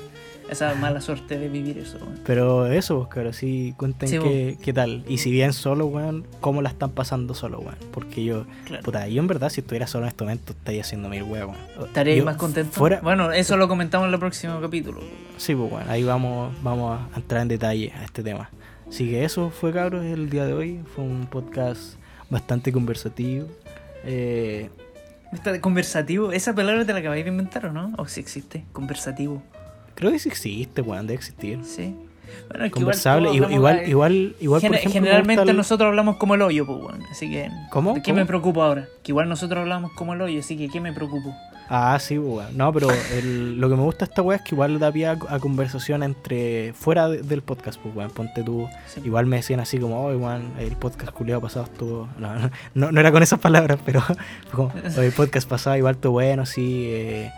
[0.50, 2.20] Esa mala suerte de vivir eso, weón.
[2.26, 5.06] Pero eso, pues, claro, sí, cuenten Sí, qué, qué tal.
[5.08, 7.78] Y si bien solo, weón, cómo la están pasando solo, weón.
[7.94, 8.84] Porque yo, Claro.
[8.84, 11.56] puta, yo en verdad, si estuviera solo en este momento, estaría haciendo mil weón.
[11.86, 12.74] Estaría Yo más contento.
[12.74, 15.00] Fuera, Bueno, eso lo comentamos en el próximo capítulo.
[15.38, 18.50] sí, pues, weón, ahí vamos, vamos a entrar en detalle a este tema.
[18.90, 20.82] Así que eso fue, cabros, el día de hoy.
[20.94, 21.94] Fue un podcast
[22.30, 23.48] bastante conversativo.
[24.04, 24.70] Eh,
[25.62, 27.94] conversativo, esa palabra te la acabáis de inventar o no?
[27.98, 29.42] O si existe, conversativo.
[29.96, 31.60] creo que sí existe, weón, debe existir.
[31.64, 31.96] Sí.
[32.50, 35.58] Bueno, es que Conversable, igual, todos igual, igual, eh, igual, por ejemplo, me generalmente el-
[35.58, 37.04] nosotros hablamos como el hoyo, pues, weón.
[37.12, 37.50] Así que.
[37.72, 37.94] ¿Cómo?
[37.94, 38.22] ¿De qué ¿Cómo?
[38.22, 38.88] me preocupo ahora?
[39.04, 41.36] Que igual nosotros hablamos como el hoyo, así que ¿qué me preocupo?
[41.70, 42.56] Ah, sí, weón.
[42.58, 45.08] No, pero el- lo que me gusta de esta weá es que igual da pie
[45.08, 46.74] a, a conversación entre.
[46.74, 48.12] fuera de- del podcast, pues weón.
[48.12, 48.68] Ponte tú.
[48.88, 49.02] Sí.
[49.06, 52.10] Igual me decían así como, oh, weón, el podcast culiado pasado estuvo.
[52.20, 54.16] No, no, no, no era con esas palabras, pero fue
[54.52, 56.86] como, "Oye, el podcast pasado igual estuvo bueno, sí.
[56.90, 57.32] eh,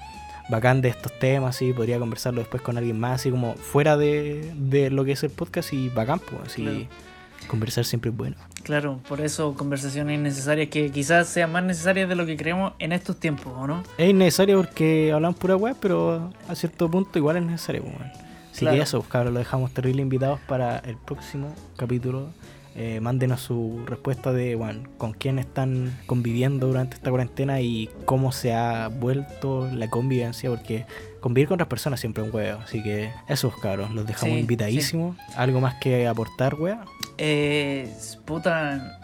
[0.50, 1.72] bacán de estos temas, sí.
[1.74, 5.30] Podría conversarlo después con alguien más, así como fuera de, de lo que es el
[5.32, 6.64] podcast y bacán, pues así.
[6.64, 7.05] Claro.
[7.48, 8.36] Conversar siempre es bueno.
[8.64, 12.92] Claro, por eso conversaciones necesarias que quizás sean más necesarias de lo que creemos en
[12.92, 13.84] estos tiempos, ¿o no?
[13.98, 17.84] Es innecesario porque hablamos pura web, pero a cierto punto igual es necesario.
[17.84, 18.12] pues, weón.
[18.52, 18.78] Así Claro.
[18.78, 22.30] que eso, pues, cabros, lo dejamos terrible invitados para el próximo capítulo.
[22.78, 28.34] Eh, mándenos su respuesta de bueno, con quién están conviviendo durante esta cuarentena y cómo
[28.34, 30.86] se ha vuelto la convivencia, porque
[31.26, 32.60] convivir con otras personas siempre es un huevo.
[32.64, 35.18] Así que eso, pues, cabros, los dejamos Sí, invitadísimos.
[35.36, 36.86] ¿Algo más que aportar, wea?
[37.18, 37.92] Eh,
[38.26, 39.00] puta,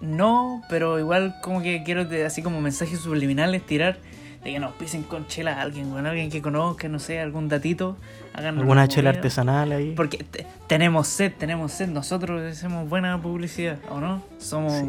[0.00, 3.98] no, pero igual como que quiero así como mensajes subliminales tirar
[4.42, 7.48] de que nos pisen con chela a alguien, con alguien que conozca, no sé, algún
[7.50, 7.98] datito.
[8.32, 9.92] Hagan ¿Alguna una chela artesanal ahí?
[9.94, 14.22] Porque te- tenemos sed, tenemos sed, nosotros hacemos buena publicidad, ¿o no?
[14.38, 14.88] Somos, Sí.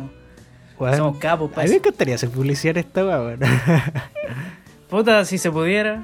[0.98, 3.40] Somos capos a mí me encantaría hacer publicidad esta weón.
[4.90, 6.04] Puta, si se pudiera,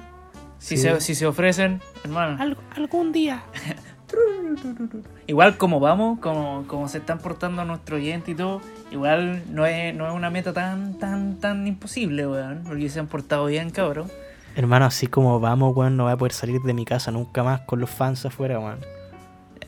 [0.59, 0.83] si, Sí.
[0.83, 2.37] se, si se ofrecen, hermano.
[2.41, 3.41] Algo- algún día.
[5.27, 8.61] Igual como vamos, como, como se están portando nuestro oyente y todo,
[8.91, 12.63] igual no es, no es una meta tan, tan, tan imposible, weón.
[12.65, 14.09] Porque se han portado bien, cabrón.
[14.55, 17.61] Hermano, así como vamos, weón, no voy a poder salir de mi casa nunca más
[17.61, 18.79] con los fans afuera, weón.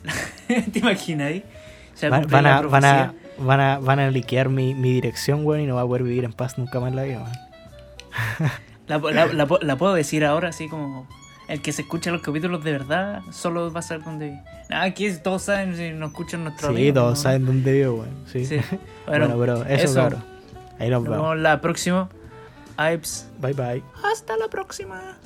[0.72, 1.44] ¿Te imaginas ahí?
[2.02, 2.46] Van, a, van,
[2.84, 6.02] a, van, a, van a liquear mi, mi dirección, weón, y no voy a poder
[6.02, 8.50] vivir en paz nunca más en la vida, weón.
[8.98, 11.06] La, la- la pu- la puedo decir ahora, así como
[11.48, 14.42] el que se escucha los capítulos de verdad, solo va a saber dónde vive.
[14.70, 17.22] Nada, aquí todos saben si nos escuchan nuestros Sí, amigos, todos ¿no?
[17.22, 18.24] saben dónde vivo, weón.
[18.30, 18.46] Sí.
[18.46, 18.56] Sí.
[19.06, 19.94] Bueno, Bueno, pero eso, eso.
[19.96, 20.24] cabrón.
[20.78, 21.18] Ahí nos Nos vemos.
[21.30, 22.08] vemos la próxima.
[22.94, 23.28] Ips.
[23.40, 23.82] Bye bye.
[24.04, 25.16] Hasta la próxima.